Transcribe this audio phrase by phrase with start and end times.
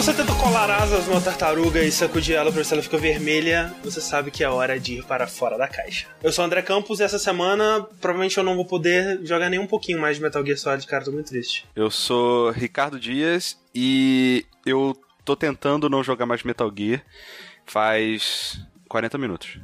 [0.00, 3.74] você tenta colar asas numa tartaruga e sacudir ela pra ver se ela fica vermelha,
[3.84, 6.06] você sabe que é hora de ir para fora da caixa.
[6.22, 9.60] Eu sou o André Campos e essa semana provavelmente eu não vou poder jogar nem
[9.60, 11.66] um pouquinho mais de Metal Gear Solid, cara, tô muito triste.
[11.76, 17.02] Eu sou Ricardo Dias e eu tô tentando não jogar mais Metal Gear
[17.66, 18.58] faz
[18.88, 19.58] 40 minutos.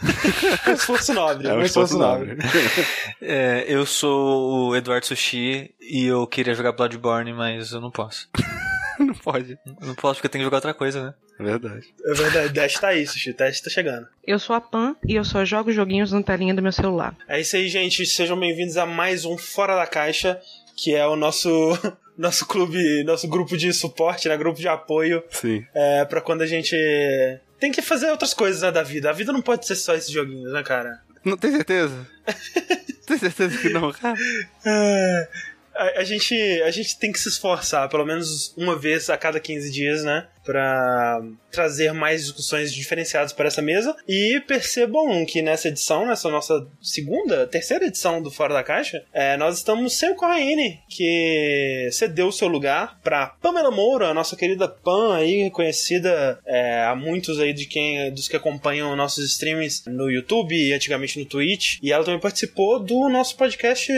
[0.68, 1.48] um esforço nobre.
[1.48, 2.38] É um, um esforço nobre.
[3.20, 8.26] É, eu sou o Eduardo Sushi e eu queria jogar Bloodborne, mas eu não posso.
[9.24, 9.58] não pode.
[9.80, 11.14] Não posso porque eu tenho que jogar outra coisa, né?
[11.38, 11.86] É verdade.
[12.04, 14.06] É verdade, Dash tá aí, Sushi, o teste tá chegando.
[14.24, 17.16] Eu sou a Pan e eu só jogo joguinhos na telinha do meu celular.
[17.28, 18.04] É isso aí, gente.
[18.04, 20.40] Sejam bem-vindos a mais um Fora da Caixa,
[20.76, 21.48] que é o nosso
[22.18, 24.36] nosso clube, nosso grupo de suporte, né?
[24.36, 25.22] Grupo de apoio.
[25.30, 25.64] Sim.
[25.74, 26.76] É, pra quando a gente
[27.58, 29.08] tem que fazer outras coisas né, da vida.
[29.08, 31.00] A vida não pode ser só esses joguinhos, né, cara?
[31.24, 32.06] Não tem certeza?
[33.06, 34.16] tem certeza que não, cara?
[35.74, 39.40] A, a, gente, a gente tem que se esforçar, pelo menos uma vez a cada
[39.40, 40.26] 15 dias, né?
[40.44, 43.94] Pra trazer mais discussões diferenciadas para essa mesa.
[44.08, 49.36] E percebam que nessa edição, nessa nossa segunda, terceira edição do Fora da Caixa, é,
[49.36, 54.34] nós estamos sem o Corraine, que cedeu o seu lugar para Pamela Moura, a nossa
[54.34, 59.84] querida Pam aí, reconhecida é, a muitos aí de quem, dos que acompanham nossos streams
[59.86, 61.78] no YouTube e antigamente no Twitch.
[61.82, 63.92] E ela também participou do nosso podcast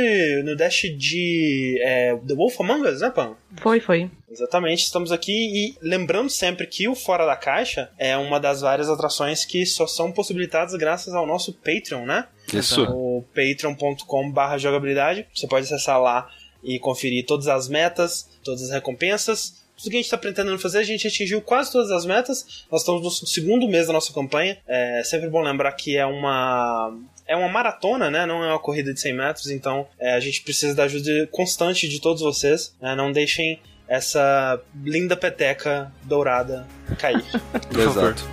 [0.45, 3.37] no Dash de é, The Wolf Among Us, né, Pam?
[3.61, 4.11] Foi, foi.
[4.35, 8.89] Exatamente, estamos aqui e lembrando sempre que o Fora da Caixa é uma das várias
[8.89, 12.27] atrações que só são possibilitadas graças ao nosso Patreon, né?
[12.53, 12.83] Isso.
[12.83, 15.25] O patreon.com/barra jogabilidade.
[15.33, 16.29] Você pode acessar lá
[16.65, 19.63] e conferir todas as metas, todas as recompensas.
[19.77, 22.65] Tudo que a gente está pretendendo fazer, a gente atingiu quase todas as metas.
[22.71, 24.59] Nós estamos no segundo mês da nossa campanha.
[24.67, 26.93] É sempre bom lembrar que é uma
[27.27, 28.27] é uma maratona, né?
[28.27, 31.89] Não é uma corrida de 100 metros, então é, a gente precisa da ajuda constante
[31.89, 32.75] de todos vocês.
[32.81, 32.95] Né?
[32.95, 36.67] Não deixem essa linda peteca dourada
[36.99, 37.25] cair.
[37.77, 38.25] Exato.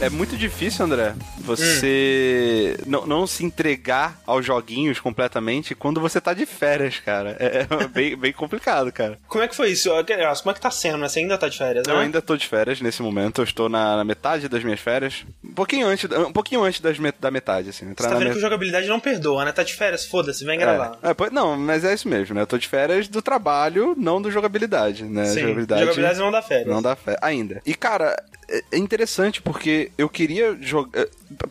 [0.00, 2.84] É muito difícil, André, você hum.
[2.86, 7.36] não, não se entregar aos joguinhos completamente quando você tá de férias, cara.
[7.40, 9.18] É, é bem, bem complicado, cara.
[9.26, 9.90] Como é que foi isso?
[9.90, 11.08] Como é que tá sendo, né?
[11.08, 11.92] Você ainda tá de férias, né?
[11.92, 13.40] Eu ainda tô de férias nesse momento.
[13.40, 15.26] Eu estou na, na metade das minhas férias.
[15.44, 17.90] Um pouquinho antes, um pouquinho antes das met da metade, assim.
[17.90, 18.36] Entrar você tá vendo met...
[18.36, 19.50] que jogabilidade não perdoa, né?
[19.50, 20.96] Tá de férias, foda-se, vem gravar.
[21.02, 22.42] É, é, não, mas é isso mesmo, né?
[22.42, 25.24] Eu tô de férias do trabalho, não do jogabilidade, né?
[25.24, 26.68] Sim, jogabilidade, jogabilidade não dá férias.
[26.68, 27.60] Não dá férias, ainda.
[27.66, 28.16] E, cara,
[28.48, 31.06] é interessante porque eu queria jogar.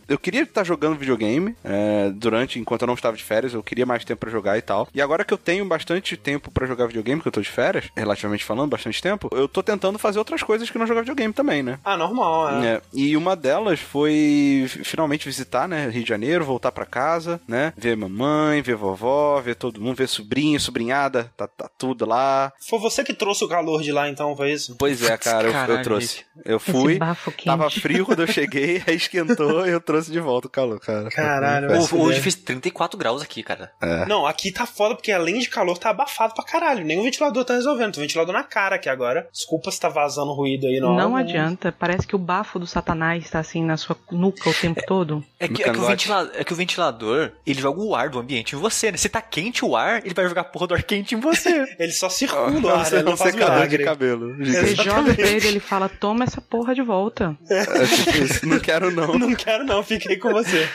[0.08, 3.86] Eu queria estar jogando videogame é, durante, enquanto eu não estava de férias, eu queria
[3.86, 4.88] mais tempo para jogar e tal.
[4.94, 7.86] E agora que eu tenho bastante tempo para jogar videogame, que eu tô de férias,
[7.96, 11.62] relativamente falando, bastante tempo, eu tô tentando fazer outras coisas que não jogar videogame também,
[11.62, 11.80] né?
[11.84, 12.68] Ah, normal, é.
[12.68, 12.82] é.
[12.94, 17.74] E uma delas foi finalmente visitar, né, Rio de Janeiro, voltar para casa, né?
[17.78, 22.52] Ver mamãe, ver vovó, ver todo mundo, ver sobrinho, sobrinhada, tá, tá tudo lá.
[22.60, 24.76] Foi você que trouxe o calor de lá, então, foi isso?
[24.78, 26.26] Pois é, cara, eu, eu, trouxe.
[26.46, 27.00] Eu fui,
[27.44, 31.10] tava frio quando eu cheguei, aí esquentou eu trouxe de volta o calor, cara.
[31.10, 31.70] Caralho.
[31.94, 33.72] Hoje fez 34 graus aqui, cara.
[33.82, 34.06] É.
[34.06, 36.86] Não, aqui tá foda porque além de calor tá abafado pra caralho.
[36.86, 37.94] Nem o ventilador tá resolvendo.
[37.94, 39.28] Tem ventilador na cara aqui agora.
[39.32, 40.96] Desculpa se tá vazando ruído aí, não.
[40.96, 41.72] Não adianta.
[41.72, 45.24] Parece que o bafo do satanás tá assim na sua nuca o tempo é, todo.
[45.40, 48.56] É que, é, que ventilador, é que, o ventilador, ele joga o ar do ambiente
[48.56, 48.98] em você, né?
[48.98, 51.66] Se tá quente o ar, ele vai jogar a porra do ar quente em você.
[51.80, 53.78] ele só circula o ar, ele não faz milagre.
[53.78, 54.36] de cabelo.
[54.38, 57.38] Você joga pra ele, ele fala, toma essa porra de volta.
[57.50, 58.48] É, tipo isso.
[58.48, 59.18] Não quero não.
[59.18, 60.68] Não quero não, fiquei com você.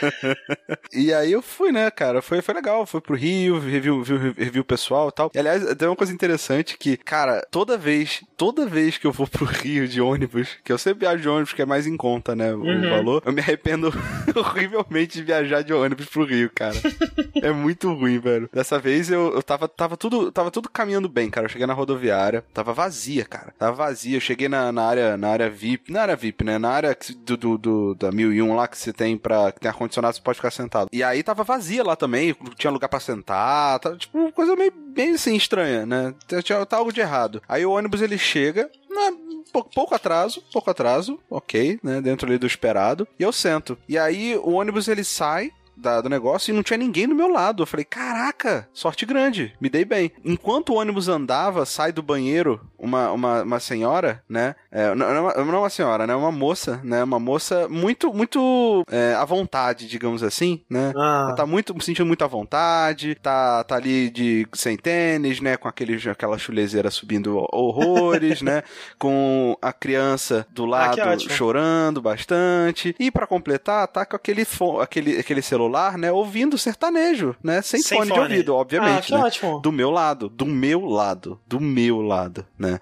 [0.93, 2.21] e aí eu fui, né, cara?
[2.21, 2.85] Foi, foi legal.
[2.85, 5.31] Fui pro Rio, revi, revi, revi o pessoal e tal.
[5.33, 9.27] E, aliás, tem uma coisa interessante que, cara, toda vez, toda vez que eu vou
[9.27, 12.35] pro Rio de ônibus, que eu sempre viajo de ônibus, que é mais em conta,
[12.35, 12.89] né, o uhum.
[12.89, 13.91] valor, eu me arrependo
[14.35, 16.75] horrivelmente de viajar de ônibus pro Rio, cara.
[17.41, 18.49] é muito ruim, velho.
[18.51, 21.45] Dessa vez eu, eu tava, tava tudo, tava tudo caminhando bem, cara.
[21.45, 23.53] Eu cheguei na rodoviária, tava vazia, cara.
[23.57, 24.17] Tava vazia.
[24.17, 27.37] Eu cheguei na, na área, na área VIP, na área VIP, né, na área do,
[27.37, 30.51] do, do da 1001 lá que você tem pra, que tem ar-condicionado, você pode ficar
[30.51, 30.89] sentado.
[30.91, 35.11] E aí tava vazia lá também, tinha lugar para sentar, tá, tipo, coisa meio, bem
[35.13, 36.13] assim, estranha, né?
[36.43, 37.41] Tinha, tá algo de errado.
[37.47, 39.13] Aí o ônibus ele chega, né,
[39.51, 42.01] pouco, pouco atraso, pouco atraso, ok, né?
[42.01, 43.07] Dentro ali do esperado.
[43.19, 43.77] E eu sento.
[43.87, 45.51] E aí o ônibus ele sai,
[46.01, 47.63] do negócio e não tinha ninguém do meu lado.
[47.63, 50.11] Eu falei, caraca, sorte grande, me dei bem.
[50.23, 54.55] Enquanto o ônibus andava, sai do banheiro uma, uma, uma senhora, né?
[54.75, 56.15] É, não, não, uma- não uma senhora, né?
[56.15, 57.03] Uma moça, né?
[57.03, 60.91] Uma moça muito, muito é, à vontade, digamos assim, né?
[60.95, 61.25] Ah.
[61.27, 65.57] Ela tá muito, sentindo muito à vontade, tá, tá ali de sem tênis, né?
[65.57, 68.63] Com aquele, aquela chulezeira subindo horrores, né?
[68.97, 71.31] Com a criança do lado que ótimo.
[71.33, 72.95] chorando bastante.
[72.99, 74.43] E pra completar, tá com aquele,
[74.81, 76.11] aquele, aquele celular, né?
[76.11, 77.61] Ouvindo sertanejo, né?
[77.61, 78.31] Sem, Sem fone, de fone.
[78.33, 79.19] ouvido, Ah, obviamente, que né?
[79.19, 79.59] ótimo.
[79.59, 82.79] Do meu lado, do meu lado, do meu lado, né?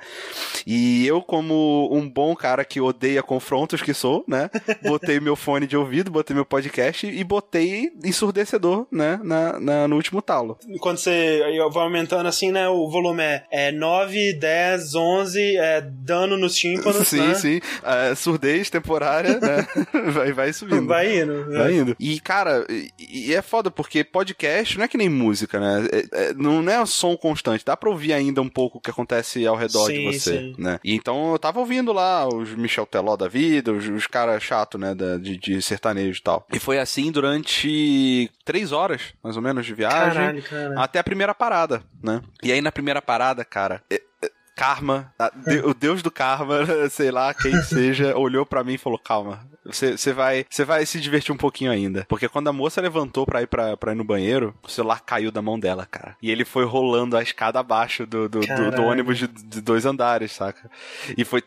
[0.65, 4.49] E eu, como um bom cara que odeia confrontos que sou, né?
[4.83, 9.19] Botei meu fone de ouvido, botei meu podcast e botei ensurdecedor, né?
[9.23, 10.57] Na, na- no último talo.
[10.79, 11.41] Quando você
[11.73, 12.67] vai aumentando assim, né?
[12.69, 17.33] O volume é, é 9, 10, 11, é dano nos tímpanos, sim, né?
[17.35, 17.61] sim.
[17.83, 19.67] É, surdez temporária, né?
[20.11, 20.87] vai, vai subindo.
[20.87, 21.45] Vai indo.
[21.45, 21.57] né?
[21.57, 21.95] Vai indo.
[21.99, 22.65] E, cara,
[22.99, 25.87] e, é foda porque podcast não é que nem música, né?
[25.91, 27.65] É- é- não é som constante.
[27.65, 30.55] Dá pra ouvir ainda um pouco o que acontece ao redor de Sim, você, sim.
[30.57, 30.79] né?
[30.83, 34.77] E então eu tava ouvindo lá os Michel Teló da vida, os, os caras chato,
[34.77, 34.93] né?
[34.95, 36.45] da- de, de sertanejo e tal.
[36.51, 40.13] E foi assim durante três horas, mais ou menos, de viagem.
[40.13, 40.81] Caralho, cara.
[40.81, 42.21] Até a primeira parada, né?
[42.43, 43.81] E aí na primeira parada, cara.
[44.61, 45.11] Karma,
[45.47, 46.59] de- o deus do karma,
[46.91, 50.99] sei lá quem seja, olhou pra mim e falou: calma, você, vai, você vai se
[51.01, 52.05] divertir um pouquinho ainda.
[52.07, 55.31] Porque quando a moça levantou pra ir, pra, pra ir no banheiro, o celular caiu
[55.31, 56.15] da mão dela, cara.
[56.21, 59.85] E ele foi rolando a escada abaixo do, do, do- do ônibus de, de dois
[59.85, 60.69] andares, saca?
[61.17, 61.41] E foi.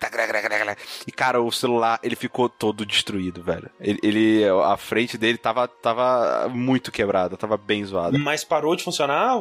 [1.06, 3.70] E, cara, o celular, ele ficou todo destruído, velho.
[3.80, 8.18] Ele, ele- a frente dele tava, tava muito quebrada, tava bem zoada.
[8.18, 9.36] Mas parou de funcionar?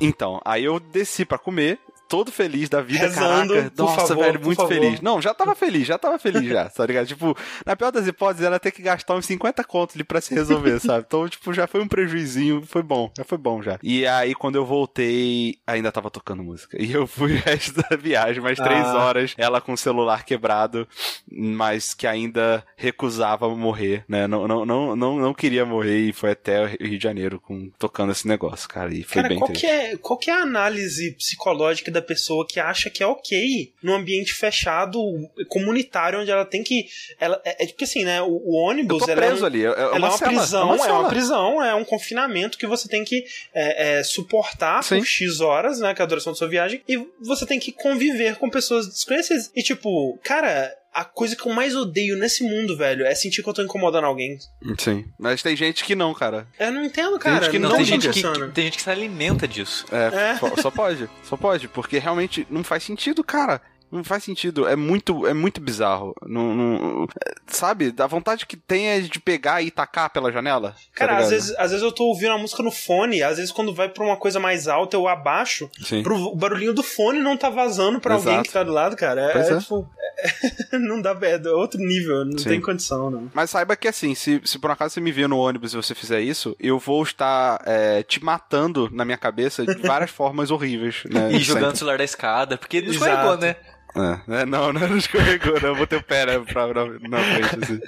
[0.00, 1.78] Então, aí eu desci pra comer,
[2.08, 3.72] todo feliz da vida, Rezando, caraca.
[3.76, 4.72] Nossa, favor, velho, muito favor.
[4.72, 5.00] feliz.
[5.00, 7.06] Não, já tava feliz, já tava feliz já, tá ligado?
[7.06, 10.34] Tipo, na pior das hipóteses, era ter que gastar uns 50 contos ali pra se
[10.34, 11.04] resolver, sabe?
[11.06, 13.78] Então, tipo, já foi um prejuizinho, foi bom, já foi bom já.
[13.82, 16.76] E aí, quando eu voltei, ainda tava tocando música.
[16.80, 18.96] E eu fui o resto da viagem, mais três Ah.
[18.98, 20.86] horas, ela com o celular quebrado,
[21.30, 24.26] mas que ainda recusava morrer, né?
[24.26, 27.70] Não, não, não, não, não queria morrer e foi até o Rio de Janeiro com,
[27.78, 28.92] tocando esse negócio, cara.
[28.94, 29.66] E foi Cara, bem qual triste.
[29.66, 33.72] que, é, qual que é a análise psicológica da pessoa que acha que é ok
[33.82, 35.00] num ambiente fechado,
[35.48, 36.86] comunitário, onde ela tem que.
[37.18, 38.20] Ela, é, é porque assim, né?
[38.22, 39.04] O, o Eu ônibus.
[39.04, 39.64] tô ela é um- ali.
[39.64, 41.84] É, é ela uma, é uma cela, prisão, é uma, é uma prisão, é um
[41.84, 44.98] confinamento que você tem que é, é, suportar Sim.
[44.98, 45.94] por X horas, né?
[45.94, 49.50] Que é a duração da sua viagem, e você tem que conviver com pessoas desconhecidas.
[49.54, 53.48] E tipo, cara, a coisa que eu mais odeio nesse mundo, velho, é sentir que
[53.48, 54.38] eu tô incomodando alguém.
[54.78, 55.04] Sim.
[55.18, 56.46] Mas tem gente que não, cara.
[56.58, 57.42] Eu não entendo, Tem cara.
[57.44, 59.84] gente que não, não tem, gente que, que- tem gente que se alimenta disso.
[59.92, 60.36] É, É.
[60.36, 61.08] Só, só pode.
[61.22, 61.68] Só pode.
[61.68, 63.60] Porque realmente não faz sentido, cara.
[63.90, 64.66] Não faz sentido.
[64.66, 66.14] É muito, é muito bizarro.
[66.26, 67.08] Não, não-
[67.46, 67.90] sabe?
[67.92, 70.70] Da vontade que tem é de pegar e tacar pela janela.
[70.70, 71.30] tá Cara, às ligado?
[71.30, 74.04] vezes, às vezes eu tô ouvindo a música no fone, às vezes quando vai pra
[74.04, 76.02] uma coisa mais alta eu abaixo, Sim.
[76.02, 78.48] pro o barulhinho do fone não tá vazando pra alguém Exato.
[78.48, 79.32] que tá do lado, cara.
[79.32, 79.58] É, é, é.
[79.58, 79.88] tipo,
[80.18, 82.48] é- não dá, é outro nível, não Sim.
[82.48, 83.30] tem condição, não.
[83.32, 85.94] Mas saiba que assim, se, se por acaso você me ver no ônibus e você
[85.94, 91.02] fizer isso, eu vou estar é, te matando na minha cabeça de várias formas horríveis.
[91.08, 91.32] Né?
[91.32, 93.56] E jogando o celular da escada, porque ele escorregou, né?
[93.96, 94.44] É, né?
[94.44, 95.74] Não, não escorregou, não.
[95.74, 97.80] Botei o pé né, pra, na, na frente, assim.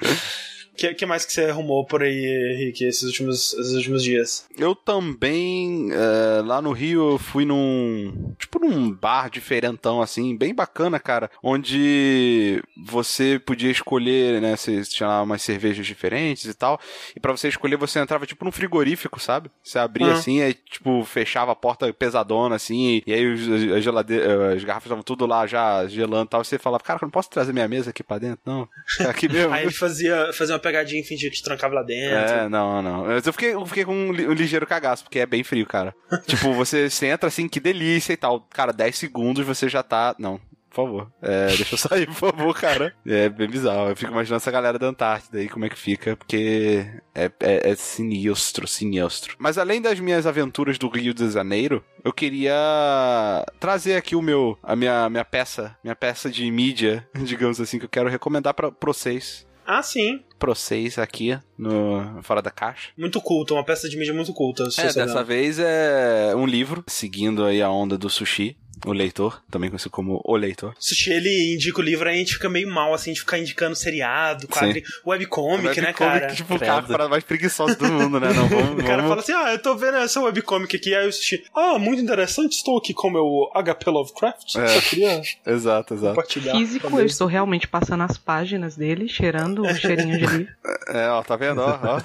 [0.74, 4.44] O que, que mais que você arrumou por aí, Henrique, esses últimos, esses últimos dias?
[4.58, 8.34] Eu também, é, lá no Rio, eu fui num.
[8.36, 11.30] Tipo num bar diferentão, assim, bem bacana, cara.
[11.40, 14.56] Onde você podia escolher, né?
[14.56, 16.80] Você tinha lá umas cervejas diferentes e tal.
[17.14, 19.50] E pra você escolher, você entrava tipo num frigorífico, sabe?
[19.62, 20.14] Você abria Ah.
[20.14, 23.00] assim, aí tipo, fechava a porta pesadona, assim.
[23.06, 26.42] E, aí os, as, garrafas estavam tudo lá já gelando e tal.
[26.42, 28.68] E você falava, cara, eu não posso trazer minha mesa aqui pra dentro, não.
[28.98, 29.52] É aqui mesmo.
[29.52, 32.16] Aí ele fazia, fazia uma pegadinha e fingia que te trancava lá dentro.
[32.16, 33.04] É, não, não.
[33.04, 35.66] Mas eu fiquei, eu fiquei com um, li- um ligeiro cagaço, porque é bem frio,
[35.66, 35.94] cara.
[36.26, 38.40] tipo, você, você entra assim, que delícia e tal.
[38.50, 40.14] Cara, 10 segundos você já tá.
[40.18, 40.40] Não.
[40.70, 41.12] Por favor.
[41.22, 42.92] É, deixa eu sair, por favor, cara.
[43.06, 43.90] É bem bizarro.
[43.90, 47.70] Eu fico imaginando essa galera da Antártida aí, como é que fica, porque é, é,
[47.70, 49.36] é sinistro, sinistro.
[49.38, 54.58] Mas além das minhas aventuras do Rio de Janeiro, eu queria trazer aqui o meu,
[54.62, 58.72] a minha, minha peça, minha peça de mídia, digamos assim, que eu quero recomendar pra
[58.84, 59.46] vocês.
[59.66, 60.22] Ah, sim.
[60.38, 62.90] Pra vocês aqui no Fora da Caixa.
[62.96, 64.64] Muito culta, uma peça de mídia muito culta.
[64.78, 68.56] É, dessa vez é um livro, seguindo aí a onda do sushi.
[68.86, 70.74] O leitor, também conhecido como O Leitor.
[70.78, 73.74] Sushi, ele indica o livro, aí a gente fica meio mal, assim, de ficar indicando
[73.74, 76.26] seriado, quadro, webcomic, né, cara?
[76.34, 76.70] tipo, o Credo.
[76.70, 78.32] cara para mais preguiçoso do mundo, né?
[78.32, 81.04] Não, vamos, O cara vamos- fala assim, ah, eu tô vendo essa webcomic aqui, aí
[81.04, 84.68] eu assisti, ah, muito interessante, estou aqui com o meu HP Lovecraft, É.
[84.68, 86.14] só queria Exato, exato.
[86.14, 86.52] compartilhar.
[86.52, 90.52] Físico, com eu estou realmente passando as páginas dele, cheirando o cheirinho de livro.
[90.88, 91.60] É, ó, tá vendo?
[91.62, 92.02] Ó, ó.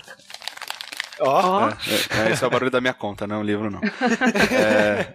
[1.19, 3.69] Ó, Ó, É, é, esse é o barulho da minha conta, não é um livro,
[3.69, 3.81] não.
[4.51, 5.13] É,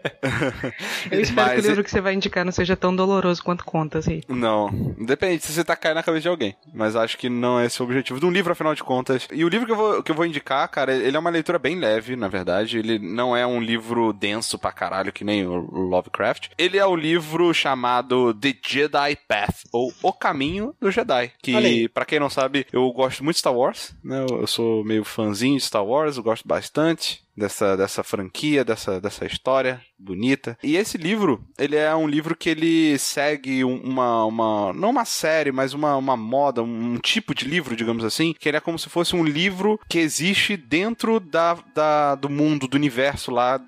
[1.10, 3.64] eu espero que Mas o livro que você vai indicar não seja tão doloroso quanto
[3.64, 4.22] contas aí.
[4.28, 6.56] Não, depende se você tá caindo na cabeça de alguém.
[6.72, 9.26] Mas acho que não é esse o objetivo de um livro, afinal de contas.
[9.32, 11.58] E o livro que eu vou, que eu vou indicar, cara, ele é uma leitura
[11.58, 12.78] bem leve, na verdade.
[12.78, 16.48] Ele não é um livro denso pra caralho, que nem o Lovecraft.
[16.56, 21.32] Ele é o livro chamado The Jedi Path, ou O Caminho do Jedi.
[21.42, 24.24] Que, pra quem não sabe, eu gosto muito de Star Wars, né?
[24.30, 29.00] Eu eu sou meio fãzinho de Star Wars, eu gosto bastante dessa, dessa franquia, dessa,
[29.00, 30.56] dessa história bonita.
[30.62, 35.04] E esse livro, ele é um livro que ele segue um- uma, uma não uma
[35.04, 38.78] série, mas uma, uma moda, um tipo de livro, digamos assim, que ele é como
[38.78, 43.58] se fosse um livro que existe dentro da, da, do mundo, do universo lá,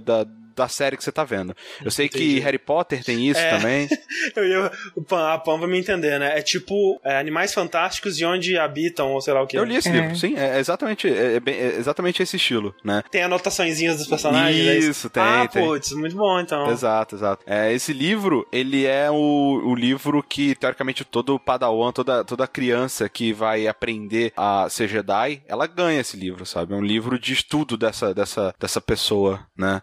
[0.00, 0.24] da,
[0.56, 1.54] da série que você tá vendo.
[1.84, 2.40] Eu sei que Entendi.
[2.40, 3.50] Harry Potter tem isso É.
[3.50, 3.88] também.
[4.34, 4.72] eu ia,
[5.32, 6.38] a Pan vai me entender, né?
[6.38, 9.56] É tipo é, animais fantásticos e onde habitam, ou sei lá o que.
[9.58, 9.92] Eu li esse É.
[9.92, 13.02] livro, sim, é exatamente, é, é bem- é exatamente esse estilo, né?
[13.10, 14.84] Tem anotaçõezinhas dos personagens.
[14.84, 15.62] Isso, tem, Ah, tem.
[15.64, 16.70] putz, muito bom então.
[16.70, 17.42] Exato, exato.
[17.46, 23.08] É, esse livro, ele é o, o livro que, teoricamente, todo padawan, toda, toda criança
[23.08, 26.72] que vai aprender a ser Jedi, ela ganha esse livro, sabe?
[26.72, 29.82] É um livro de estudo dessa, dessa, dessa pessoa, né?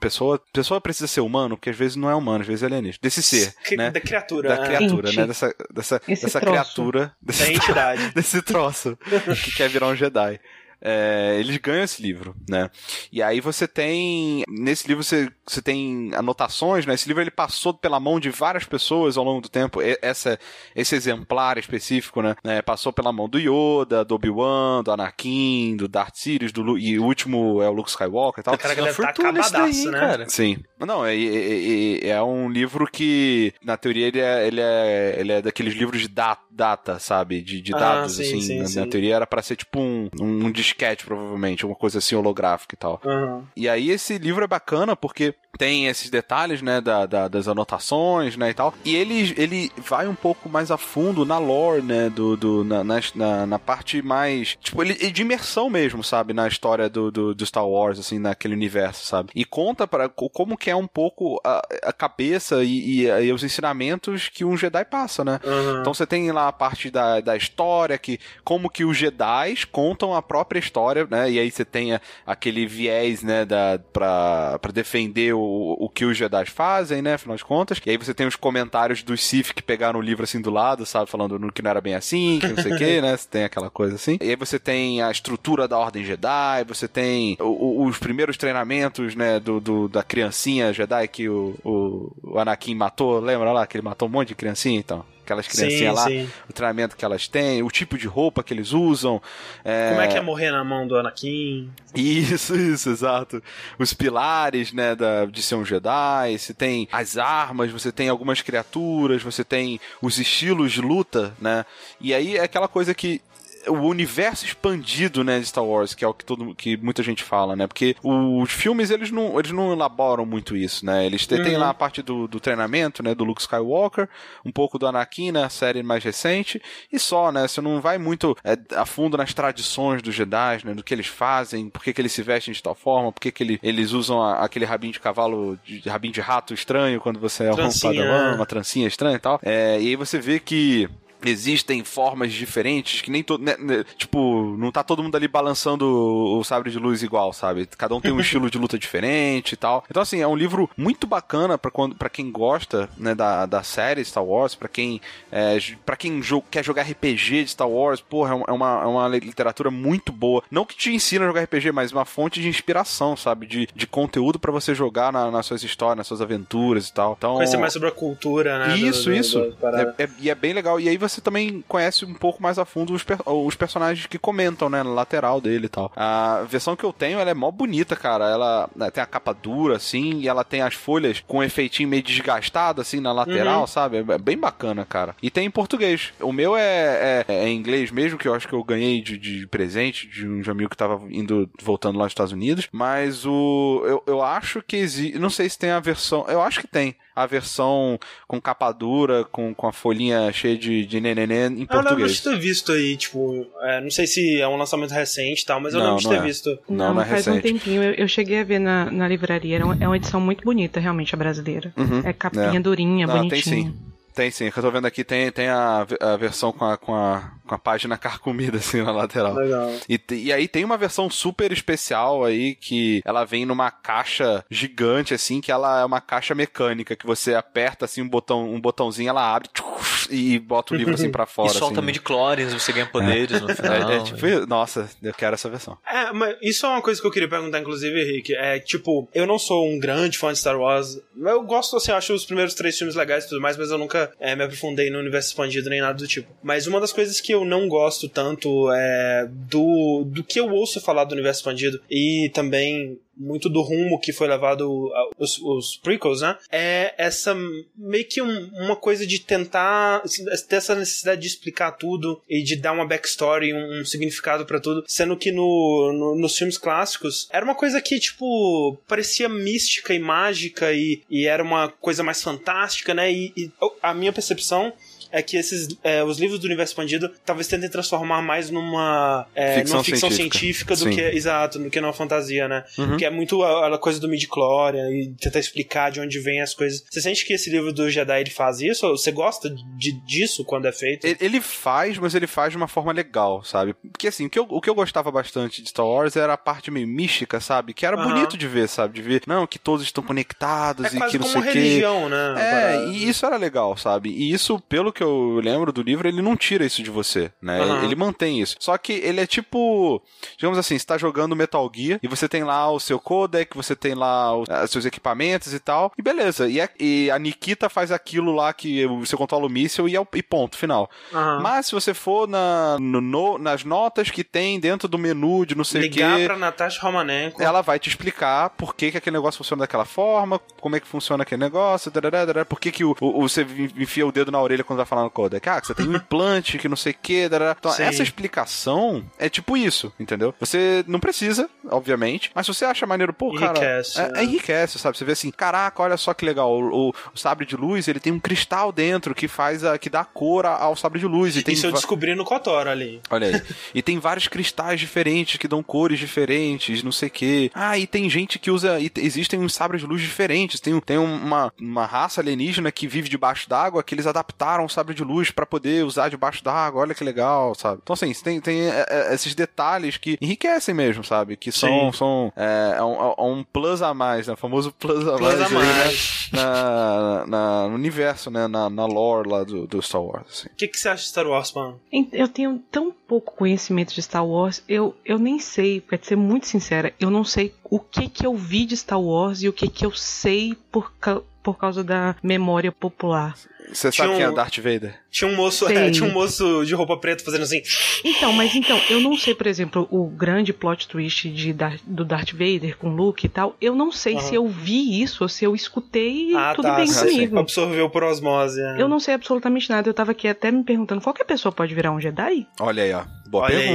[0.00, 2.98] Pessoa, pessoa precisa ser humano, porque às vezes não é humano, às vezes é alienígena.
[3.02, 3.90] Desse ser, Que- né?
[3.90, 4.66] Da criatura, Da né?
[4.66, 5.26] criatura, né?
[5.26, 6.52] Dessa, dessa, Esse dessa troço.
[6.54, 8.10] criatura, desse Da entidade.
[8.14, 8.98] desse troço
[9.44, 10.40] que quer virar um Jedi.
[10.80, 12.70] É, eles ganham esse livro, né?
[13.12, 14.44] E aí você tem.
[14.48, 16.94] Nesse livro você, você tem anotações, né?
[16.94, 19.80] Esse livro ele passou pela mão de várias pessoas ao longo do tempo.
[20.00, 20.38] Essa,
[20.76, 22.36] esse exemplar específico, né?
[22.44, 26.78] né, Passou pela mão do Yoda, do Obi-Wan, do Anakin, do Darth Sidious, do Lu-
[26.78, 28.56] e o último é o Luke Skywalker e tal.
[28.58, 29.12] Cara, deve tá
[29.50, 29.98] daí, né?
[29.98, 30.28] cara?
[30.28, 30.58] Sim.
[30.78, 35.32] Não, é, é, é- é um livro que, na teoria, ele é, ele é, ele
[35.32, 37.40] é daqueles livros de da- data, sabe?
[37.40, 38.40] De, de Ah, dados, sim, assim.
[38.40, 38.80] sim, na, sim.
[38.80, 42.74] na teoria era pra ser tipo um, um, um disquete, provavelmente, uma coisa assim holográfica
[42.74, 43.00] e tal.
[43.04, 43.44] Aham.
[43.56, 48.36] E aí esse livro é bacana porque tem esses detalhes, né, da, da- das anotações,
[48.36, 48.72] né, e tal.
[48.84, 52.84] E ele, ele vai um pouco mais a fundo na lore, né, do, do, na,
[52.84, 57.44] na, na- parte mais, tipo, ele, de imersão mesmo, sabe, na história do, do, do
[57.46, 59.30] Star Wars, assim, naquele universo, sabe.
[59.34, 63.42] E conta para como que é um pouco a, a cabeça e, e, e os
[63.42, 65.40] ensinamentos que um Jedi passa, né.
[65.44, 65.80] Aham.
[65.80, 70.14] Então você tem lá a parte da, da história, que como que os Jedi contam
[70.14, 71.30] a própria história, né?
[71.30, 76.16] E aí você tem aquele viés, né, da, pra, pra defender o, o que os
[76.16, 77.14] Jedi fazem, né?
[77.14, 77.80] Afinal de contas.
[77.84, 80.84] E aí você tem os comentários dos Sith que pegaram o livro assim do lado,
[80.86, 81.10] sabe?
[81.10, 83.16] Falando no- que não era bem assim, que não sei o que, né?
[83.16, 84.18] Você tem aquela coisa assim.
[84.20, 87.44] E aí você tem a estrutura da Ordem Jedi, você tem o-
[87.82, 89.38] o- os primeiros treinamentos, né?
[89.40, 93.20] Do, do- da criancinha Jedi que o, o, o Anakin matou.
[93.20, 95.04] Lembra lá que ele matou um monte de criancinha, então?
[95.28, 96.26] Aquelas criancinhas lá, sim.
[96.48, 99.20] o treinamento que elas têm, o tipo de roupa que eles usam.
[99.62, 101.70] é, Como é que é morrer na mão do Anakin?
[101.94, 103.42] Isso, isso, exato.
[103.78, 108.40] Os pilares, né, da, de ser um Jedi, você tem as armas, você tem algumas
[108.40, 111.66] criaturas, você tem os estilos de luta, né?
[112.00, 113.20] E aí é aquela coisa que
[113.68, 117.22] o universo expandido, né, de Star Wars, que é o que todo que muita gente
[117.22, 117.66] fala, né?
[117.66, 121.04] Porque os filmes eles não, eles não elaboram muito isso, né?
[121.06, 121.58] Eles têm, Uhum.
[121.58, 124.08] lá a parte do, do treinamento, né, do Luke Skywalker,
[124.44, 126.60] um pouco do Anakin na série mais recente
[126.92, 127.46] e só, né?
[127.46, 131.06] Você não vai muito é, a fundo nas tradições dos Jedi, né, do que eles
[131.06, 133.92] fazem, por que, que eles se vestem de tal forma, por que, que ele- eles
[133.92, 137.52] usam a- aquele rabinho de cavalo, de, de rabinho de rato estranho quando você é
[137.52, 138.34] um padawan, né?
[138.36, 139.38] uma trancinha estranha e tal.
[139.42, 140.88] É, e aí você vê que
[141.24, 143.42] existem formas diferentes que nem todo.
[143.42, 147.66] né, né, tipo, não tá todo mundo ali balançando o, sabre de luz igual, sabe?
[147.76, 149.84] Cada um tem um estilo de luta diferente e tal.
[149.90, 153.62] Então, assim, é um livro muito bacana pra quando para quem gosta, né, da, da
[153.62, 155.00] série Star Wars, pra quem
[155.32, 158.86] é, para quem jo- quer jogar RPG de Star Wars, porra, é é uma, é
[158.86, 160.42] uma literatura muito boa.
[160.50, 163.46] Não que te ensina a jogar RPG, mas uma fonte de inspiração, sabe?
[163.46, 167.14] De, de conteúdo pra você jogar na- nas suas histórias, nas suas aventuras e tal.
[167.18, 168.74] Então, Conhecer mais sobre a cultura, né?
[168.76, 169.40] do- isso, do- isso.
[169.40, 169.94] das paradas.
[169.98, 170.78] É, é- e é bem legal.
[170.80, 174.18] E aí você também conhece um pouco mais a fundo os, per- os personagens que
[174.18, 174.82] comentam, né?
[174.82, 175.90] Na lateral dele e tal.
[175.96, 178.28] A versão que eu tenho, ela é mó bonita, cara.
[178.28, 181.88] Ela né, tem a capa dura, assim, e ela tem as folhas com um efeitinho
[181.88, 183.66] meio desgastado, assim, na lateral, Uhum.
[183.66, 183.96] sabe?
[183.98, 185.14] É é bem bacana, cara.
[185.22, 186.12] E tem em português.
[186.20, 189.16] O meu é, é, é em inglês mesmo, que eu acho que eu ganhei de,
[189.18, 192.68] de presente de um amigo que tava indo, voltando lá dos Estados Unidos.
[192.72, 193.82] Mas o.
[193.86, 195.18] Eu, eu acho que existe.
[195.18, 196.24] Não sei se tem a versão.
[196.28, 200.84] Eu acho que tem a versão com capa dura, com, com a folhinha cheia de,
[200.86, 202.12] de nenenê em Eu lembro português.
[202.12, 205.60] de ter visto aí, tipo, é, não sei se é um lançamento recente e tal,
[205.60, 206.26] mas eu Não, lembro de não ter é.
[206.26, 206.58] visto.
[206.68, 207.52] Não, não é faz um recente.
[207.54, 207.82] tempinho.
[207.82, 209.56] Eu, eu cheguei a ver na, na livraria.
[209.56, 211.72] Era uma- é uma edição muito bonita, realmente, a brasileira.
[211.76, 212.00] Uhum.
[212.04, 212.60] É capinha É.
[212.60, 213.56] durinha, Não, tem bonitinha.
[213.56, 213.74] sim.
[214.18, 216.92] Tem sim, que eu tô vendo aqui, tem, tem a, a versão com a, com,
[216.92, 219.34] a, com a página carcomida assim na lateral.
[219.34, 219.70] Legal.
[219.88, 225.14] E, e aí tem uma versão super especial aí que ela vem numa caixa gigante
[225.14, 229.08] assim, que ela é uma caixa mecânica que você aperta assim um botão, um botãozinho,
[229.08, 231.50] ela abre tchuf, e bota o livro assim pra fora.
[231.50, 231.86] e solta assim.
[231.86, 233.90] midi-chlorians, você ganha poderes no final.
[233.90, 235.76] É, é tipo, nossa, eu quero essa versão.
[235.86, 238.34] É, mas isso é uma coisa que eu queria perguntar, inclusive, Henrique.
[238.34, 241.00] É, tipo, eu não sou um grande fã de Star Wars.
[241.16, 243.78] Eu gosto, assim, eu acho os primeiros três filmes legais e tudo mais, mas eu
[243.78, 246.28] nunca é, me aprofundei no universo expandido nem nada do tipo.
[246.42, 250.80] Mas uma das coisas que eu não gosto tanto é do, do que eu ouço
[250.80, 256.20] falar do universo expandido e também muito do rumo que foi levado os, os prequels,
[256.20, 256.36] né?
[256.50, 257.34] É essa
[257.76, 260.02] meio que um- uma coisa de tentar
[260.48, 264.60] ter essa necessidade de explicar tudo e de dar uma backstory, um, um significado pra
[264.60, 269.92] tudo, sendo que no, no- nos filmes clássicos era uma coisa que tipo parecia mística
[269.92, 273.12] e mágica e, e era uma coisa mais fantástica, né?
[273.12, 273.50] E, e
[273.82, 274.72] a minha percepção
[275.10, 279.56] é que esses é, os livros do universo expandido talvez tentem transformar mais numa é,
[279.58, 280.38] Ficção numa ficção científica.
[280.38, 280.90] científica, do Sim.
[280.90, 282.96] que exato do que numa fantasia né Uhum.
[282.96, 286.54] que é muito a, a coisa do midi-chlorian e tentar explicar de onde vem as
[286.54, 289.92] coisas você sente que esse livro do Jedi ele faz isso ou você gosta de,
[290.06, 293.74] disso quando é feito Ele- faz, mas ele faz de uma forma legal, sabe?
[293.74, 296.36] Porque assim, o que eu, o que eu gostava bastante de Star Wars era a
[296.36, 297.72] parte meio mística, sabe?
[297.72, 298.12] Que era Aham.
[298.12, 298.94] bonito de ver, sabe?
[298.94, 301.50] De ver, não, que todos estão conectados é e que não como sei o quê.
[301.58, 304.10] religião né É, Para- e isso era legal, sabe?
[304.10, 307.60] E isso, pelo que eu lembro do livro, ele não tira isso de você, né?
[307.60, 307.84] Aham.
[307.84, 308.56] Ele mantém isso.
[308.60, 310.02] Só que ele é tipo,
[310.36, 313.74] digamos assim, você tá jogando Metal Gear e você tem lá o seu codec, você
[313.76, 316.48] tem lá os ah, seus equipamentos e tal, e beleza.
[316.48, 320.00] E a, e a Nikita faz aquilo lá que você controla o míssil e, é
[320.00, 320.90] o- e ponto, final.
[321.12, 321.40] Aham.
[321.42, 325.54] Mas se você for na, no- no- nas notas que tem dentro do menu de
[325.54, 328.96] não sei o ligar quê, pra Natasha Romanenko ela vai te explicar por que, que
[328.98, 332.70] aquele negócio funciona daquela forma, como é que funciona aquele negócio, darará, darará, por que,
[332.70, 333.42] que o, o- o- você
[333.76, 335.48] enfia o dedo na orelha quando vai falar no codec.
[335.48, 337.28] Ah, que você tem um implante que não sei o que.
[337.58, 337.82] Então, Sim.
[337.82, 340.34] essa explicação é tipo isso, entendeu?
[340.40, 343.50] Você não precisa, obviamente, mas se você acha maneiro, pô, cara.
[343.58, 344.20] Enriquece, é, né?
[344.20, 344.96] é enriquece, sabe?
[344.96, 346.50] Você vê assim, caraca, olha só que legal.
[346.52, 349.90] O, o- o sabre de luz, ele tem um cristal dentro que faz a, que
[349.90, 351.36] dá cor ao sabre de luz.
[351.36, 353.42] E tem isso eu descobri no Kotor ali Olha aí.
[353.74, 357.50] e tem vários cristais diferentes que dão cores diferentes, não sei o quê.
[357.54, 358.78] Ah, e tem gente que usa.
[358.80, 360.60] E te- existem uns sabres de luz diferentes.
[360.60, 364.94] Tem, tem uma, uma raça alienígena que vive debaixo d'água que eles adaptaram o sabre
[364.94, 366.82] de luz pra poder usar debaixo d'água.
[366.82, 367.80] Olha que legal, sabe?
[367.82, 371.36] Então, assim, tem, tem é, é, esses detalhes que enriquecem mesmo, sabe?
[371.36, 371.90] Que são.
[371.92, 371.98] Sim.
[371.98, 374.34] são é, é um, é um plus a mais, né?
[374.34, 375.58] O famoso plus a Plus mais, a aí, né?
[375.84, 376.30] mais.
[376.32, 378.46] Na, na- no universo, né?
[378.46, 380.24] Na, na lore lá do, do Star Wars.
[380.28, 380.48] Assim.
[380.48, 381.80] o que, que você acha de Star Wars mano
[382.12, 386.46] Eu tenho tão pouco conhecimento de Star Wars, eu, eu nem sei, pra ser muito
[386.46, 389.68] sincera, eu não sei o que que eu vi de Star Wars e o que
[389.68, 393.34] que eu sei por, ca- por causa da memória popular.
[393.70, 394.98] Você sabe quem é um- Darth Vader?
[395.10, 397.60] tinha um moço é, tinha um moço de roupa preta fazendo assim
[398.02, 402.02] Então, mas então, eu não sei, por exemplo, o grande plot twist de Dar- do
[402.02, 403.54] Darth Vader com Luke e tal.
[403.60, 404.22] Eu não sei Aham.
[404.22, 407.38] se eu vi isso ou se eu escutei e ah tudo tá bem comigo.
[407.38, 408.80] absorveu por osmose é.
[408.80, 409.86] Eu não sei absolutamente nada.
[409.88, 412.46] Eu tava aqui até me perguntando: qualquer pessoa pode virar um Jedi?
[412.60, 413.04] Olha aí, ó.
[413.28, 413.66] Boa Olha aí.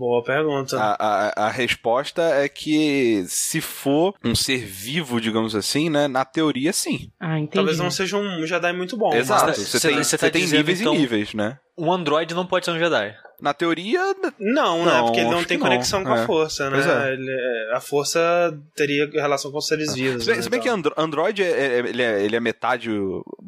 [0.00, 0.96] Boa pergunta A,
[1.44, 6.08] a, a resposta é que se for um ser vivo, digamos assim, né?
[6.08, 7.10] Na teoria, sim.
[7.20, 7.52] Ah, entendi.
[7.54, 9.46] talvez não seja um Jedi muito bom Exato.
[9.48, 11.58] mas- Você Você- tem, você você tá tem dizendo, níveis então- e níveis, né?
[11.80, 13.14] Um androide não pode ser um Jedi.
[13.40, 14.00] Na teoria,
[14.38, 14.92] Não, né?
[14.92, 15.70] Não, Porque ele não tem que não.
[15.70, 16.22] conexão com É.
[16.22, 16.78] a força, né?
[16.78, 17.12] É.
[17.14, 18.20] Ele- é, a força
[18.76, 20.24] teria relação com os seres vivos.
[20.24, 20.78] se bem, né, se bem que então.
[20.78, 22.90] Andro- Android é, é- ele, é, ele é metade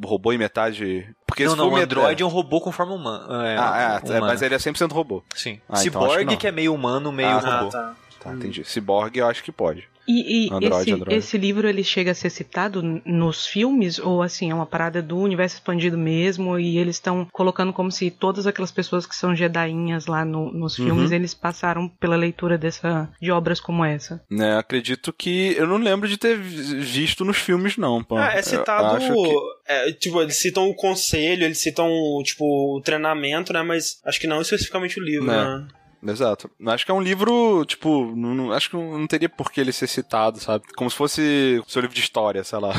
[0.03, 1.07] robô e metade.
[1.27, 3.47] Porque não, se não, for o androide é um robô com forma humana.
[3.47, 4.27] É, Ah, é, é, humana.
[4.29, 5.23] mas ele é 100% robô.
[5.35, 5.61] Sim.
[5.69, 6.49] Ah, então Cyborg, que que, não.
[6.49, 7.69] é meio humano, meio Ah, robô.
[7.69, 7.95] Ah, tá.
[8.21, 8.65] Tá, entendi.
[8.65, 9.87] Cyborg eu acho que pode.
[10.07, 11.15] E, e Android, esse, Android.
[11.17, 15.17] esse livro ele chega a ser citado nos filmes ou assim é uma parada do
[15.17, 20.07] universo expandido mesmo e eles estão colocando como se todas aquelas pessoas que são jedainhas
[20.07, 20.87] lá no- nos Uhum.
[20.87, 24.21] filmes eles passaram pela leitura dessa de obras como essa.
[24.31, 25.55] Né, acredito que.
[25.57, 28.03] Eu não lembro de ter vi- visto nos filmes, não.
[28.03, 28.17] Pô.
[28.17, 28.97] Ah, é Eu citado.
[28.97, 29.37] acho que-
[29.69, 31.89] é, tipo, eles citam o conselho, eles citam,
[32.25, 32.45] tipo,
[32.77, 33.63] o treinamento, né?
[33.63, 35.45] Mas acho que não especificamente o livro, Né.
[35.45, 35.69] né?
[36.05, 36.51] Exato.
[36.67, 39.73] Acho que é um livro, tipo, não, não- acho que não teria por que ele
[39.73, 40.65] ser citado, sabe?
[40.77, 42.73] Como se fosse seu livro de história, sei lá.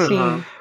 [0.00, 0.44] Sim.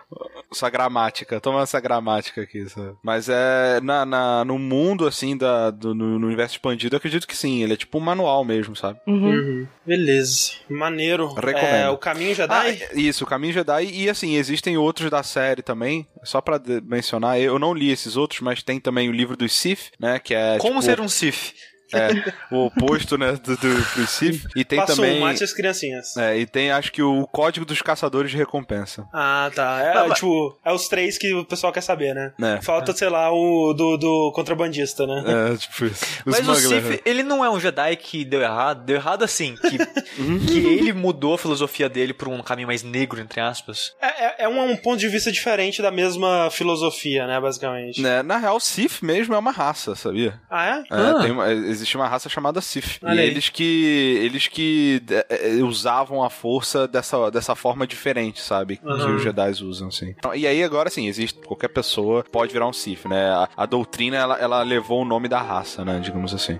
[0.53, 1.41] Sua gramática.
[1.41, 2.95] Toma essa gramática aqui, sabe?
[3.03, 3.81] Mas é.
[3.81, 7.61] Na, na- no mundo, assim, da, do, no, no universo expandido, eu acredito que sim.
[7.63, 8.99] Ele é tipo um manual mesmo, sabe?
[9.07, 9.31] Uhum.
[9.31, 9.67] Uhum.
[9.85, 10.51] Beleza.
[10.69, 11.27] Maneiro.
[11.33, 11.65] Recomendo.
[11.75, 12.87] É, o Caminho Ah, Jedi?
[12.93, 13.85] isso, o Caminho Jedi.
[13.91, 16.07] E assim, existem outros da série também.
[16.23, 19.91] Só pra mencionar, eu não li esses outros, mas tem também o livro dos Sith,
[19.99, 20.19] né?
[20.19, 20.57] Que é.
[20.59, 21.53] Como tipo, ser um Sith?
[21.93, 24.45] É, o oposto, né, do, do, Sith.
[24.55, 25.19] E tem Passou, também...
[25.19, 26.15] mate as criancinhas.
[26.17, 29.07] É, e tem, acho que, o código dos caçadores de recompensa.
[29.13, 29.79] Ah, tá.
[29.81, 32.33] É, tipo, é os três que o pessoal quer saber, né?
[32.41, 32.61] É.
[32.61, 35.23] Falta, sei lá, o do, do contrabandista, né?
[35.53, 36.05] É, tipo isso.
[36.25, 36.99] O Mas o smuggler, Sif, né?
[37.05, 38.83] ele não é um Jedi que deu errado.
[38.85, 39.77] Deu errado assim, que,
[40.47, 43.93] que ele mudou a filosofia dele por um caminho mais negro, entre aspas.
[44.01, 48.01] É, é, é um, um ponto de vista diferente da mesma filosofia, né, basicamente.
[48.01, 50.39] Né, Na real, Sith mesmo é uma raça, sabia?
[50.49, 50.79] Ah, é?
[50.79, 51.19] É, Ah.
[51.21, 52.99] tem uma- existe uma raça chamada Sith.
[53.03, 58.77] E eles que eles que é, é, usavam a força dessa, dessa forma diferente, sabe?
[58.77, 59.15] Que Uhum.
[59.15, 60.15] os Jedi usam, assim.
[60.17, 63.29] Então, e aí agora sim, existe qualquer pessoa pode virar um Sith, né?
[63.29, 65.99] A, a doutrina ela, ela levou o nome da raça, né?
[65.99, 66.59] Digamos assim.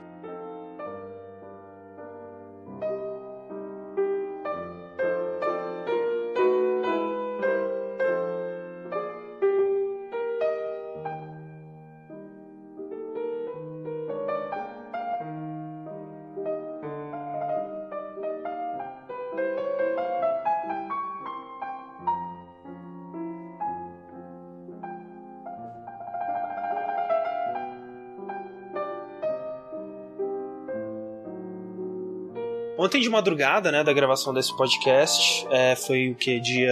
[32.85, 36.39] Ontem de madrugada, né, da gravação desse podcast, é, foi o que?
[36.39, 36.71] Dia.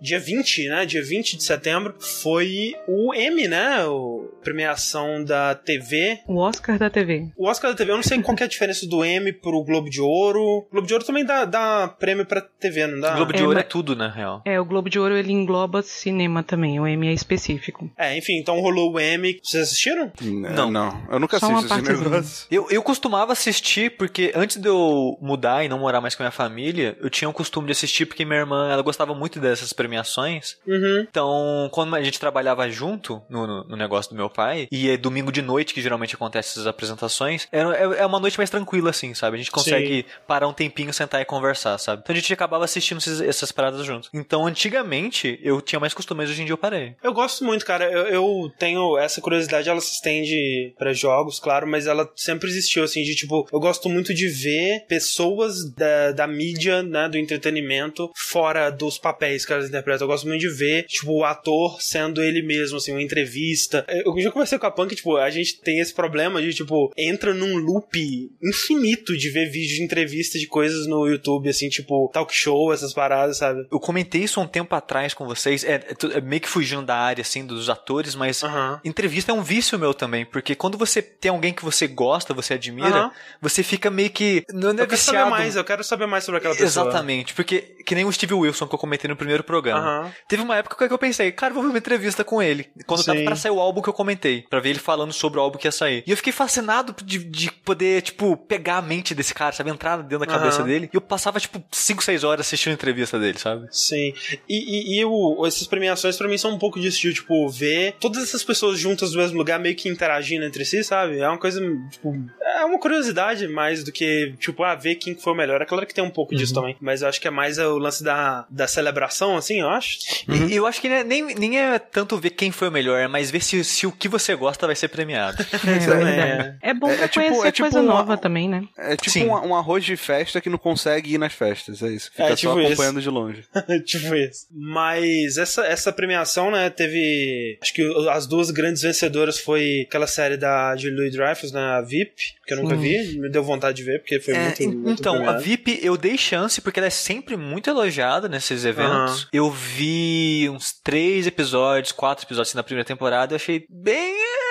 [0.00, 0.86] Dia 20, né?
[0.86, 1.94] Dia 20 de setembro.
[1.98, 3.84] Foi o M, né?
[3.84, 4.15] O
[4.50, 6.20] premiação da TV.
[6.26, 7.28] O Oscar da TV.
[7.36, 9.62] O Oscar da TV, eu não sei qual que é a diferença do M pro
[9.64, 10.40] Globo de Ouro.
[10.40, 13.12] O Globo de Ouro também dá, dá prêmio pra TV, não dá?
[13.12, 14.42] o Globo de É, Ouro é tudo, na real.
[14.44, 17.90] É, o Globo de Ouro ele engloba cinema também, o M é específico.
[17.98, 19.38] É, enfim, então rolou o M.
[19.42, 20.12] Vocês assistiram?
[20.22, 20.70] Não.
[20.70, 22.46] Não, eu nunca Só uma assisto esse negócio.
[22.50, 26.26] Eu, eu costumava assistir porque antes de eu mudar e não morar mais com a
[26.26, 29.72] minha família, eu tinha o costume de assistir porque minha irmã, ela gostava muito dessas
[29.72, 30.56] premiações.
[30.66, 31.06] Uhum.
[31.08, 34.96] Então, quando a gente trabalhava junto no, no- no negócio do meu pai, e é
[34.98, 38.90] domingo de noite que geralmente acontece essas apresentações, é, é- é uma noite mais tranquila,
[38.90, 39.36] assim, sabe?
[39.36, 42.02] A gente consegue parar um tempinho, sentar e conversar, sabe?
[42.02, 44.10] Então a gente acabava assistindo esses- essas paradas juntos.
[44.12, 46.94] Então, antigamente, eu tinha mais costume, mas hoje em dia eu parei.
[47.02, 47.90] Eu gosto muito, cara.
[47.90, 52.84] Eu, eu tenho essa curiosidade, ela se estende pra jogos, claro, mas ela sempre existiu,
[52.84, 58.10] assim, de tipo, eu gosto muito de ver pessoas da, da mídia, né, do entretenimento,
[58.14, 60.04] fora dos papéis que elas interpretam.
[60.06, 63.84] Eu gosto muito de ver, tipo, o ator sendo ele mesmo, assim, uma entrevista.
[63.88, 67.34] Eu já conversei com a Punk, tipo, a gente tem esse problema de, tipo, entra
[67.34, 67.96] num loop
[68.42, 72.92] infinito de ver vídeos de entrevista de coisas no YouTube, assim, tipo, talk show, essas
[72.92, 73.66] paradas, sabe?
[73.70, 76.96] Eu comentei isso um tempo atrás com vocês, é, é é meio que fugindo da
[76.96, 78.80] área, assim, dos atores, mas Aham.
[78.84, 82.54] Entrevista é um vício meu também, porque quando você tem alguém que você gosta, você
[82.54, 83.10] admira, Aham.
[83.40, 84.44] você fica meio que.
[84.52, 86.86] Não é Eu quero saber mais, eu quero saber mais sobre aquela pessoa.
[86.86, 89.80] Exatamente, porque que nem o Steve Wilson que eu comentei no primeiro programa.
[89.80, 90.12] Aham.
[90.28, 92.68] Teve uma época que eu pensei, cara, vou ver uma entrevista com ele.
[92.86, 93.24] Quando tava Sim.
[93.24, 94.05] pra sair o álbum que eu comentei,
[94.48, 96.04] pra ver ele falando sobre o álbum que ia sair.
[96.06, 99.70] E eu fiquei fascinado de, de poder, tipo, pegar a mente desse cara, sabe?
[99.70, 100.66] Entrar dentro da cabeça Aham.
[100.68, 100.90] dele.
[100.92, 103.66] E eu passava, tipo, 5, 6 horas assistindo a entrevista dele, sabe?
[103.70, 104.12] Sim.
[104.48, 107.94] E, e, e o- essas premiações pra mim são um pouco disso, de, tipo, ver
[108.00, 111.18] todas essas pessoas juntas no mesmo lugar, meio que interagindo entre si, sabe?
[111.18, 115.22] É uma coisa, tipo, é uma curiosidade mais do que, tipo, ah, ver quem que
[115.22, 115.60] foi o melhor.
[115.62, 117.78] É claro que tem um pouco disso também, mas eu acho que é mais o
[117.78, 119.98] lance da, da celebração, assim, eu acho.
[120.28, 123.08] E eu acho que né, nem, nem é tanto ver quem foi o melhor, é
[123.08, 125.36] mais ver se, se o que você gosta vai ser premiado.
[125.66, 126.58] É, também verdade.
[126.62, 128.62] é bom É- pra é tipo- conhecer é tipo coisa uma- nova também, né?
[128.78, 132.10] É tipo um, um arroz de festa que não consegue ir nas festas, é isso.
[132.10, 132.66] Fica É, só tipo isso.
[132.68, 133.44] acompanhando de longe.
[133.84, 134.46] tipo isso.
[134.50, 137.58] Mas essa, essa premiação, né, teve.
[137.62, 141.80] Acho que as duas grandes vencedoras foi aquela série da de Louis Dreyfus, né, a
[141.80, 142.14] VIP,
[142.46, 142.80] que eu nunca Sim.
[142.82, 145.40] vi, me deu vontade de ver, porque foi É, muito, muito então, a premiada.
[145.40, 149.26] VIP eu dei chance porque ela é sempre muito elogiada nesses eventos.
[149.32, 154.45] Eu vi uns três episódios, quatro episódios assim, na primeira temporada, eu achei bem.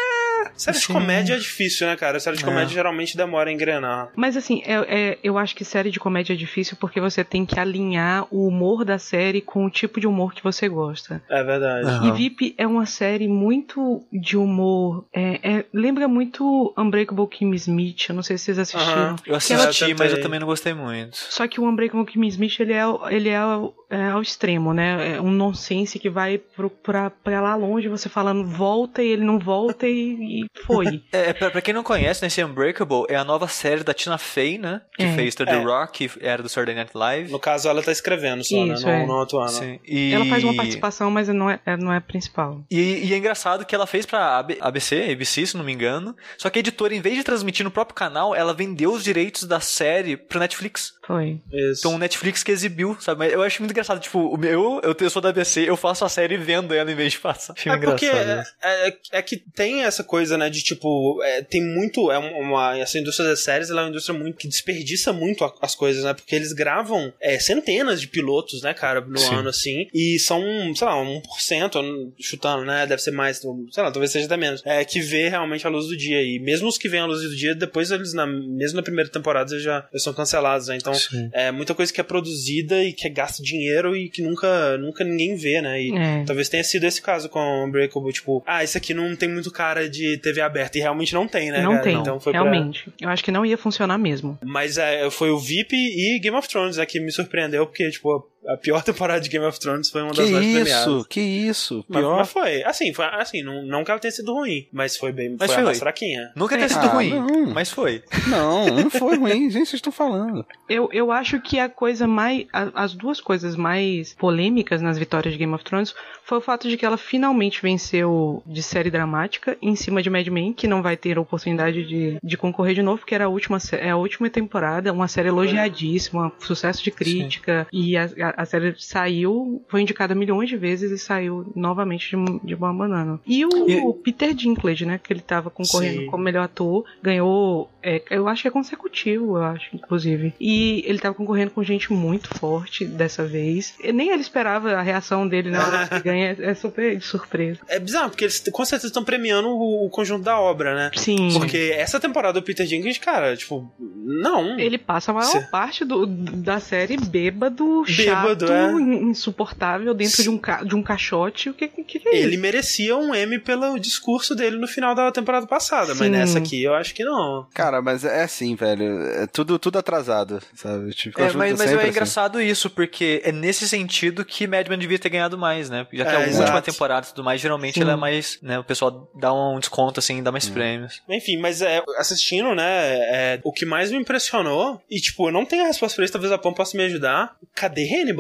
[0.56, 2.20] Série de comédia é difícil, né, cara?
[2.20, 2.46] Série de É.
[2.46, 4.10] comédia geralmente demora a engrenar.
[4.16, 7.46] Mas assim, é- é- eu acho que série de comédia é difícil porque você tem
[7.46, 11.22] que alinhar o humor da série com o tipo de humor que você gosta.
[11.30, 11.88] É verdade.
[11.88, 12.08] Aham.
[12.08, 15.06] E VIP é uma série muito de humor.
[15.14, 18.06] é- é- lembra muito Unbreakable Kimmy Smith.
[18.10, 18.94] Eu não sei se vocês assistiram.
[18.94, 19.16] Aham.
[19.26, 21.16] Eu assisti, mas eu também não gostei muito.
[21.18, 24.74] Só que o Unbreakable Kimmy Smith ele é, ao- ele é, ao, é ao extremo,
[24.74, 25.16] né?
[25.16, 29.24] É um nonsense que vai pro, pra, pra lá longe, você falando volta e ele
[29.24, 31.04] não volta e, e foi.
[31.12, 34.18] É, pra, pra quem não conhece, né, esse Unbreakable é a nova série da Tina
[34.18, 34.82] Fey, né?
[34.96, 35.14] Que É.
[35.16, 35.56] fez The É.
[35.64, 37.32] Rock, que era do Saturday Night Live.
[37.32, 38.96] No caso, ela tá escrevendo só, Isso, né?
[38.96, 39.00] é.
[39.00, 39.52] Não, não atuando.
[39.52, 39.80] Sim.
[39.86, 40.14] E...
[40.14, 42.64] Ela faz uma participação, mas não é, é- não é a principal.
[42.70, 46.16] E, e é engraçado que ela fez pra AB ABC, ABC, se não me engano.
[46.38, 49.44] Só que a editora, em vez de transmitir no próprio canal, ela vendeu os direitos
[49.44, 50.94] da série pro Netflix.
[51.06, 51.40] Foi.
[51.52, 51.82] Isso.
[51.82, 53.20] Então o Netflix que exibiu, sabe?
[53.20, 54.00] Mas eu acho muito engraçado.
[54.00, 56.96] Tipo, o meu, eu, eu sou da ABC, eu faço a série vendo ela em
[56.96, 57.54] vez de passar.
[57.54, 58.48] Achei É porque engraçado.
[58.64, 62.18] é, é- é que tem essa coisa coisa, né, de tipo, é, tem muito, é
[62.18, 66.04] uma, essa indústria das séries, ela é uma indústria muito, que desperdiça muito as coisas,
[66.04, 69.36] né, porque eles gravam é, centenas de pilotos, né, cara, no Sim.
[69.36, 70.42] ano, assim, e são,
[70.76, 74.84] sei lá, 1%, chutando, né, deve ser mais, sei lá, talvez seja até menos, é,
[74.84, 77.36] que vê realmente a luz do dia, e mesmo os que vêm a luz do
[77.36, 80.94] dia, depois eles, na, mesmo na primeira temporada, eles já eles são cancelados, né, então,
[80.94, 81.30] Sim.
[81.34, 85.36] é muita coisa que é produzida e que gasta dinheiro e que nunca, nunca ninguém
[85.36, 86.24] vê, né, e é.
[86.26, 89.88] talvez tenha sido esse caso com Unbreakable, tipo, ah, isso aqui não tem muito cara
[89.90, 91.84] de TV aberta, e realmente não tem, né, Não cara?
[91.84, 92.84] tem, então foi realmente.
[92.84, 92.94] Pra...
[93.02, 94.38] Eu acho que não ia funcionar mesmo.
[94.44, 98.28] Mas é, foi o VIP e Game of Thrones, né, que me surpreendeu, porque, tipo,
[98.48, 101.08] a pior temporada de Game of Thrones foi uma das que mais isso, premiadas.
[101.08, 102.18] Que isso, pior.
[102.18, 105.12] Mas, mas, foi, assim, foi, assim, não, não que ela tenha sido ruim, mas foi
[105.12, 105.64] bem, mas foi, foi.
[105.64, 106.32] mais fraquinha.
[106.36, 107.48] Nunca tenha sido ah, ruim, não.
[107.48, 108.04] mas foi.
[108.28, 110.46] Não, não foi ruim, gente, vocês estão falando.
[110.70, 115.40] Eu, eu acho que a coisa mais, as duas coisas mais polêmicas nas vitórias de
[115.40, 115.94] Game of Thrones
[116.26, 120.28] foi o fato de que ela finalmente venceu de série dramática em cima de Mad
[120.28, 123.30] Men, que não vai ter a oportunidade de, de concorrer de novo, porque era a
[123.30, 127.78] última, é a última temporada, uma série elogiadíssima, sucesso de crítica, Sim.
[127.80, 132.40] e a, a, a, série saiu, foi indicada milhões de vezes e saiu novamente de,
[132.44, 133.20] de Boa Banana.
[133.26, 133.78] E o, e...
[133.78, 136.06] o, Peter Dinklage, né, que ele tava concorrendo Sim.
[136.08, 140.34] como melhor ator, ganhou, é, eu acho que é consecutivo, eu acho, inclusive.
[140.40, 143.76] E ele tava concorrendo com gente muito forte dessa vez.
[143.84, 147.60] E nem ele esperava a reação dele na hora que ganha é, super de surpresa.
[147.68, 150.92] É bizarro, porque eles com certeza estão premiando o, o, conjunto da obra, né?
[150.96, 151.30] Sim.
[151.34, 154.60] Porque essa temporada do Peter Jenkins, cara, tipo, não.
[154.60, 155.42] Ele passa a maior Cê...
[155.42, 158.72] parte do, da série bêbado, bêbado chato, é.
[158.72, 161.50] insuportável dentro de um, de um caixote.
[161.50, 162.42] O que, que, que é Ele isso?
[162.42, 166.00] merecia um M pelo discurso dele no final da temporada passada, Sim.
[166.00, 167.48] mas nessa aqui eu acho que não.
[167.54, 169.02] Cara, mas é assim, velho.
[169.08, 170.92] É tudo, tudo atrasado, sabe?
[170.92, 171.88] Tipo, é, mas, mas é assim.
[171.88, 175.88] engraçado isso, porque é nesse sentido que Madman devia ter ganhado mais, né?
[175.94, 176.42] Já que é, a exato.
[176.42, 177.82] última temporada e tudo mais, geralmente Sim.
[177.82, 180.54] ela é mais, né, o pessoal dá um desconto, assim, dá mais hum.
[180.54, 181.02] prêmios.
[181.10, 185.46] Enfim, mas é, assistindo, né, é, o que mais me impressionou, e tipo, eu não
[185.46, 188.15] tenho a resposta pra isso, talvez a Pam possa me ajudar, cadê Hannibal?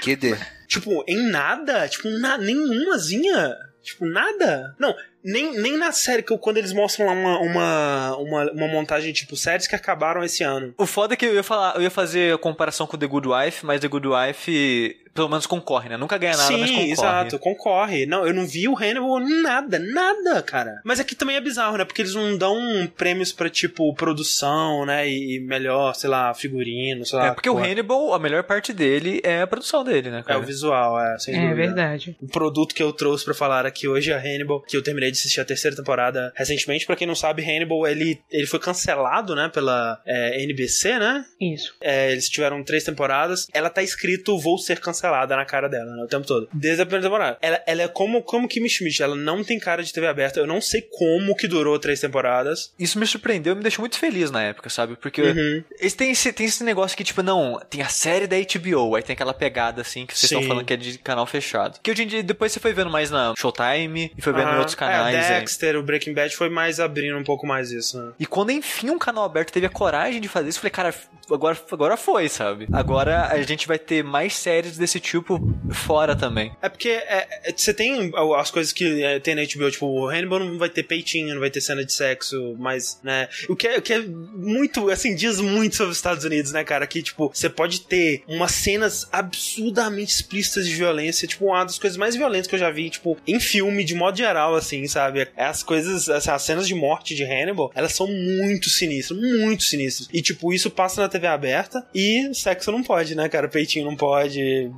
[0.00, 0.36] Que de?
[0.66, 4.74] Tipo, em nada, tipo, na, nenhumazinha, tipo, nada.
[4.78, 4.94] Não,
[5.24, 9.36] nem, nem na série, que quando eles mostram lá uma, uma, uma, uma, montagem tipo
[9.36, 10.74] séries que acabaram esse ano.
[10.76, 13.28] O foda é que eu ia falar, eu ia fazer a comparação com The Good
[13.28, 15.96] Wife, mas The Good Wife pelo menos concorre, né?
[15.96, 16.90] Nunca ganha nada, Sim, mas concorre.
[16.90, 18.06] exato, concorre.
[18.06, 20.80] Não, eu não vi o Hannibal nada, nada, cara.
[20.84, 21.84] Mas aqui também é bizarro, né?
[21.84, 22.56] Porque eles não dão
[22.96, 25.08] prêmios pra, tipo, produção, né?
[25.08, 27.26] E melhor, sei lá, figurino, sei lá.
[27.26, 30.38] É, porque o Hannibal, a melhor parte dele é a produção dele, né, cara?
[30.38, 31.62] É o visual, é, sem é, dúvida.
[31.62, 32.16] É verdade.
[32.20, 35.18] O produto que eu trouxe pra falar aqui hoje é Hannibal, que eu terminei de
[35.18, 36.86] assistir a terceira temporada recentemente.
[36.86, 39.48] Pra quem não sabe, Hannibal, ele, ele foi cancelado, né?
[39.48, 41.24] Pela é, NBC, né?
[41.40, 41.74] Isso.
[41.80, 43.46] É, eles tiveram três temporadas.
[43.52, 46.04] Ela tá escrito, vou ser cancelada na cara dela, né?
[46.04, 46.48] O tempo todo.
[46.52, 47.38] Desde a primeira temporada.
[47.40, 49.02] Ela, ela é como, como Kimi Schmidt.
[49.02, 50.40] Ela não tem cara de TV aberta.
[50.40, 52.72] Eu não sei como que durou três temporadas.
[52.78, 54.96] Isso me surpreendeu, me deixou muito feliz na época, sabe?
[54.96, 55.64] Porque uhum.
[55.78, 59.02] eles têm esse, tem esse negócio que, tipo, não, tem a série da HBO, aí
[59.02, 61.78] tem aquela pegada, assim, que vocês estão falando que é de canal fechado.
[61.82, 64.54] Que hoje em dia, depois você foi vendo mais na Showtime e foi vendo uhum.
[64.54, 65.00] em outros canais.
[65.00, 68.12] É, Dexter, o Breaking Bad foi mais abrindo um pouco mais isso, né?
[68.18, 70.94] E quando, enfim, um canal aberto teve a coragem de fazer isso, eu falei, cara,
[71.30, 72.66] agora, agora foi, sabe?
[72.72, 75.40] Agora a gente vai ter mais séries desse tipo
[75.72, 76.52] fora também.
[76.60, 80.08] É porque é, é, você tem as coisas que é, tem na HBO, tipo, o
[80.08, 83.28] Hannibal não vai ter peitinho, não vai ter cena de sexo, mas, né?
[83.48, 86.64] O que, é, o que é muito, assim, diz muito sobre os Estados Unidos, né,
[86.64, 86.86] cara?
[86.86, 91.96] Que, tipo, você pode ter umas cenas absurdamente explícitas de violência, tipo, uma das coisas
[91.96, 95.28] mais violentas que eu já vi, tipo, em filme, de modo geral, assim, sabe?
[95.36, 100.08] As coisas, assim, as cenas de morte de Hannibal, elas são muito sinistras, muito sinistras.
[100.12, 103.48] E, tipo, isso passa na TV aberta e sexo não pode, né, cara?
[103.48, 104.70] Peitinho não pode,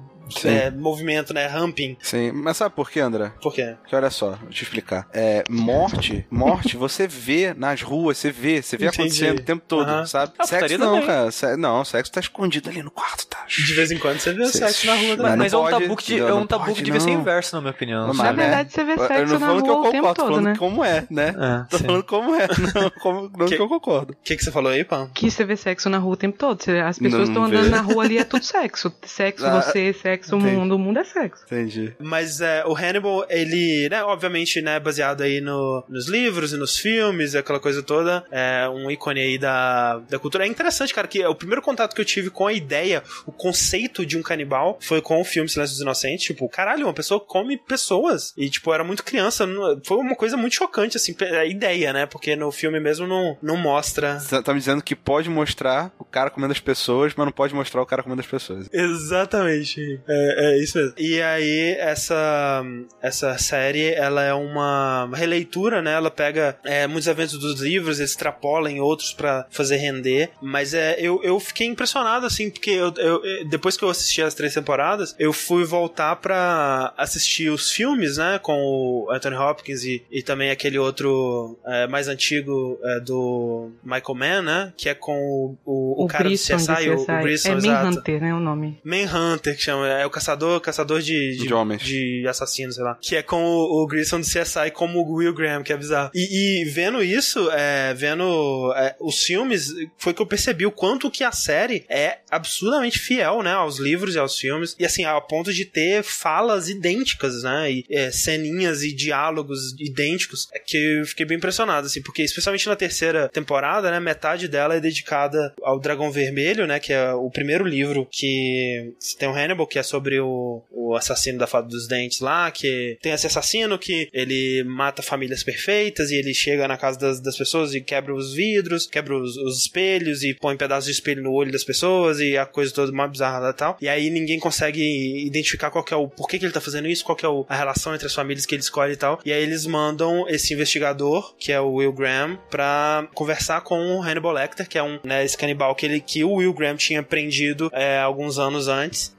[0.44, 1.46] é, movimento, né?
[1.46, 1.96] Ramping.
[2.00, 3.32] Sim, mas sabe por quê, André?
[3.40, 3.74] Por quê?
[3.80, 5.06] Porque olha só, vou te explicar.
[5.12, 9.02] É, morte, morte, você vê nas ruas, você vê, você vê Entendi.
[9.02, 10.06] acontecendo o tempo todo, uhum.
[10.06, 10.32] sabe?
[10.38, 11.06] Ah, sexo não, também.
[11.06, 11.30] cara.
[11.30, 13.44] Se, não, sexo tá escondido ali no quarto, tá?
[13.48, 15.36] De vez em quando você vê o sexo na rua também.
[15.36, 18.08] Mas, é um tabu que, é um tabu que devia ser inverso, na minha opinião.
[18.08, 18.42] Mas, na né?
[18.42, 20.56] verdade, você vê sexo na rua que eu concordo, o tempo todo, falando né?
[20.58, 21.28] como é, né?
[21.28, 21.84] É, tô sim.
[21.84, 24.12] falando como é, não, como, não que, que eu concordo.
[24.12, 25.10] O que, que você falou aí, Pam?
[25.14, 26.60] Que você vê sexo na rua o tempo todo.
[26.84, 28.92] As pessoas estão andando na rua ali, é tudo sexo.
[29.04, 31.44] Sexo, você, sexo, o mundo, o mundo é sexo.
[31.46, 31.94] Entendi.
[31.98, 36.78] Mas é, o Hannibal, ele, né, obviamente, né, baseado aí no, nos livros e nos
[36.78, 40.44] filmes, aquela coisa toda, é um ícone aí da, da cultura.
[40.44, 43.32] É interessante, cara, que é o primeiro contato que eu tive com a ideia, o
[43.32, 46.24] conceito de um canibal foi com o filme Silêncio dos Inocentes.
[46.26, 48.32] Tipo, caralho, uma pessoa come pessoas.
[48.36, 49.46] E, tipo, era muito criança.
[49.84, 52.06] Foi uma coisa muito chocante, assim, a ideia, né?
[52.06, 54.18] Porque no filme mesmo não, não mostra.
[54.20, 57.54] Você tá me dizendo que pode mostrar o cara comendo as pessoas, mas não pode
[57.54, 58.68] mostrar o cara comendo as pessoas.
[58.72, 60.00] Exatamente.
[60.08, 60.94] É, é isso mesmo.
[60.98, 62.62] E aí, essa,
[63.02, 65.92] essa série, ela é uma releitura, né?
[65.92, 70.30] Ela pega é, muitos eventos dos livros, extrapola em outros para fazer render.
[70.40, 74.34] Mas é, eu, eu fiquei impressionado, assim, porque eu, eu, depois que eu assisti as
[74.34, 78.38] três temporadas, eu fui voltar para assistir os filmes, né?
[78.42, 84.14] Com o Anthony Hopkins e, e também aquele outro é, mais antigo é, do Michael
[84.14, 84.72] Mann, né?
[84.76, 86.90] Que é com o, o, o cara Grissom do CSI, CSI.
[86.90, 88.34] O, o Grissom, É Manhunter, né?
[88.34, 88.80] O nome.
[88.84, 89.86] Manhunter, que chama.
[90.00, 91.82] É o caçador, caçador de, de, de homens.
[91.82, 92.98] De assassinos, sei lá.
[93.00, 96.10] Que é com o, o Grissom do CSI como o Will Graham, que é bizarro.
[96.14, 101.10] E, e vendo isso, é, vendo é, os filmes, foi que eu percebi o quanto
[101.10, 103.52] que a série é absurdamente fiel, né?
[103.52, 104.74] Aos livros e aos filmes.
[104.78, 107.70] E assim, a ponto de ter falas idênticas, né?
[107.70, 110.48] E é, ceninhas e diálogos idênticos.
[110.52, 114.00] É que eu fiquei bem impressionado, assim, porque especialmente na terceira temporada, né?
[114.00, 116.78] Metade dela é dedicada ao Dragão Vermelho, né?
[116.78, 121.38] Que é o primeiro livro que tem o Hannibal, que é sobre o, o assassino
[121.38, 126.16] da Fada dos Dentes lá, que tem esse assassino que ele mata famílias perfeitas e
[126.16, 130.22] ele chega na casa das, das pessoas e quebra os vidros, quebra os, os espelhos
[130.22, 133.10] e põe um pedaço de espelho no olho das pessoas e a coisa toda mais
[133.10, 133.76] bizarra e tal.
[133.80, 137.18] E aí ninguém consegue identificar qual é o porquê que ele tá fazendo isso, qual
[137.22, 139.20] é o, a relação entre as famílias que ele escolhe e tal.
[139.24, 144.02] E aí eles mandam esse investigador, que é o Will Graham, pra conversar com o
[144.02, 147.02] Hannibal Lecter, que é um, né, esse canibal que ele que o Will Graham tinha
[147.02, 149.14] prendido é, alguns anos antes,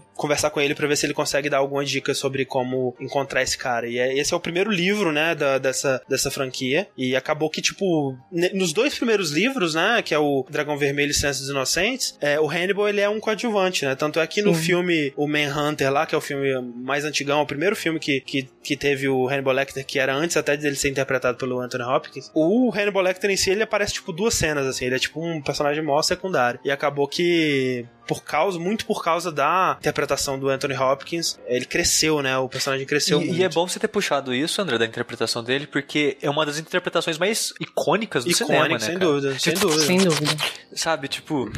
[0.00, 3.42] para conversar com ele para ver se ele consegue dar alguma dica sobre como encontrar
[3.42, 3.88] esse cara.
[3.88, 6.86] E é, esse é o primeiro livro, né, da, dessa, dessa franquia.
[6.96, 11.14] E acabou que, tipo, nos dois primeiros livros, né, que é o Dragão Vermelho e
[11.14, 13.94] Ciências Inocentes, é, o Hannibal, ele é um coadjuvante, né?
[13.94, 17.46] Tanto é que no filme O Manhunter lá, que é o filme mais antigão, o
[17.46, 20.90] primeiro filme que, que, que teve o Hannibal Lecter, que era antes até dele ser
[20.90, 24.84] interpretado pelo Anthony Hopkins, o Hannibal Lecter em si, ele aparece, tipo, duas cenas, assim.
[24.84, 26.60] Ele é, tipo, um personagem mó secundário.
[26.62, 32.22] E acabou que por causa, muito por causa da interpretação do Anthony Hopkins, ele cresceu,
[32.22, 32.36] né?
[32.38, 33.40] O personagem cresceu e, muito.
[33.40, 36.58] E é bom você ter puxado isso, André, da interpretação dele, porque é uma das
[36.58, 39.06] interpretações mais icônicas do Icônica, cinema, né, sem cara?
[39.06, 39.82] dúvida, sem dúvida.
[39.82, 40.36] Sem dúvida.
[40.72, 41.50] Sabe, tipo,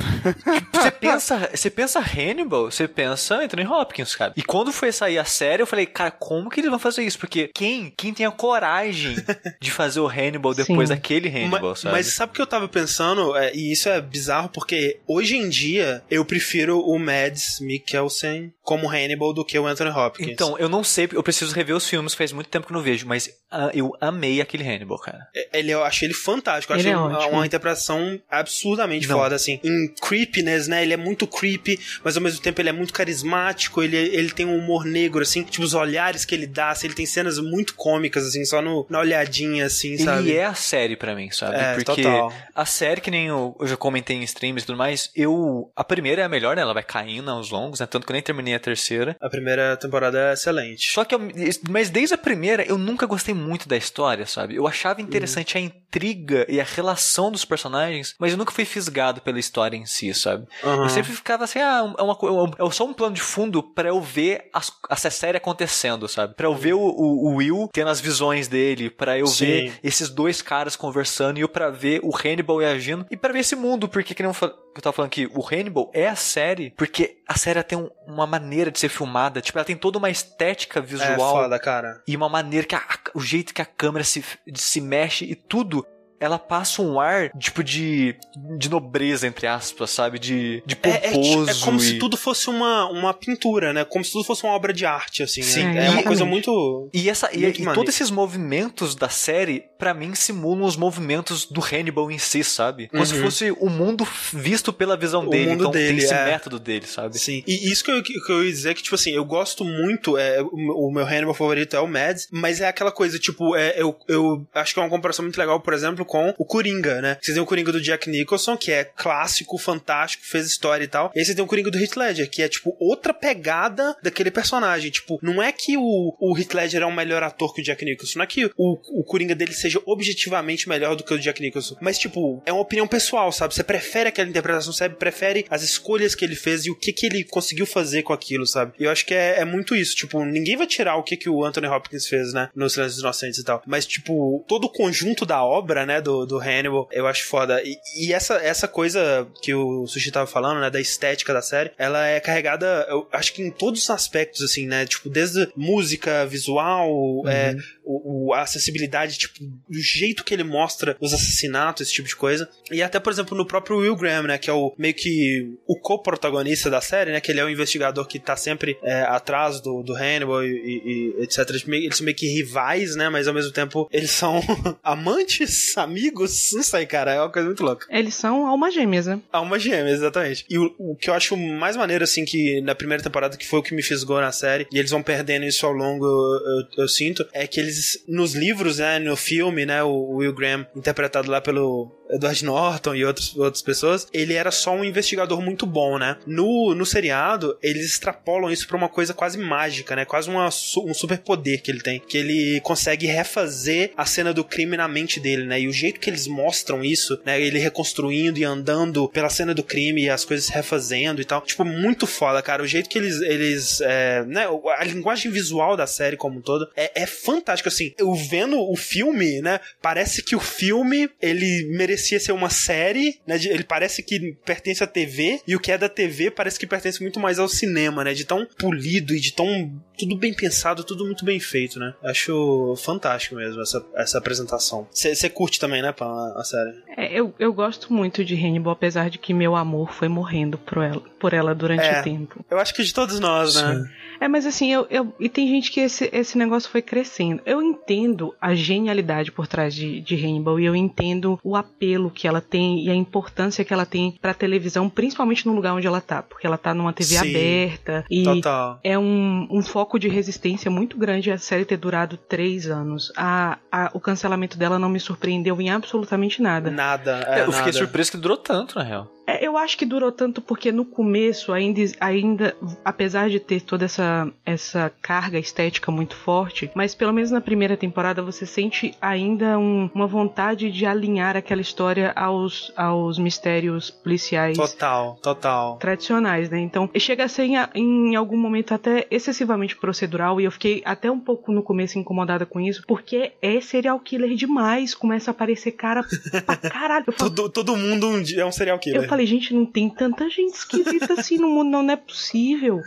[0.72, 4.32] você pensa, você pensa Hannibal, você pensa Anthony Hopkins, cara.
[4.36, 7.18] E quando foi sair a série, eu falei, cara, como que eles vão fazer isso?
[7.18, 9.16] Porque quem, quem tem a coragem
[9.60, 10.94] de fazer o Hannibal depois Sim.
[10.94, 11.94] daquele Hannibal, mas, sabe?
[11.94, 13.36] mas sabe o que eu tava pensando?
[13.36, 18.88] É, e isso é bizarro porque hoje em dia eu prefiro o Mads Mikkelsen como
[18.88, 20.28] Hannibal do que o Anthony Hopkins.
[20.28, 22.82] Então, eu não sei, eu preciso rever os filmes, faz muito tempo que eu não
[22.82, 25.28] vejo, mas ah, eu amei aquele Hannibal, cara.
[25.34, 26.72] É, Ele, eu achei ele fantástico.
[26.72, 29.18] Eu Ele achei é uma, uma interpretação absurdamente Não.
[29.18, 29.60] foda, assim.
[29.62, 30.82] Em creepiness, né?
[30.82, 33.82] Ele é muito creepy, mas ao mesmo tempo ele é muito carismático.
[33.82, 35.42] Ele, ele tem um humor negro, assim.
[35.42, 38.86] Tipo, os olhares que ele dá, assim, ele tem cenas muito cômicas, assim, só no,
[38.88, 40.30] na olhadinha, assim, sabe?
[40.30, 41.56] Ele é a série pra mim, sabe?
[41.56, 42.32] É, Porque total.
[42.54, 45.70] a série, que nem eu, eu já comentei em streams e tudo mais, eu.
[45.76, 46.62] A primeira é a melhor, né?
[46.62, 47.86] Ela vai caindo aos longos, né?
[47.86, 49.16] Tanto que eu nem terminei a terceira.
[49.20, 50.90] A primeira temporada é excelente.
[50.90, 51.20] Só que eu,
[51.68, 54.54] mas desde a primeira eu nunca gostei muito da história, sabe?
[54.56, 55.06] Eu achava Uhum.
[55.06, 59.76] interessante a intriga e a relação dos personagens, mas eu nunca fui fisgado pela história
[59.76, 60.46] em si, sabe?
[60.62, 60.84] Aham.
[60.84, 63.88] Eu sempre ficava assim, ah, é, uma, co- é só um plano de fundo pra
[63.88, 66.34] eu ver as, essa série acontecendo, sabe?
[66.34, 69.44] Pra eu ver o, o- o Will tendo as visões dele, pra eu Sim.
[69.46, 73.40] ver esses dois caras conversando e eu pra ver o Hannibal agindo e pra ver
[73.40, 76.70] esse mundo, porque que nem eu, eu tava falando que o Hannibal é a série,
[76.76, 80.10] porque a série tem um- uma maneira de ser filmada, tipo, ela tem toda uma
[80.10, 82.02] estética É visual foda, cara.
[82.06, 82.82] e uma maneira que a-
[83.14, 85.86] o jeito que a câmera se, se mexe e tudo
[86.22, 88.14] ela passa um ar tipo de
[88.58, 92.16] de nobreza entre aspas sabe de, de É, é, pomposo é como e- se tudo
[92.16, 93.84] fosse uma, uma pintura, né?
[93.84, 95.42] Como se tudo fosse uma obra de arte, assim.
[95.42, 95.86] Sim, né?
[95.86, 96.88] É uma e- coisa muito.
[96.92, 97.74] e essa e, Muito e maneiro.
[97.74, 102.88] todos esses movimentos da série pra mim simulam os movimentos do Hannibal em si sabe
[102.88, 103.22] como se Uhum.
[103.22, 106.24] fosse o mundo visto pela visão O dele mundo então dele, tem esse é.
[106.24, 107.42] método dele sabe Sim.
[107.46, 110.16] E isso que eu, que eu ia dizer é que, tipo assim, eu gosto muito,
[110.16, 113.74] é, o, o meu Hannibal favorito é o Mads, mas é aquela coisa, tipo, é,
[113.76, 117.16] eu, eu acho que é uma comparação muito legal, por exemplo, com o Coringa, né?
[117.22, 121.10] Você tem o Coringa do Jack Nicholson, que é clássico, fantástico, fez história e tal.
[121.14, 124.30] E aí você tem o Coringa do Heath Ledger, que é, tipo, outra pegada daquele
[124.30, 124.90] personagem.
[124.90, 127.82] Tipo, não é que o, o Heath Ledger é um melhor ator que o Jack
[127.82, 131.40] Nicholson, não é que o, o Coringa dele seja objetivamente melhor do que o Jack
[131.40, 133.54] Nicholson, mas, tipo, é uma opinião pessoal, sabe?
[133.54, 137.06] Você prefere aquela interpretação, você prefere as escolhas que ele fez e o que que
[137.06, 138.74] ele conseguiu fazer com aquilo, sabe?
[138.78, 141.30] E eu acho que é, é muito isso, tipo, ninguém vai tirar o que que
[141.30, 142.50] o Anthony Hopkins fez, né?
[142.54, 143.62] No Silêncio dos Inocentes e tal.
[143.66, 146.01] Mas, tipo, todo o conjunto da obra, né?
[146.02, 147.62] Do, do Hannibal, eu acho foda.
[147.62, 151.70] E, e, essa, essa coisa que o Sushi tava falando, né, da estética da série,
[151.78, 156.26] ela é carregada, eu acho que em todos os aspectos, assim, né, tipo, desde música,
[156.26, 157.28] visual, uhum.
[157.28, 162.08] é, o, o, a acessibilidade, tipo, o jeito que ele mostra os assassinatos, esse tipo
[162.08, 162.48] de coisa.
[162.70, 165.78] E até, por exemplo, no próprio Will Graham, né, que é o meio que o
[165.78, 169.82] co-protagonista da série, né, que ele é o investigador que tá sempre é, atrás do,
[169.82, 171.38] do Hannibal e, e, e etc.
[171.50, 174.40] Eles são meio que rivais, né, mas ao mesmo tempo eles são
[174.82, 177.86] amantes, amigos, não sei, cara, é uma coisa muito louca.
[177.90, 179.20] Eles são almas gêmeas, né?
[179.32, 180.44] Almas gêmeas, exatamente.
[180.48, 183.60] E o, o que eu acho mais maneiro, assim, que na primeira temporada, que foi
[183.60, 186.84] o que me fisgou na série, e eles vão perdendo isso ao longo, eu, eu,
[186.84, 191.30] eu sinto, é que eles, nos livros, né, no filme, né, o Will Graham, interpretado
[191.30, 195.98] lá pelo Edward Norton e outros, outras pessoas, ele era só um investigador muito bom,
[195.98, 196.16] né?
[196.26, 200.04] No, no seriado, eles extrapolam isso pra uma coisa quase mágica, né?
[200.04, 202.00] Quase uma, um superpoder que ele tem.
[202.00, 205.60] Que ele consegue refazer a cena do crime na mente dele, né?
[205.60, 207.40] E o jeito que eles mostram isso, né?
[207.40, 211.40] Ele reconstruindo e andando pela cena do crime e as coisas refazendo e tal.
[211.40, 212.62] Tipo, muito foda, cara.
[212.62, 214.46] O jeito que eles, eles é, né?
[214.78, 217.94] A linguagem visual da série como um todo é, é fantástico, assim.
[217.98, 219.60] Eu vendo o filme, né?
[219.80, 223.38] Parece que o filme, ele merece parecia ser uma série, né?
[223.38, 226.66] De, ele parece que pertence à TV, e o que é da TV parece que
[226.66, 228.12] pertence muito mais ao cinema, né?
[228.12, 229.72] De tão polido e de tão.
[229.96, 231.94] Tudo bem pensado, tudo muito bem feito, né?
[232.02, 234.88] Acho fantástico mesmo essa, essa apresentação.
[234.90, 236.74] Você curte também, né, Pam, a série?
[236.96, 240.82] É, eu, eu gosto muito de Hannibal, apesar de que meu amor foi morrendo por
[240.82, 242.44] ela, por ela durante é, o tempo.
[242.50, 243.74] Eu acho que de todos nós, né?
[243.74, 244.01] Sim.
[244.22, 247.42] É, mas assim, eu, eu, e tem gente que esse, esse negócio foi crescendo.
[247.44, 252.28] Eu entendo a genialidade por trás de, de Hannibal e eu entendo o apelo que
[252.28, 256.00] ela tem e a importância que ela tem pra televisão, principalmente no lugar onde ela
[256.00, 258.78] tá, porque ela tá numa TV Sim, aberta e total.
[258.84, 263.12] é um, um foco de resistência muito grande a série ter durado três anos.
[263.16, 266.70] A, a, o cancelamento dela não me surpreendeu em absolutamente nada.
[266.70, 267.24] Nada.
[267.26, 267.52] É, eu nada.
[267.54, 269.10] fiquei surpreso que durou tanto, na real.
[269.26, 273.84] É, eu acho que durou tanto porque no começo, ainda, ainda apesar de ter toda
[273.84, 279.58] essa, essa carga estética muito forte, mas pelo menos na primeira temporada você sente ainda
[279.58, 284.56] um, uma vontade de alinhar aquela história aos, aos mistérios policiais.
[284.56, 285.76] Total, total.
[285.76, 286.58] Tradicionais, né?
[286.58, 291.10] Então chega a ser em, em algum momento até excessivamente procedural e eu fiquei até
[291.10, 295.72] um pouco no começo incomodada com isso, porque é serial killer demais, começa a aparecer
[295.72, 296.04] cara
[296.44, 297.04] pra caralho.
[297.12, 301.12] Falo, todo, todo mundo é um serial killer falei, gente, não tem tanta gente esquisita
[301.12, 302.80] assim no mundo, não, não é possível.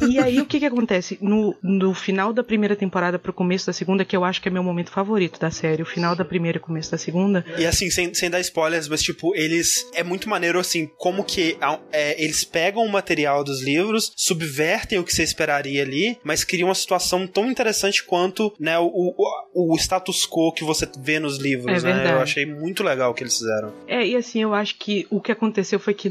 [0.00, 1.18] E aí o que que acontece?
[1.20, 4.50] No, no final da primeira temporada pro começo da segunda, que eu acho que é
[4.50, 7.44] meu momento favorito da série, o final da primeira e o começo da segunda.
[7.58, 9.86] E assim, sem, sem dar spoilers, mas tipo, eles.
[9.94, 11.56] É muito maneiro assim, como que
[11.92, 16.68] é, eles pegam o material dos livros, subvertem o que você esperaria ali, mas criam
[16.68, 21.38] uma situação tão interessante quanto, né, o, o, o status quo que você vê nos
[21.38, 22.12] livros, é né?
[22.12, 23.72] Eu achei muito legal o que eles fizeram.
[23.86, 26.10] É, e assim, eu acho que o que aconteceu foi que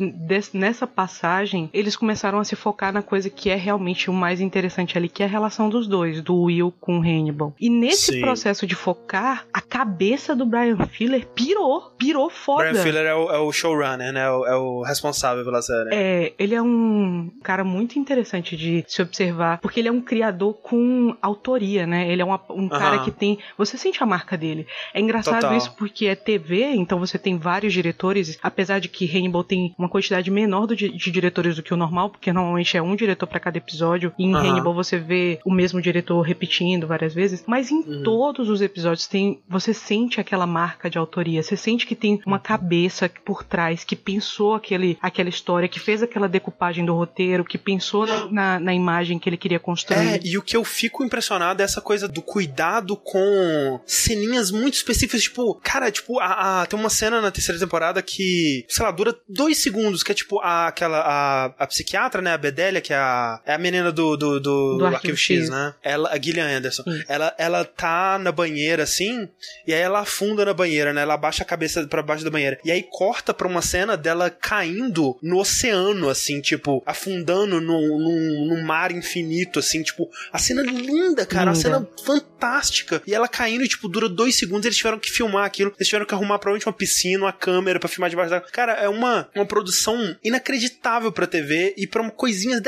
[0.54, 4.41] nessa passagem, eles começaram a se focar na coisa que é realmente realmente o mais
[4.41, 7.55] interessante ali, que é a relação dos dois, do Will com o Hannibal.
[7.59, 8.22] E nesse Sim.
[8.22, 12.69] processo de focar, a cabeça do Brian Filler pirou, pirou foda.
[12.69, 14.22] Brian Filler é o, é o showrunner, né?
[14.22, 15.89] É o, é o, responsável pela série.
[15.93, 20.53] É, ele é um cara muito interessante de se observar, porque ele é um criador
[20.55, 22.11] com autoria, né?
[22.11, 23.39] Ele é uma, um cara que tem.
[23.57, 24.67] Você sente a marca dele.
[24.93, 25.57] É engraçado Total.
[25.57, 29.88] isso porque é TV, então você tem vários diretores, apesar de que Hannibal tem uma
[29.88, 33.39] quantidade menor de, de diretores do que o normal, porque normalmente é um diretor para
[33.39, 34.14] cada episódio.
[34.18, 34.41] E em uhum.
[34.41, 37.43] Hannibal você vê o mesmo diretor repetindo várias vezes.
[37.47, 38.03] Mas em uhum.
[38.03, 39.41] todos os episódios tem.
[39.47, 41.41] Você sente aquela marca de autoria.
[41.41, 46.03] Você sente que tem uma cabeça por trás que pensou aquele, aquela história, que fez
[46.03, 50.16] aquela decupagem do roteiro, que pensou na, na imagem que ele queria construir.
[50.16, 54.76] É, e o que eu fico impressionado é essa coisa do cuidado com ceninhas muito
[54.76, 55.24] específicas.
[55.24, 59.16] Tipo, cara, tipo, a, a tem uma cena na terceira temporada que, sei lá, dura
[59.28, 60.99] dois segundos, que é tipo a, aquela.
[60.99, 62.34] A, a psiquiatra, né?
[62.34, 65.49] A Bedelia, que é a, é a menina do, do, do, do Arquivo X, X,
[65.49, 65.74] né?
[65.84, 66.84] Ela, a Gillian Anderson.
[67.08, 69.28] Ela, ela tá na banheira, assim,
[69.68, 71.02] e aí ela afunda na banheira, né?
[71.02, 72.58] Ela abaixa a cabeça para baixo da banheira.
[72.64, 78.91] E aí corta pra uma cena dela caindo no oceano, assim, tipo, afundando no mar
[78.91, 81.60] infinito, assim, tipo, a cena linda, cara, linda.
[81.60, 83.02] a cena fantástica.
[83.06, 86.14] E ela caindo, tipo, dura dois segundos, eles tiveram que filmar aquilo, eles tiveram que
[86.14, 88.41] arrumar provavelmente uma piscina, uma câmera para filmar debaixo da.
[88.41, 92.62] Cara, é uma, uma produção inacreditável pra TV e pra coisinhas,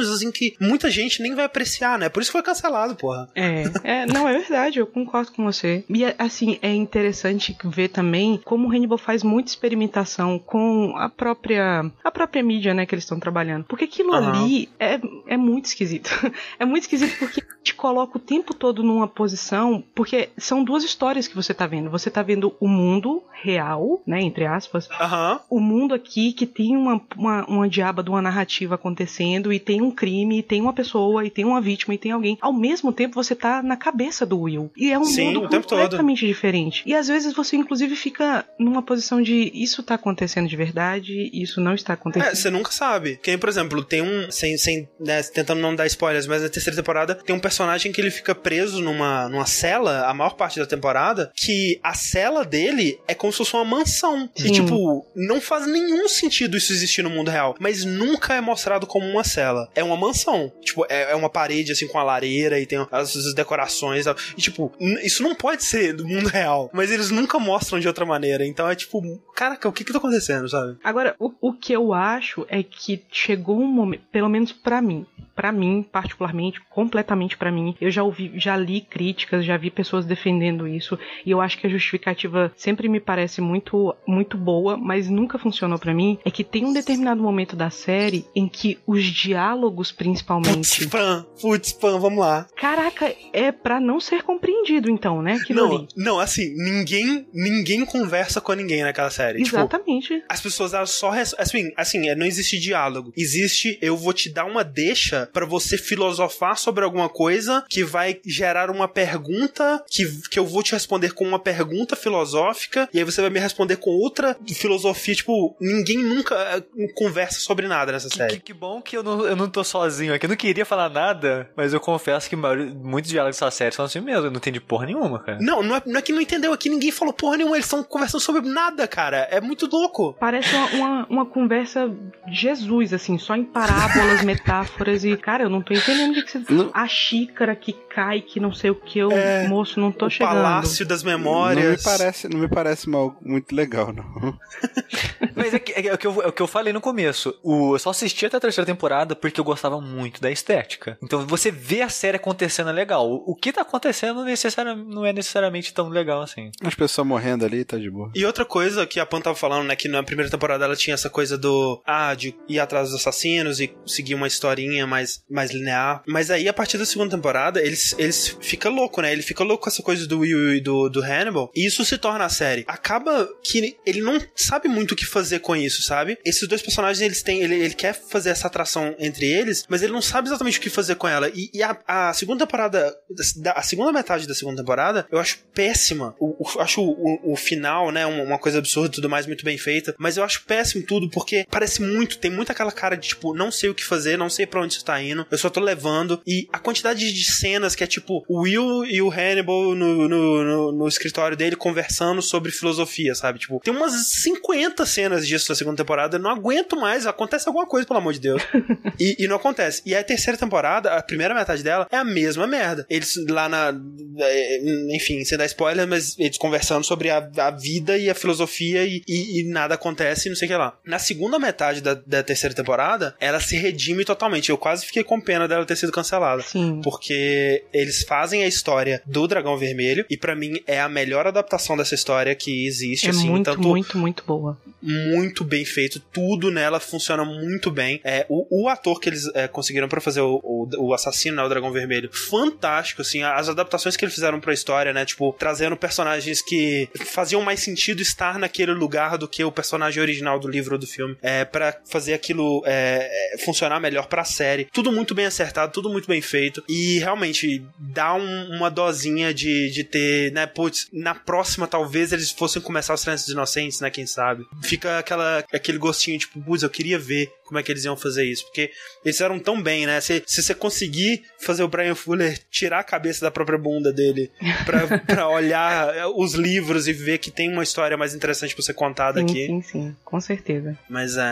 [0.00, 2.08] detalhezinhos, assim, que muita gente nem vai apreciar, né?
[2.08, 3.28] Por isso foi cancelado, porra.
[3.34, 5.84] É, é não, é verdade, eu concordo com você.
[5.88, 11.90] E, assim, é interessante ver também como o Hannibal faz muita experimentação com a própria,
[12.02, 13.64] a própria mídia, né, que eles estão trabalhando.
[13.64, 14.16] Porque aquilo uhum.
[14.16, 16.10] ali é, é muito esquisito.
[16.58, 21.28] é muito esquisito porque te coloca o tempo todo numa posição porque são duas histórias
[21.28, 21.90] que você tá vendo.
[21.90, 25.40] Você tá vendo o mundo real, né, entre aspas, Aham.
[25.48, 29.80] o mundo aqui que tem uma, uma, uma diaba de uma narrativa acontecendo e tem
[29.80, 32.38] um crime, e tem uma pessoa, e tem uma vítima, e tem alguém.
[32.40, 34.70] Ao mesmo tempo, você tá na cabeça do Will.
[34.76, 36.82] E é um Sim, mundo completamente diferente.
[36.86, 41.60] E às vezes você, inclusive, fica numa posição de isso tá acontecendo de verdade, isso
[41.60, 42.34] não está É, acontecendo.
[42.34, 43.18] você nunca sabe.
[43.22, 44.30] Quem, por exemplo, tem um.
[44.30, 48.00] Sem, sem né, tentando não dar spoilers, mas na terceira temporada tem um personagem que
[48.00, 51.30] ele fica preso numa, numa cela a maior parte da temporada.
[51.34, 54.28] Que a cela dele é como se fosse uma mansão.
[54.36, 54.52] E, Sim.
[54.52, 57.54] tipo, não faz nenhum sentido isso existir no mundo real.
[57.58, 59.68] Mas nunca é mostrado como uma cela.
[59.74, 60.52] É uma mansão.
[60.60, 64.40] Tipo, é, é uma parede assim com a lareira e tem as, as decorações e
[64.40, 64.72] tipo,
[65.02, 66.70] isso não pode ser do mundo real.
[66.72, 68.46] Mas eles nunca mostram de outra maneira.
[68.46, 69.02] Então é tipo,
[69.34, 70.76] caraca, o que que tá acontecendo, sabe?
[70.82, 75.06] Agora, o, o que eu acho é que chegou um momento, pelo menos pra mim,
[75.40, 80.04] pra mim particularmente, completamente pra mim, eu já ouvi, já li críticas, já vi pessoas
[80.04, 85.08] defendendo isso, e eu acho que a justificativa sempre me parece muito muito boa, mas
[85.08, 89.02] nunca funcionou pra mim, é que tem um determinado momento da série em que os
[89.04, 92.46] diálogos Putz, principalmente, pan, putz, pan, vamos lá.
[92.54, 95.38] caraca, é pra não ser compreendido então, né?
[95.40, 95.88] Aquilo Não, ali.
[95.96, 99.42] não, assim, ninguém, ninguém conversa com ninguém naquela série.
[99.42, 100.22] Tipo, Exatamente.
[100.28, 103.12] as pessoas elas só assim, assim, é, não existe diálogo.
[103.16, 108.20] Existe eu vou te dar uma deixa pra você filosofar sobre alguma coisa que vai
[108.24, 113.04] gerar uma pergunta que, que eu vou te responder com uma pergunta filosófica e aí
[113.04, 116.34] você vai me responder com outra filosofia, tipo, ninguém nunca
[116.78, 118.34] eh, conversa sobre nada nessa Que, série.
[118.34, 120.26] que- que bom que eu não, eu não tô sozinho aqui.
[120.26, 124.00] Eu não queria falar nada, mas eu confesso que muitos diálogos dessa série são assim
[124.00, 124.26] mesmo.
[124.26, 125.38] Eu não entendi porra nenhuma, cara.
[125.40, 127.82] Não, não é, não é que não entendeu aqui, ninguém falou porra nenhuma, eles estão
[127.82, 129.28] conversando sobre nada, cara.
[129.30, 130.14] É muito louco.
[130.18, 131.88] Parece uma, uma, uma conversa
[132.26, 136.22] de Jesus, assim, só em parábolas, metáforas e, cara, eu não tô entendendo o que,
[136.22, 136.52] que você.
[136.52, 140.06] Não- A xícara que cai, que não sei o que, eu, É, moço, não tô
[140.06, 140.34] o chegando.
[140.34, 141.82] Palácio das Não me Memórias.
[141.82, 144.38] parece, não me parece mal, muito legal, não.
[145.34, 147.34] Mas é, que- é, o que eu, é o que eu falei no começo.
[147.42, 150.98] O, eu só assisti até a terceira temporada porque eu gostava muito da estética.
[151.02, 153.08] Então você vê a série acontecendo é legal.
[153.10, 156.50] O, o que tá acontecendo necessari- não é necessariamente tão legal assim.
[156.62, 158.10] As pessoas morrendo ali, tá de boa.
[158.14, 160.94] E outra coisa que a Pan tava falando, né, que na primeira temporada ela tinha
[160.94, 165.50] essa coisa do, ah, de ir atrás dos assassinos e seguir uma historinha mais, mais
[165.52, 166.02] linear.
[166.06, 169.12] Mas aí, a partir da segunda temporada, eles, eles fica louco, né?
[169.12, 171.50] Ele fica louco com essa coisa do Will e do, do Hannibal.
[171.54, 172.64] E isso se torna a série.
[172.66, 176.18] Acaba que ele não sabe muito o que fazer com isso, sabe?
[176.24, 179.92] Esses dois personagens, eles têm, ele, ele quer fazer essa atração entre eles, mas ele
[179.92, 181.28] não sabe exatamente o que fazer com ela.
[181.34, 182.94] E, e a, a segunda temporada,
[183.36, 186.14] da- a segunda metade da segunda temporada, eu acho péssima.
[186.18, 189.58] O, o- acho o, o final, né, uma, coisa absurda e tudo mais, muito bem
[189.58, 189.94] feita.
[189.98, 193.50] Mas eu acho péssimo tudo, porque parece muito, tem muito aquela cara de tipo, não
[193.50, 196.20] sei o que fazer, não sei pra onde isso tá indo, eu só tô levando.
[196.26, 200.44] E a quantidade de cenas que é tipo, o Will e o Hannibal no, no,
[200.44, 203.38] no, no escritório dele conversando sobre filosofia, sabe?
[203.38, 203.92] Tipo, tem umas
[204.22, 208.12] 50 cenas disso na segunda temporada, eu não aguento mais, acontece alguma coisa, pelo amor
[208.12, 208.42] de Deus.
[208.98, 209.80] E, e não acontece.
[209.86, 212.84] E a terceira temporada, a primeira metade dela, é a mesma merda.
[212.90, 213.72] Eles lá na.
[214.18, 214.58] é,
[214.94, 219.02] Enfim, sem dar spoiler, mas eles conversando sobre a, a vida e a filosofia e,
[219.08, 220.76] e- e nada acontece e não sei o que lá.
[220.84, 224.50] Na segunda metade da, da terceira temporada, ela se redime totalmente.
[224.50, 226.42] Eu quase fiquei com pena dela ter sido cancelada.
[226.42, 226.80] Sim.
[226.84, 231.76] Porque eles fazem a história do Dragão Vermelho e pra mim é a melhor adaptação
[231.76, 234.58] dessa história que existe, É assim, muito, tanto muito, muito boa.
[234.82, 238.00] muito bem feito, tudo nela funciona muito bem.
[238.04, 241.42] É, o, o ator que eles é, conseguiram pra fazer o, o, o assassino, né,
[241.42, 245.76] o Dragão Vermelho, fantástico, assim, as adaptações que eles fizeram pra história, né, tipo, trazendo
[245.76, 250.74] personagens que faziam mais sentido estar naquele lugar do que o personagem original do livro
[250.74, 254.66] ou do filme, é, para fazer aquilo é, é, funcionar melhor pra série.
[254.72, 259.70] Tudo muito bem acertado, tudo muito bem feito, e realmente dá um- uma dosinha de,
[259.70, 264.06] de ter, né, putz, na próxima talvez eles fossem começar os Trânsito Inocentes, né, quem
[264.06, 264.44] sabe.
[264.62, 268.24] Fica aquela, aquele gostinho, tipo, putz, eu queria ver como é que eles iam fazer
[268.24, 268.70] isso, porque
[269.04, 270.00] eles fizeram tão bem, né?
[270.00, 274.30] Se, se você conseguir fazer o Brian Fuller tirar a cabeça da própria bunda dele
[274.64, 278.74] pra, pra olhar os livros e ver que tem uma história mais interessante pra ser
[278.74, 279.46] contada Sim, aqui.
[279.46, 280.78] sim, sim, com certeza.
[280.88, 281.22] Mas é.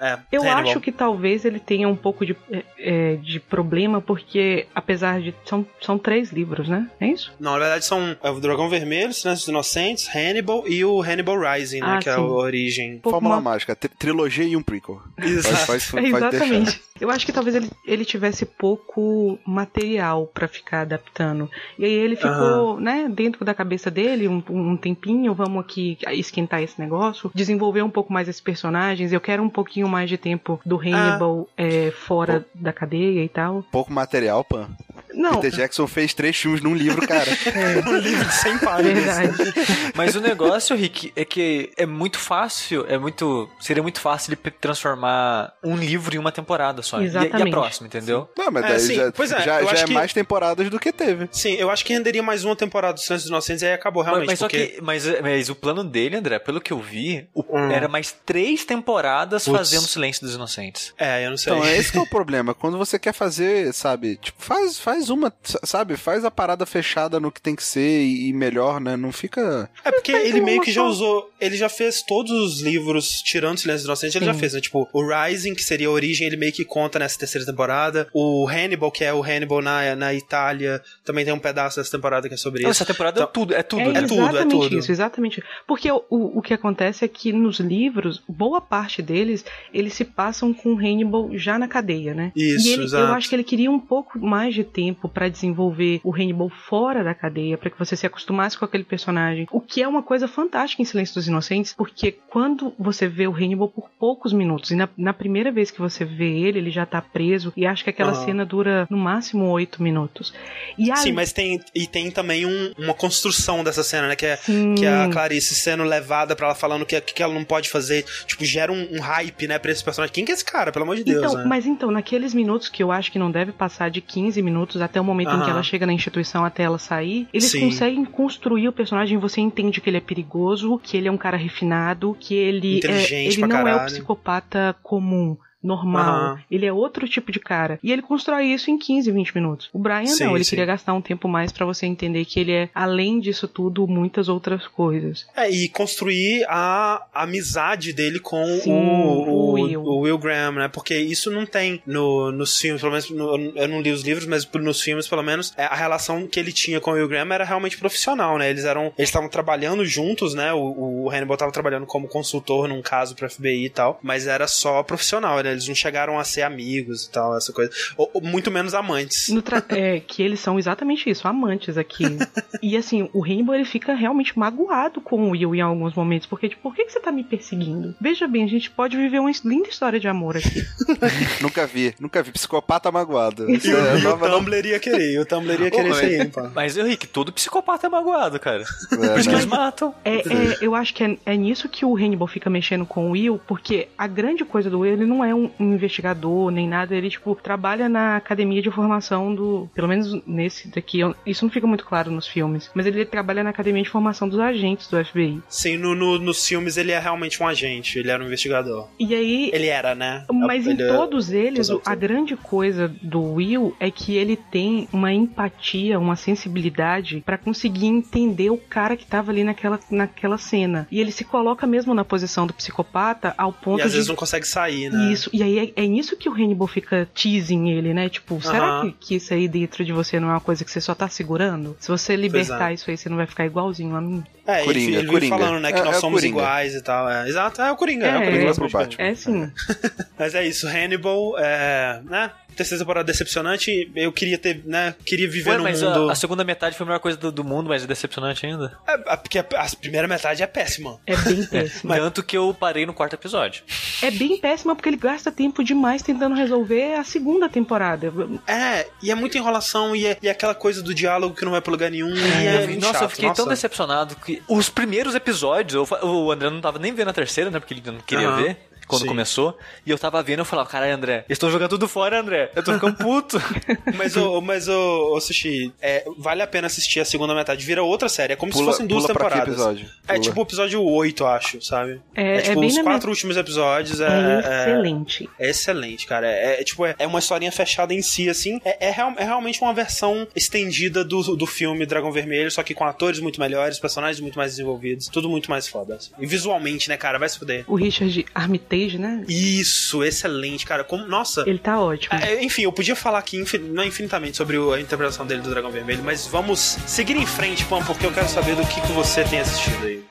[0.00, 0.70] é Eu Hannibal.
[0.70, 5.34] acho que talvez ele tenha um pouco de, é, é, de problema, porque apesar de.
[5.44, 6.88] São, são três livros, né?
[7.00, 7.32] É isso?
[7.40, 11.38] Não, na verdade são é o Dragão Vermelho, Silêncio dos Inocentes, Hannibal e o Hannibal
[11.40, 11.86] Rising, né?
[11.96, 12.22] Ah, que é a sim.
[12.22, 13.00] origem.
[13.02, 15.00] Fórmula uma- mágica, tri- trilogia e um prequel.
[15.18, 15.63] Exato.
[15.66, 16.64] Pode, É, pode exatamente.
[16.64, 16.80] deixar.
[17.00, 21.50] Eu acho que talvez ele, ele tivesse pouco material pra ficar adaptando.
[21.78, 26.62] E aí ele ficou, né, dentro da cabeça dele um, um tempinho, vamos aqui esquentar
[26.62, 29.12] esse negócio, desenvolver um pouco mais esses personagens.
[29.12, 33.64] Eu quero um pouquinho mais de tempo do Hannibal é, fora da cadeia e tal.
[33.72, 34.68] Pouco material, Pan.
[35.14, 37.30] Não, Peter Jackson fez três filmes num livro, cara.
[37.88, 39.04] um livro de 100 páginas.
[39.04, 39.54] verdade.
[39.94, 43.48] Mas o negócio, Rick, é que é muito fácil, é muito.
[43.60, 47.00] Seria muito fácil de transformar um livro em uma temporada só.
[47.00, 47.50] E- E, a Exatamente.
[47.50, 48.28] próxima, entendeu?
[48.36, 50.78] Não, mas É, daí sim, já, pois é, já, já é que- mais temporadas do
[50.80, 51.28] que teve.
[51.30, 54.02] Sim, eu acho que renderia mais uma temporada do Silêncio dos Inocentes e aí acabou
[54.02, 54.28] Mas, realmente.
[54.30, 54.66] mas só porque...
[54.66, 54.82] que.
[54.82, 57.70] Mas, mas o plano dele, André, pelo que eu vi, o- Hum.
[57.70, 59.56] era mais três temporadas Putz.
[59.56, 60.92] fazendo Silêncio dos Inocentes.
[60.98, 61.52] É, eu não sei.
[61.52, 62.54] Então, é esse que é o problema.
[62.54, 65.32] Quando você quer fazer, sabe, tipo, faz, faz uma,
[65.62, 68.96] sabe, faz a parada fechada no que tem que ser e, e melhor, né?
[68.96, 69.68] Não fica.
[69.84, 71.30] É porque ele meio que já usou.
[71.40, 74.40] Ele já fez todos os livros, tirando Silêncio dos Inocentes, ele já Sim.
[74.40, 74.60] fez, né?
[74.60, 78.08] Tipo, o Rising, que seria a origem, ele meio que conta nessa terceira temporada.
[78.14, 82.28] O Hannibal, que é o Hannibal na, na Itália, também tem um pedaço dessa temporada
[82.28, 82.82] que é sobre Não, isso.
[82.82, 84.02] essa temporada Então- é tudo, é tudo, É, né?
[84.02, 84.78] tudo, é exatamente tudo.
[84.78, 85.42] isso, exatamente.
[85.66, 90.04] Porque o, o, o que acontece é que nos livros, boa parte deles, eles se
[90.04, 92.32] passam com o Hannibal já na cadeia, né?
[92.34, 93.04] Isso, e ele, exato.
[93.04, 97.02] eu acho que ele queria um pouco mais de tempo pra desenvolver o Hannibal fora
[97.04, 99.46] da cadeia, pra que você se acostumasse com aquele personagem.
[99.50, 103.34] O que é uma coisa fantástica em Silêncio dos Inocentes, porque quando você vê o
[103.34, 106.86] Hannibal por poucos minutos, e na, na primeira vez que você vê ele, ele já
[106.86, 108.24] tá preso, e acho que aquela Aham.
[108.24, 110.32] cena dura no máximo oito minutos.
[110.78, 114.16] E aí, Sim, mas tem, e tem também um- uma construção dessa cena, né?
[114.16, 114.74] Que é, Sim.
[114.74, 118.04] que é a Clarice sendo levada pra ela falando que, que ela não pode fazer.
[118.26, 120.12] Tipo, gera um, um hype, né, pra esse personagem.
[120.14, 121.44] Quem que é esse cara, pelo amor de Deus, Então, né?
[121.46, 125.00] mas então, naqueles minutos que eu acho que não deve passar de 15 minutos até
[125.00, 127.60] o momento em que ela chega na instituição até ela sair, eles Sim.
[127.60, 131.36] conseguem construir o personagem, você entende que ele é perigoso, que ele é um cara
[131.36, 133.86] refinado, que ele é, ele não é o caralho.
[133.86, 135.36] psicopata comum.
[135.64, 136.38] Normal, Aham.
[136.50, 137.78] ele é outro tipo de cara.
[137.82, 139.70] E ele constrói isso em 15, 20 minutos.
[139.72, 140.50] O Brian Sim, não, ele sim.
[140.50, 144.28] queria gastar um tempo mais pra você entender que ele é, além disso tudo, muitas
[144.28, 145.26] outras coisas.
[145.36, 149.82] É, e construir a amizade dele com Sim, o, o o, Will.
[149.82, 150.68] o Will Graham, né?
[150.68, 154.26] Porque isso não tem no, nos filmes, pelo menos no- eu não li os livros,
[154.26, 157.32] mas nos filmes, pelo menos, é, a relação que ele tinha com o Will Graham
[157.32, 158.50] era realmente profissional, né?
[158.50, 158.92] Eles eram.
[158.98, 160.52] Eles estavam trabalhando juntos, né?
[160.52, 164.46] O, o Hannibal estava trabalhando como consultor num caso pro FBI e tal, mas era
[164.46, 165.53] só profissional, né?
[165.54, 167.70] Eles não chegaram a ser amigos e tal, essa coisa.
[167.96, 169.28] Ou, ou muito menos amantes.
[169.28, 172.04] No tra- é, que eles são exatamente isso, amantes aqui.
[172.62, 176.48] e assim, o Rainbow ele fica realmente magoado com o Will em alguns momentos, porque
[176.48, 177.94] tipo, por que, que você tá me perseguindo?
[178.00, 180.62] Veja bem, a gente pode viver uma linda história de amor aqui.
[181.40, 182.30] nunca vi, nunca vi.
[182.32, 183.44] Psicopata magoado.
[183.54, 184.18] E Isso o, é e o.
[184.18, 186.50] Tumblr ia querer, o Tumblr ia querer mas- isso aí, pá.
[186.54, 188.64] Mas, Henrique, todo psicopata é magoado, cara.
[188.88, 189.34] Por É, isso que né?
[189.34, 189.94] eles matam.
[190.04, 193.10] É, é, eu acho que é, é nisso que o Hannibal fica mexendo com o
[193.12, 196.94] Will, porque a grande coisa do Will, ele não é um, um investigador nem nada,
[196.94, 199.68] ele, tipo, trabalha na academia de formação do.
[199.74, 203.50] Pelo menos nesse daqui, isso não fica muito claro nos filmes, mas ele trabalha na
[203.50, 205.40] academia de formação dos agentes do FBI.
[205.48, 208.88] Sim, no, no- nos filmes ele é realmente um agente, ele era um investigador.
[208.98, 210.24] E aí, Ele era, né?
[210.32, 212.00] Mas em Ele- todos eles, todos o- a eles.
[212.00, 218.50] grande coisa do Will é que ele tem uma empatia, uma sensibilidade pra conseguir entender
[218.50, 220.86] o cara que tava ali naquela, naquela cena.
[220.90, 223.96] E ele se coloca mesmo na posição do psicopata ao ponto E às de.
[223.96, 225.12] vezes não consegue sair, né?
[225.12, 228.08] Isso, e aí é, é nisso que o Hannibal fica teasing ele, né?
[228.08, 230.80] Tipo, será que, que isso aí dentro de você não é uma coisa que você
[230.80, 231.76] só tá segurando?
[231.80, 232.74] Se você libertar é.
[232.74, 234.22] isso aí, você não vai ficar igualzinho a mim?
[234.46, 235.38] É, Coringa, ele, ele Coringa.
[235.38, 236.38] falando, né, que É- nós é somos Coringa.
[236.38, 237.08] iguais e tal.
[237.10, 238.50] É, exato, é o Coringa, é, É, o Coringa.
[238.50, 239.04] é pro Batman.
[239.04, 239.50] É sim.
[240.18, 242.30] Mas é isso, Hannibal, é, né?
[242.54, 244.94] Terceira temporada decepcionante, eu queria ter, né?
[245.04, 246.10] Queria viver Ué, num mas a- mundo.
[246.10, 248.76] a, segunda metade foi a melhor coisa do, do mundo, mas é decepcionante ainda.
[248.86, 251.00] É, é, porque a, a primeira metade é péssima.
[251.06, 251.96] É bem péssima.
[251.96, 253.62] Tanto que eu parei no quarto episódio.
[254.02, 258.12] É bem péssima porque ele gasta tempo demais tentando resolver a segunda temporada.
[258.46, 261.52] É, e é muita enrolação, e é, e é aquela coisa do diálogo que não
[261.52, 262.14] vai pra lugar nenhum.
[262.14, 263.50] e é muito nossa, chato, eu fiquei tão nossa.
[263.50, 267.58] decepcionado que os primeiros episódios, eu o André não tava nem vendo a terceira, né?
[267.58, 268.42] Porque ele não queria Aham.
[268.42, 268.56] ver.
[268.86, 269.08] Quando Sim.
[269.08, 269.56] começou,
[269.86, 272.50] e eu tava vendo, eu falava, caralho, André, eles estão jogando tudo fora, André.
[272.54, 273.38] Eu tô ficando puto.
[273.96, 277.64] Mas, o, mas o, o Sushi, é, vale a pena assistir a segunda metade.
[277.64, 278.32] Vira outra série.
[278.32, 279.48] É como Pula, se fossem duas temporadas.
[279.48, 279.88] episódio?
[280.08, 282.00] É tipo o episódio 8, acho, sabe?
[282.14, 284.00] É- é tipo bem os na quatro minha- últimos episódios.
[284.00, 285.30] É, É, é- excelente.
[285.38, 286.26] É excelente, cara.
[286.26, 288.60] É, é, tipo, é, é uma historinha fechada em si, assim.
[288.64, 292.74] É, é, real- é realmente uma versão estendida do, do filme Dragão Vermelho, só que
[292.74, 295.94] com atores muito melhores, personagens muito mais desenvolvidos, tudo muito mais foda.
[295.96, 296.10] assim.
[296.18, 297.18] E visualmente, né, cara?
[297.18, 297.64] Vai se fuder.
[297.66, 299.24] O Richard Armitage, né?
[299.28, 300.84] Isso, excelente, cara.
[300.84, 301.44] Como, nossa.
[301.46, 302.14] Ele tá ótimo.
[302.18, 305.70] É, enfim, eu podia falar aqui infin- não infinitamente sobre a interpretação dele do Dragão
[305.70, 309.24] Vermelho, mas vamos seguir em frente, Pam, porque eu quero saber do que, que você
[309.24, 310.02] tem assistido aí.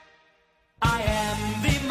[0.84, 1.83] I am the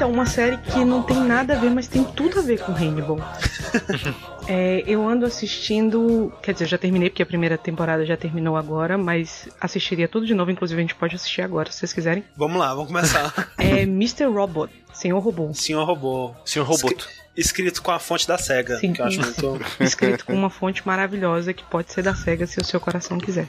[0.00, 2.72] Então, uma série que não tem nada a ver, mas tem tudo a ver com
[2.72, 3.18] Hannibal.
[4.48, 6.32] É, eu ando assistindo.
[6.42, 10.34] Quer dizer, já terminei, porque a primeira temporada já terminou agora, mas assistiria tudo de
[10.34, 10.50] novo.
[10.50, 12.24] Inclusive, a gente pode assistir agora, se vocês quiserem.
[12.36, 13.32] Vamos lá, vamos começar.
[13.58, 14.24] É Mr.
[14.24, 15.54] Robot, Senhor Robô.
[15.54, 16.34] Senhor Robô.
[16.44, 17.08] Senhor Roboto.
[17.36, 18.92] Escrito com a fonte da SEGA, Sim.
[18.92, 19.60] que eu acho muito.
[19.78, 23.46] Escrito com uma fonte maravilhosa que pode ser da SEGA se o seu coração quiser.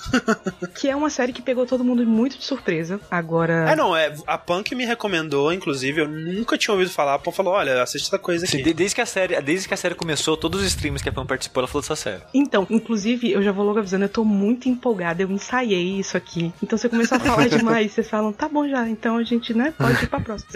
[0.74, 3.00] que é uma série que pegou todo mundo muito de surpresa.
[3.10, 3.70] Agora.
[3.70, 7.14] É, não, é, a Punk me recomendou, inclusive, eu nunca tinha ouvido falar.
[7.14, 8.56] A Punk falou: olha, assiste essa coisa aqui.
[8.58, 11.08] Sim, de- desde, que a série, desde que a série começou, todos os streams que
[11.08, 12.22] a Pam participou, ela falou dessa série.
[12.34, 16.52] Então, inclusive, eu já vou logo avisando, eu tô muito empolgada, eu ensaiei isso aqui.
[16.62, 19.52] Então, se eu começar a falar demais, vocês falam, tá bom já, então a gente,
[19.54, 20.50] né, pode ir pra próxima.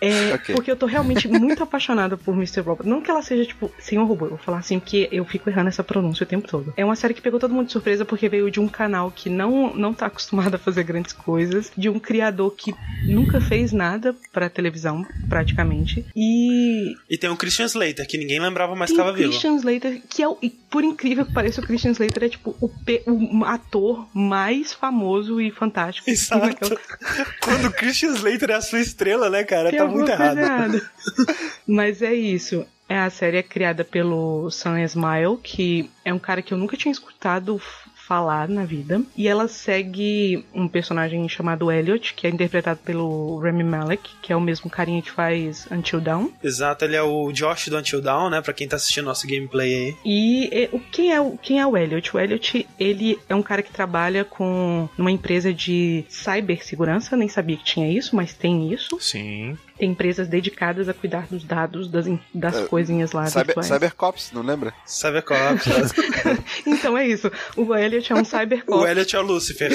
[0.00, 0.54] É, Ok.
[0.54, 2.60] porque eu tô realmente muito apaixonada por Mr.
[2.60, 2.88] Robot.
[2.88, 5.68] Não que ela seja, tipo, senhor robô, eu vou falar assim, porque eu fico errando
[5.68, 6.72] essa pronúncia o tempo todo.
[6.76, 9.28] É uma série que pegou todo mundo de surpresa porque veio de um canal que
[9.28, 12.72] não, não tá acostumado a fazer grandes coisas, de um criador que
[13.04, 16.04] nunca fez nada pra televisão, praticamente.
[16.14, 19.28] E E tem o Christian Slater, que ninguém lembrava mais que tava o vivo.
[19.30, 22.56] Christian Slater, que é o, e por incrível que pareça, o Christian Slater é tipo
[22.60, 26.08] o, pe- o ator mais famoso e fantástico.
[26.08, 26.78] Exato.
[27.42, 29.70] Quando o Christian Slater é a sua estrela, né, cara?
[29.70, 30.38] Tem tá alguma muito errado.
[30.38, 30.90] errada.
[31.66, 32.64] Mas é isso.
[32.88, 36.76] É a série é criada pelo Sam Esmail, que é um cara que eu nunca
[36.76, 37.60] tinha escutado
[38.06, 39.02] falar na vida.
[39.16, 44.36] E ela segue um personagem chamado Elliot, que é interpretado pelo Remy Malek, que é
[44.36, 46.28] o mesmo carinha que faz Until Dawn.
[46.42, 48.40] Exato, ele é o Josh do Until Dawn, né?
[48.40, 49.96] Pra quem tá assistindo nosso gameplay aí.
[50.04, 52.16] E é, o quem é o quem é o Elliot?
[52.16, 57.56] O Elliot, ele é um cara que trabalha com numa empresa de cibersegurança, nem sabia
[57.56, 58.98] que tinha isso, mas tem isso.
[59.00, 59.56] Sim.
[59.78, 63.66] Tem empresas dedicadas a cuidar dos dados das, das É, coisinhas lá Cyber, virtuais.
[63.68, 64.72] Cybercops, não lembra?
[64.84, 65.66] Cybercops.
[66.66, 67.30] Então é isso.
[67.56, 68.82] O Elliot é um cybercop.
[68.82, 69.70] o Elliot é o Lucifer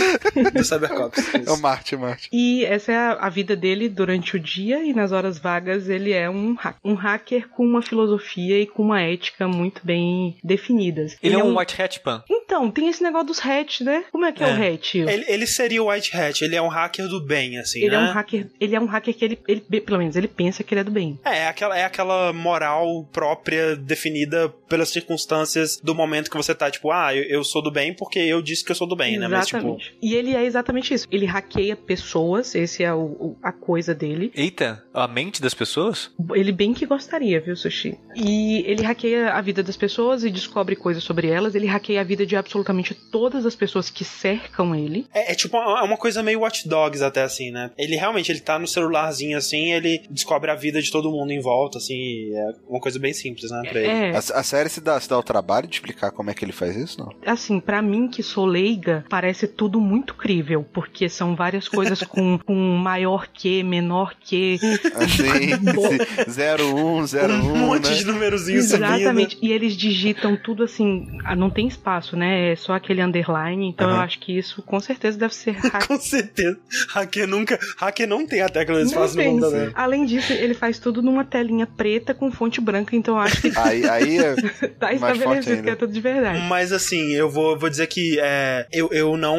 [0.54, 1.34] do Cybercops.
[1.45, 2.30] É o Marte, Marte.
[2.32, 6.12] E essa é a, a vida dele durante o dia e nas horas vagas ele
[6.12, 11.18] é um, ha- um hacker com uma filosofia e com uma ética muito bem definidas.
[11.22, 12.24] Ele, é um White Hat Pan.
[12.30, 14.04] Então, tem esse negócio dos hatch, né?
[14.12, 14.52] Como é que é, É.
[14.54, 14.95] o hatch?
[14.95, 17.95] Ele, ele seria o White Hat, ele é um hacker do bem, assim, Ele né?
[17.95, 20.73] é um hacker, ele é um hacker que ele, ele, pelo menos, ele pensa que
[20.73, 21.19] ele é do bem.
[21.25, 26.69] É, é aquela, é aquela moral própria definida pelas circunstâncias do momento que você tá,
[26.71, 29.17] tipo, ah, eu, eu sou do bem porque eu disse que eu sou do bem,
[29.17, 29.27] né?
[29.27, 29.95] Mas, tipo, Exatamente.
[30.01, 31.07] E ele é exatamente isso.
[31.11, 34.31] Ele hackeia pessoas, esse é o, o- a coisa dele.
[34.35, 36.09] Eita, a mente das pessoas?
[36.33, 37.97] Ele bem que gostaria, viu, Sushi?
[38.15, 41.53] E ele hackeia a vida das pessoas e descobre coisas sobre elas.
[41.55, 45.05] Ele hackeia a vida de absolutamente todas as pessoas que cercam ele.
[45.13, 47.71] É, é tipo uma, é uma coisa meio Watch Dogs até assim, né?
[47.77, 51.39] Ele realmente ele tá no celularzinho assim, ele descobre a vida de todo mundo em
[51.41, 53.89] volta, assim, é uma coisa bem simples, né, pra ele.
[53.89, 56.43] É, A, a série se dá, se dá o trabalho de explicar como é que
[56.45, 57.11] ele faz isso, não?
[57.25, 62.38] assim, pra mim que sou leiga, parece tudo muito crível, porque são várias coisas com,
[62.45, 64.57] com maior que, menor que.
[64.95, 65.51] Assim,
[66.27, 67.95] 01, 01, um monte né?
[67.95, 68.86] de númerozinho subindo.
[68.86, 69.38] Exatamente.
[69.41, 72.51] E eles digitam tudo assim, ah, não tem espaço, né?
[72.51, 73.67] É só aquele underline.
[73.69, 74.03] Então eu Aham.
[74.03, 75.88] acho que isso com certeza deve ser hack.
[75.88, 76.57] Com certeza.
[76.89, 77.59] Hacker nunca.
[77.77, 79.39] Hacker não tem a tecla de espaço no tem.
[79.76, 83.51] Além disso, ele faz tudo numa telinha preta com fonte branca, então eu acho que
[83.55, 84.36] Aí, aí é-
[84.80, 86.41] tá estabelecido que é tudo de verdade.
[86.47, 89.38] Mas assim, eu vou, vou dizer que é, eu, eu não.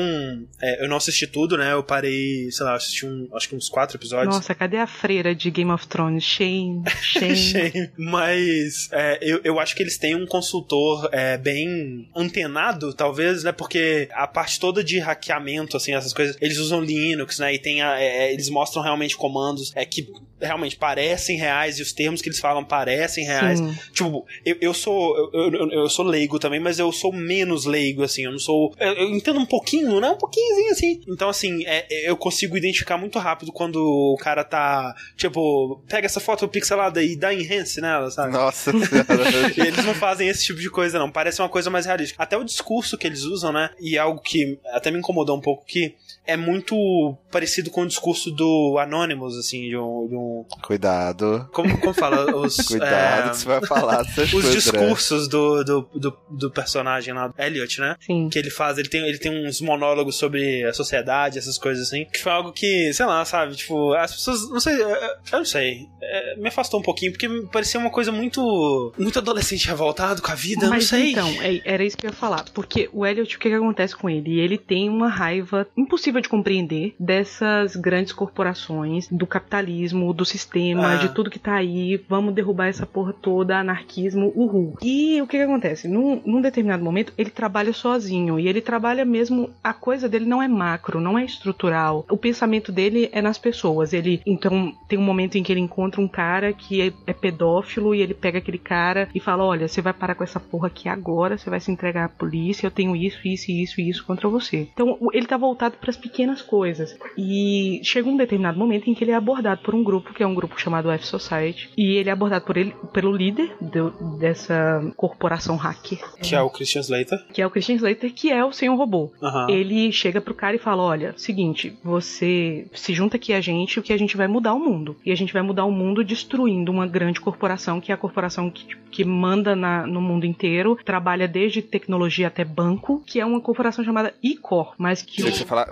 [0.61, 1.73] é, eu não assisti tudo, né?
[1.73, 4.35] Eu parei, sei lá, eu assisti um, acho que uns quatro episódios.
[4.35, 6.23] Nossa, cadê a freira de Game of Thrones?
[6.25, 7.37] Shame, shame.
[7.37, 7.91] Shame.
[7.97, 13.53] Mas é, eu, eu acho que eles têm um consultor é, bem antenado, talvez, né?
[13.53, 17.55] Porque a parte toda de hackeamento, assim, essas coisas, eles usam Linux, né?
[17.55, 20.07] E tem a- é, eles mostram realmente comandos é, que
[20.41, 23.59] realmente parecem reais e os termos que eles falam parecem reais.
[23.59, 23.75] Sim.
[23.93, 28.03] Tipo, eu, eu sou eu, eu, eu sou leigo também, mas eu sou menos leigo,
[28.03, 28.25] assim.
[28.25, 28.75] Eu não sou.
[28.79, 30.11] Eu, eu entendo um pouquinho, né?
[30.11, 31.01] Um pouquinhozinho assim.
[31.09, 34.95] Então, assim, é, eu consigo identificar muito rápido quando o cara tá.
[35.17, 38.33] Tipo, pega essa foto pixelada e dá enhance nela, sabe?
[38.33, 39.53] Nossa senhora.
[39.57, 41.11] E eles não fazem esse tipo de coisa, não.
[41.11, 42.23] Parece uma coisa mais realística.
[42.23, 43.71] Até o discurso que eles usam, né?
[43.81, 45.95] E é algo que até me incomodou um pouco, que
[46.27, 50.09] é muito parecido com o discurso do Anonymous, assim, de um.
[50.13, 51.49] De um- Cuidado.
[51.53, 52.35] como, como fala?
[52.37, 54.67] Os, Cuidado é, que você vai falar dessas os coisas.
[54.67, 54.73] né?
[54.81, 57.97] discursos do, do, do, do personagem lá, Elliot, né?
[58.01, 58.29] Sim.
[58.29, 62.05] Que ele faz, ele tem, ele tem uns monólogos sobre a sociedade, essas coisas assim.
[62.13, 63.55] Que foi algo que, sei lá, sabe?
[63.57, 64.51] Tipo, as pessoas.
[64.51, 65.87] Não sei, eu eu não sei.
[66.03, 68.93] é, me afastou um pouquinho, porque me parecia uma coisa muito.
[68.99, 71.13] muito adolescente revoltado com a vida, Mas não sei.
[71.13, 72.45] então, é- era isso que eu ia falar.
[72.53, 74.39] Porque o Elliot, o que, que acontece com ele?
[74.41, 80.97] Ele tem uma raiva impossível de compreender dessas grandes corporações, do capitalismo, do sistema, Ah.
[80.97, 82.03] de tudo que tá aí.
[82.09, 84.75] Vamos derrubar essa porra toda, anarquismo, uhul.
[84.81, 85.87] E o que, que acontece?
[85.87, 88.41] Num, num determinado momento, ele trabalha sozinho.
[88.41, 89.51] E ele trabalha mesmo.
[89.63, 92.07] A coisa dele não é macro, não é estrutural.
[92.11, 93.93] O pensamento dele é nas pessoas.
[93.93, 97.95] Ele, então, tem um momento em que ele encontra um cara que é, é pedófilo
[97.95, 100.89] e ele pega aquele cara e fala: Olha, você vai parar com essa porra aqui
[100.89, 104.29] agora, você vai se entregar à polícia, eu tenho isso, isso, isso e isso contra
[104.29, 104.69] você.
[104.73, 106.97] Então, ele tá voltado para as pequenas coisas.
[107.19, 110.27] E chega um determinado momento em que ele é abordado por um grupo, que é
[110.27, 114.93] um grupo chamado F Society, e ele é abordado por ele, pelo líder do- dessa
[114.97, 117.19] corporação hacker, Que é o Christian Slater.
[117.33, 119.13] que é o Christian Slater, que é o Senhor Robô.
[119.23, 119.47] Aham.
[119.51, 123.83] Ele chega pro cara e fala: Olha, seguinte, você se junta aqui a gente, o
[123.83, 124.97] que a gente vai mudar o mundo.
[125.05, 128.51] E a gente vai mudar o mundo destruindo uma grande corporação, que é a corporação
[128.51, 133.41] que, que manda na- no mundo inteiro, trabalha desde tecnologia até banco, que é uma
[133.41, 135.23] corporação chamada Icor, mas que.
[135.23, 135.71] O- você falar,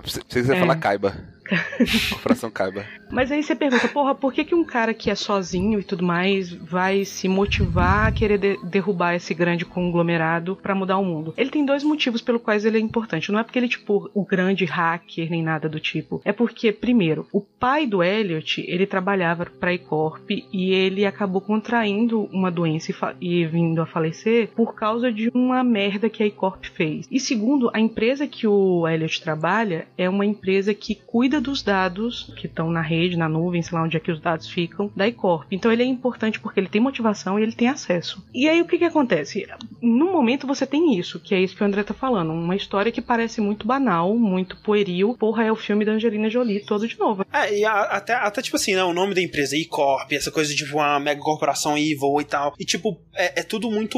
[0.55, 0.59] É.
[0.59, 0.75] falar
[1.51, 1.85] Kaiba.
[2.09, 2.85] Corporação Kaiba.
[3.11, 6.03] Mas aí você pergunta, porra, por que, que um cara que é sozinho e tudo
[6.03, 11.33] mais vai se motivar a querer de- derrubar esse grande conglomerado pra mudar o mundo?
[11.37, 13.31] Ele tem dois motivos pelo quais ele é importante.
[13.31, 16.21] Não é porque ele, tipo, o grande hacker nem nada do tipo.
[16.23, 22.29] É porque, primeiro, o pai do Elliot, ele trabalhava pra Icorp e ele acabou contraindo
[22.31, 26.63] uma doença e, e vindo a falecer por causa de uma merda que a Icorp
[26.65, 27.07] fez.
[27.11, 32.31] E segundo, a empresa que o Elliot trabalha é uma empresa que cuida dos dados
[32.37, 35.07] que estão na rede, na nuvem, sei lá onde é que os dados ficam, da
[35.07, 35.47] Icorp.
[35.51, 38.23] Então ele é importante porque ele tem motivação e ele tem acesso.
[38.33, 39.47] E aí o que que acontece?
[39.81, 42.31] No momento você tem isso, que é isso que o André tá falando.
[42.31, 45.15] Uma história que parece muito banal, muito pueril.
[45.17, 47.25] Porra, é o filme da Angelina Jolie todo de novo.
[47.33, 48.83] É, e a- até, até tipo assim, né?
[48.83, 52.53] O nome da empresa, E-Corp, essa coisa de uma mega corporação evil e tal.
[52.59, 53.97] E tipo, é, é tudo muito.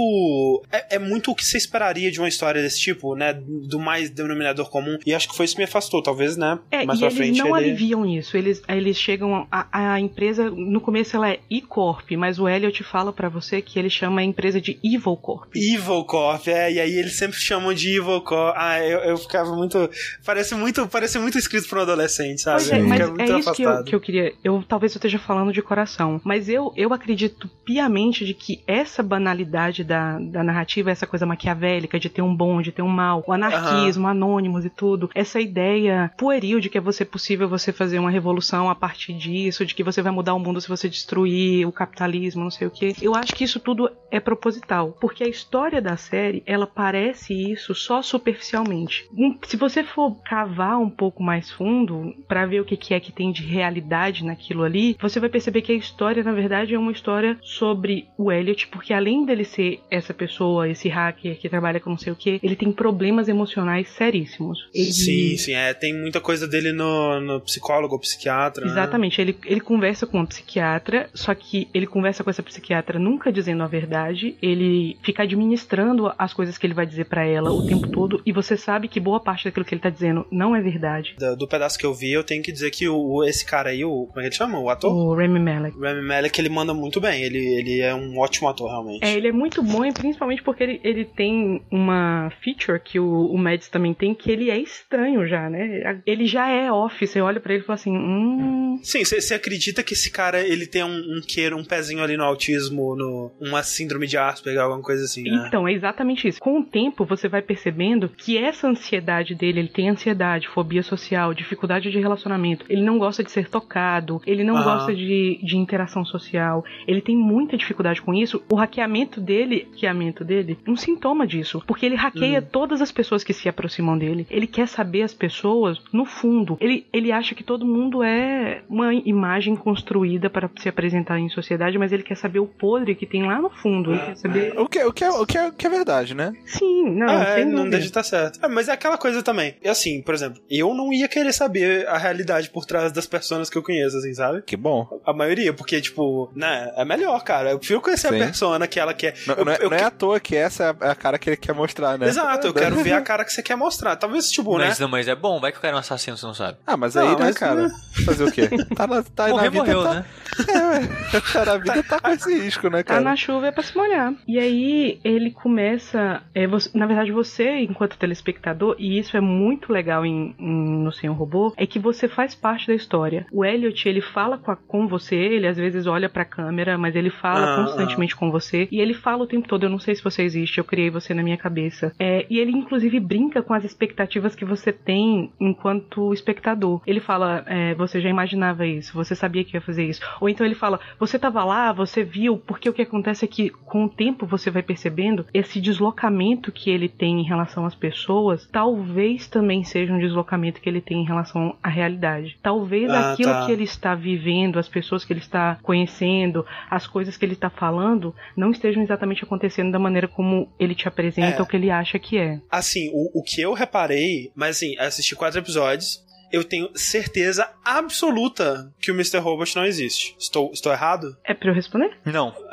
[0.72, 3.34] É, é muito o que você esperaria de uma história desse tipo, né?
[3.34, 4.98] Do mais denominador comum.
[5.06, 6.60] E acho que foi isso que me afastou, talvez, né?
[6.72, 7.40] É, mais e pra eles frente.
[7.40, 7.70] não ele...
[7.70, 8.38] aliviam isso.
[8.38, 9.48] Eles, eles chegam.
[9.52, 13.80] A, a empresa, no começo, ela é E-Corp, mas o Elliot fala pra você que
[13.80, 15.52] ele chama a empresa de Evil Corp.
[15.56, 18.56] Evil Corp, é, e aí eles sempre chamam de Evil Corp.
[18.58, 19.90] Ah, eu, eu ficava muito.
[20.26, 20.88] Parece muito.
[20.88, 22.70] Parece muito escrito pra um adolescente, sabe?
[22.72, 24.34] É, mas é isso que eu, que eu queria.
[24.44, 29.04] Eu talvez eu esteja falando de coração, mas eu, eu acredito piamente de que essa
[29.04, 33.24] banalidade da, da narrativa, essa coisa maquiavélica de ter um bom, de ter um mal,
[33.28, 38.00] o anarquismo, anônimos e tudo, essa ideia pueril de que é você possível você fazer
[38.00, 41.66] uma revolução a partir disso, de que você vai mudar o mundo se você destruir
[41.68, 42.96] o capitalismo, não sei o que.
[43.02, 47.74] Eu acho que isso tudo é proposital, porque a história da série ela parece isso
[47.76, 49.06] só superficialmente.
[49.46, 53.12] Se você for cavar um pouco mais fundo pra ver o que que é que
[53.12, 56.92] tem de realidade naquilo ali, você vai perceber que a história, na verdade, é uma
[56.92, 61.90] história sobre o Elliot, porque além dele ser essa pessoa, esse hacker que trabalha com
[61.92, 64.58] não sei o que, ele tem problemas emocionais seríssimos.
[64.74, 65.74] Ele- Sim, sim, é.
[65.74, 68.66] Tem muita coisa dele no, no psicólogo ou psiquiatra.
[68.66, 68.72] né?
[68.72, 73.32] Exatamente, ele, ele conversa com uma psiquiatra, só que ele conversa com essa psiquiatra nunca
[73.32, 77.66] dizendo a verdade, ele fica administrando as coisas que ele vai dizer pra ela o
[77.66, 80.62] tempo todo, e você sabe que boa parte daquilo que ele tá dizendo não é
[80.62, 81.16] verdade.
[81.18, 83.84] Do, do pedaço que eu vi, eu tenho que dizer que o, esse cara aí,
[83.84, 84.60] o, como é que ele chama?
[84.60, 84.94] O ator?
[84.94, 85.78] O Rami Malek.
[85.78, 87.22] O Rami Malek, ele manda muito bem.
[87.24, 89.04] Ele, ele é um ótimo ator, realmente.
[89.04, 93.28] É, ele é muito bom, e principalmente porque ele, ele tem uma feature que o,
[93.28, 96.02] o Mads também tem, que ele é estranho já, né?
[96.06, 98.80] Ele já é off, você olha pra ele e fala assim, hum...
[98.84, 102.24] Sim, você acredita que esse cara, ele tem um, um queiro, um pezinho ali no
[102.24, 105.46] autismo, no uma síndrome de Asperger, alguma coisa assim, né?
[105.48, 106.40] Então, é exatamente isso.
[106.40, 111.34] Com o tempo, você vai percebendo que essa ansiedade dele, ele tem ansiedade, fobia social,
[111.34, 114.64] dificuldade de relacionamento, ele não gosta de ser tocado, ele não Aham.
[114.64, 118.44] gosta de, de interação social, ele tem muita dificuldade com isso.
[118.52, 122.48] O hackeamento dele, hackeamento dele, um sintoma disso, porque ele hackeia Hum.
[122.52, 124.26] todas as pessoas que se aproximam dele.
[124.30, 126.58] Ele quer saber as pessoas no fundo.
[126.60, 131.78] Ele, ele acha que todo mundo é uma imagem construída para se apresentar em sociedade,
[131.78, 133.92] mas ele quer saber o podre que tem lá no fundo.
[133.92, 136.14] Ele quer saber O que, o que, é, o que, é, o que é verdade,
[136.14, 136.34] né?
[136.46, 138.44] Sim, não, é, sem não deixa de estar certo.
[138.44, 139.56] É, mas é aquela coisa também.
[139.64, 143.50] E assim, por exemplo, eu não ia querer saber a realidade por trás das pessoas
[143.50, 144.42] que eu conheço, assim, sabe?
[144.42, 144.88] Que bom.
[145.06, 147.52] A maioria, porque, tipo, né, é melhor, cara.
[147.52, 148.16] Eu prefiro conhecer Sim.
[148.22, 149.14] a persona que ela quer.
[149.28, 151.18] Não, eu, não é, eu não é à toa que essa é a- é cara
[151.18, 152.08] que ele quer mostrar, né?
[152.08, 153.96] Exato, eu quero ver a cara que você quer mostrar.
[153.96, 154.68] Talvez, tipo, né?
[154.68, 156.58] Mas, não, mas é bom, vai que o cara é um assassino, você não sabe.
[156.66, 157.72] Ah, mas Não, aí, né, mas- cara?
[158.06, 158.50] Fazer o quê?
[158.76, 160.06] Tá, na, tá aí Morrer, na vida, morreu, tá, né?
[161.34, 163.02] Cara, a vida tá com esse risco, né, Tá cara?
[163.02, 164.14] na chuva é pra se molhar.
[164.28, 166.22] E aí ele começa.
[166.34, 170.92] é, você- na verdade, você, enquanto telespectador, e isso é muito legal em, em- no
[170.92, 173.26] Senhor Robô, é que você faz parte da história.
[173.32, 176.96] O Elliot, ele fala com, a- com você, ele às vezes olha pra câmera, mas
[176.96, 178.68] ele fala Ah, constantemente com você.
[178.72, 181.14] E ele fala o tempo todo: Eu não sei se você existe, eu criei você
[181.14, 181.94] na minha cabeça.
[182.00, 186.82] É, e ele, inclusive, brinca com as expectativas que você tem enquanto espectador.
[186.86, 190.02] Ele fala: é, Você já imaginava isso, você sabia que ia fazer isso.
[190.24, 193.50] Ou então ele fala: Você tava lá, você viu, porque o que acontece é que
[193.50, 198.48] com o tempo você vai percebendo esse deslocamento que ele tem em relação às pessoas,
[198.50, 202.38] talvez também seja um deslocamento que ele tem em relação à realidade.
[202.42, 203.46] Talvez Ah, aquilo tá.
[203.46, 207.50] que ele está vivendo, as pessoas que ele está conhecendo, as coisas que ele está
[207.50, 211.40] falando, não estejam exatamente acontecendo da maneira como ele te apresenta É.
[211.42, 212.40] ou que ele acha que é.
[212.50, 216.02] Assim, o, o que eu reparei, mas assim, assisti quatro episódios,
[216.34, 219.20] eu tenho certeza absoluta que o Mr.
[219.20, 220.16] Robot não existe.
[220.18, 221.16] Estou, estou errado?
[221.24, 221.96] É pra eu responder?
[222.04, 222.36] Não.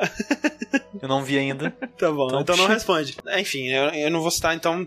[1.01, 1.71] Eu não vi ainda.
[1.97, 3.17] Tá bom, Então, então não responde.
[3.39, 4.87] Enfim, eu, eu não vou citar então.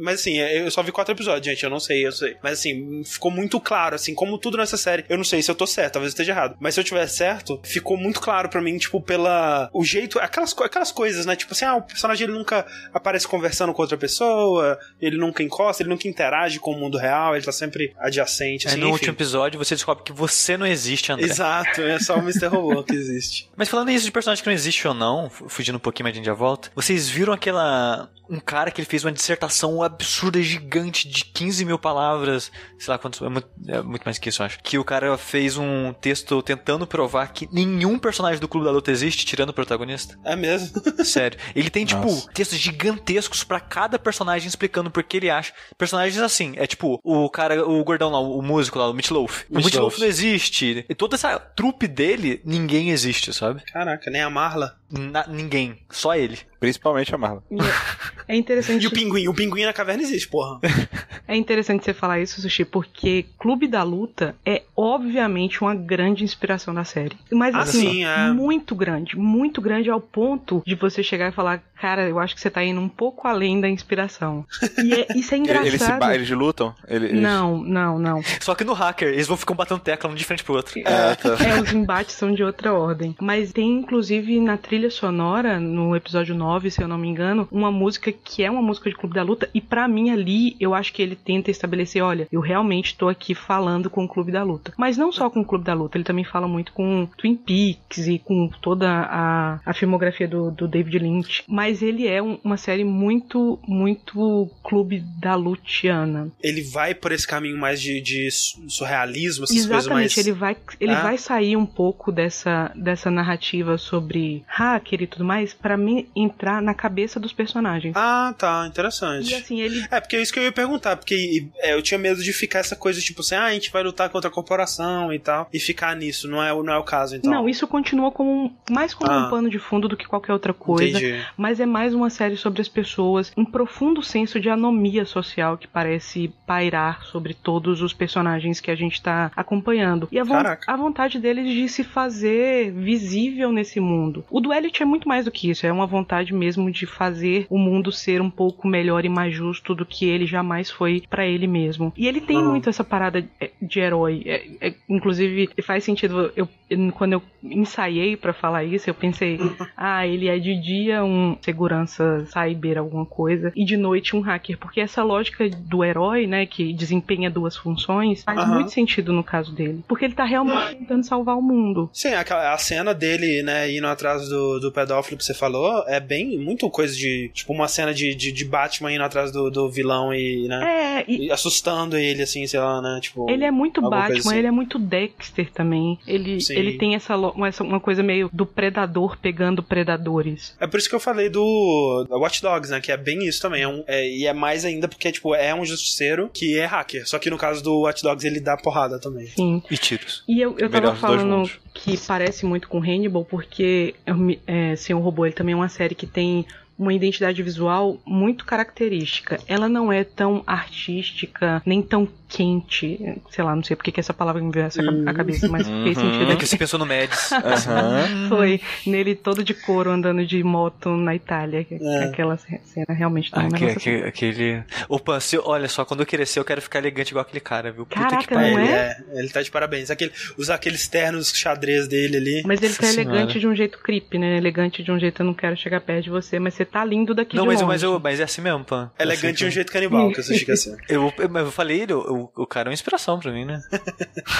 [0.00, 1.62] Mas assim, eu só vi quatro episódios, gente.
[1.64, 2.36] Eu não sei, eu sei.
[2.42, 5.04] Mas assim, ficou muito claro, assim, como tudo nessa série.
[5.08, 6.56] Eu não sei se eu tô certo, talvez eu esteja errado.
[6.60, 9.70] Mas se eu tiver certo, ficou muito claro pra mim, tipo, pela.
[9.72, 10.18] O jeito.
[10.18, 11.34] Aquelas, aquelas coisas, né?
[11.36, 15.82] Tipo assim, ah, o personagem ele nunca aparece conversando com outra pessoa, ele nunca encosta,
[15.82, 18.80] ele nunca interage com o mundo real, ele tá sempre adjacente, Aí assim.
[18.80, 18.92] no enfim.
[18.94, 21.24] último episódio você descobre que você não existe, André.
[21.26, 22.46] Exato, é só o Mr.
[22.48, 23.48] Robot que existe.
[23.56, 26.12] Mas falando isso de personagem que não existe ou não, fu- fugindo um pouquinho, mas
[26.12, 26.70] a gente já volta.
[26.74, 28.10] Vocês viram aquela.
[28.32, 32.50] Um cara que ele fez uma dissertação absurda, gigante, de 15 mil palavras.
[32.78, 33.20] Sei lá quantos.
[33.20, 34.58] É muito, é muito mais que isso, eu acho.
[34.62, 38.90] Que o cara fez um texto tentando provar que nenhum personagem do Clube da Luta
[38.90, 40.18] existe, tirando o protagonista.
[40.24, 40.80] É mesmo?
[41.04, 41.38] Sério.
[41.54, 42.30] Ele tem, tipo, Nossa.
[42.32, 45.52] textos gigantescos pra cada personagem explicando por que ele acha.
[45.76, 49.44] Personagens assim, é tipo, o cara, o gordão lá, o músico lá, o Meat Loaf.
[49.50, 50.00] O Meat Meat Loaf Loaf.
[50.00, 50.86] não existe.
[50.88, 53.62] E toda essa trupe dele, ninguém existe, sabe?
[53.70, 54.80] Caraca, nem a Marla.
[54.92, 55.78] Na- ninguém.
[55.90, 56.38] Só ele.
[56.60, 57.42] Principalmente a Marla.
[57.50, 58.84] E é, é interessante.
[58.84, 59.26] E o pinguim?
[59.26, 60.60] O pinguim na caverna existe, porra.
[61.28, 66.74] É interessante você falar isso, Sushi, porque Clube da Luta é obviamente uma grande inspiração
[66.74, 67.16] da série.
[67.30, 68.30] Mas Ah, assim, sim, é.
[68.32, 72.40] muito grande, muito grande ao ponto de você chegar e falar, cara, eu acho que
[72.40, 74.44] você tá indo um pouco além da inspiração.
[74.84, 76.00] E é- isso é Ele- Eles, se engraçado.
[76.00, 76.74] ba- eles lutam?
[76.86, 78.20] Ele- eles- Não, não, não.
[78.40, 80.78] Só que no hacker, eles vão ficar batendo tecla um de frente pro outro.
[80.80, 81.30] É, tá.
[81.42, 83.16] É, os embates são de outra ordem.
[83.20, 87.70] Mas tem, inclusive, na trilha sonora, no episódio 9, se eu não me engano, uma
[87.70, 89.48] música que é uma música de Clube da Luta.
[89.54, 93.34] E pra mim, ali, eu acho que ele tenta estabelecer: olha, eu realmente tô aqui
[93.34, 94.72] falando com o Clube da Luta.
[94.76, 98.06] Mas não só com o Clube da Luta, ele também fala muito com Twin Peaks
[98.08, 101.44] e com toda a, a filmografia do, do David Lynch.
[101.48, 106.30] Mas ele é um- uma série muito, muito Clube da Lutiana.
[106.42, 110.26] Ele vai por esse caminho mais de, de su- surrealismo, essas coisas Exatamente, mais.
[110.26, 111.02] ele vai ele Ah.
[111.02, 116.60] vai sair um pouco dessa, dessa narrativa sobre hacker e tudo mais pra mim entrar
[116.62, 117.94] na cabeça dos personagens.
[117.96, 119.34] Ah, tá, E interessante.
[119.34, 122.22] assim, ele É, porque é isso que eu ia perguntar, porque é, eu tinha medo
[122.22, 125.18] de ficar essa coisa tipo assim, ah, a gente vai lutar contra a corporação e
[125.18, 127.30] tal, e ficar nisso, não é, o- não é o caso, então.
[127.30, 129.26] não, isso continua como mais como Ah.
[129.26, 130.98] um pano de fundo do que qualquer outra coisa.
[130.98, 131.22] Entendi.
[131.36, 135.66] Mas é mais uma série sobre as pessoas, um profundo senso de anomia social que
[135.66, 140.08] parece pairar sobre todos os personagens que a gente tá acompanhando.
[140.10, 140.72] E a, von- Caraca.
[140.72, 144.24] a vontade deles de se fazer visível nesse mundo.
[144.30, 147.46] O do Elliot é muito mais do que isso, é uma vontade mesmo de fazer
[147.50, 151.26] o mundo ser um pouco melhor e mais justo do que ele jamais foi pra
[151.26, 151.92] ele mesmo.
[151.96, 152.50] E ele tem Uhum.
[152.50, 154.22] muito essa parada é, de herói.
[154.26, 156.32] É- é- inclusive, faz sentido.
[156.36, 156.48] Eu,
[156.94, 159.38] quando eu ensaiei pra falar isso, eu pensei,
[159.76, 164.58] ah, ele é de dia um segurança cyber, alguma coisa, e de noite um hacker.
[164.58, 168.54] Porque essa lógica do herói, né, que desempenha duas funções, faz Aham.
[168.54, 169.84] muito sentido no caso dele.
[169.88, 171.90] Porque ele tá realmente tentando salvar o mundo.
[171.92, 176.00] Sim, aquela, a cena dele, né, indo atrás do, do pedófilo que você falou, é
[176.00, 179.68] bem, muito coisa de, tipo, uma cena de, de, de Batman indo atrás do, do
[179.70, 183.30] vilão e, né, É, e e assustando ele, assim, sei lá, né, tipo...
[183.30, 184.36] Ele é muito Batman, assim.
[184.38, 185.98] ele é muito Dexter também.
[186.06, 186.54] Ele, Sim.
[186.56, 187.14] ele tem essa,
[187.46, 190.56] essa uma coisa meio do predador pegando predadores.
[190.60, 192.80] É por isso que eu falei do Watch Dogs, né?
[192.80, 193.62] Que é bem isso também.
[193.62, 197.06] É um, é- e é mais ainda porque, tipo, é um justiceiro que é hacker.
[197.08, 199.26] Só que no caso do Watch Dogs ele dá porrada também.
[199.28, 199.62] Sim.
[199.70, 200.24] E tiros.
[200.28, 205.00] E eu, eu tava falando que parece muito com Hannibal, porque eu me- é, Senhor
[205.00, 206.46] Robô ele também é uma série que tem
[206.82, 209.38] uma identidade visual muito característica.
[209.46, 212.98] Ela não é tão artística, nem tão quente.
[213.30, 215.98] Sei lá, não sei porque que essa palavra me veio essa a cabeça, mas fez
[215.98, 217.30] sentido É que você pensou no Mads.
[217.32, 218.28] Aham.
[218.28, 221.64] Foi nele todo de couro andando de moto na Itália.
[221.64, 222.04] que- É.
[222.04, 223.96] Aquela cena realmente tá um Aque- negócio assim.
[223.98, 224.64] aque- aquele.
[224.88, 227.84] Opa, se, olha só, quando eu crescer eu quero ficar elegante igual aquele cara, viu?
[227.86, 228.58] Puta Caraca, que não pariu.
[228.58, 228.96] ele, é?
[229.12, 229.90] é, ele tá de parabéns.
[229.90, 232.42] Aquele, usar aqueles ternos xadrez dele ali.
[232.46, 234.36] Mas ele tá elegante de um jeito creepy, né?
[234.36, 237.14] Elegante de um jeito eu não quero chegar perto de você, mas você tá lindo
[237.14, 237.68] daqui Não, de mas, longe.
[237.68, 238.88] mas, eu, mas é assim mesmo, pô.
[238.98, 240.76] Elegante de um jeito canibal, que você fica assim.
[240.88, 243.60] Eu, eu, mas eu falei, ele, o, o cara é uma inspiração pra mim, né?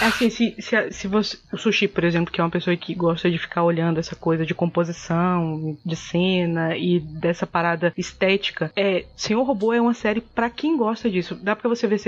[0.00, 1.38] É assim, se, se, se você.
[1.52, 4.44] O Sushi, por exemplo, que é uma pessoa que gosta de ficar olhando essa coisa
[4.44, 9.04] de composição, de cena e dessa parada estética, é.
[9.16, 11.34] Senhor Robô é uma série pra quem gosta disso.
[11.34, 12.00] Dá pra você, ver,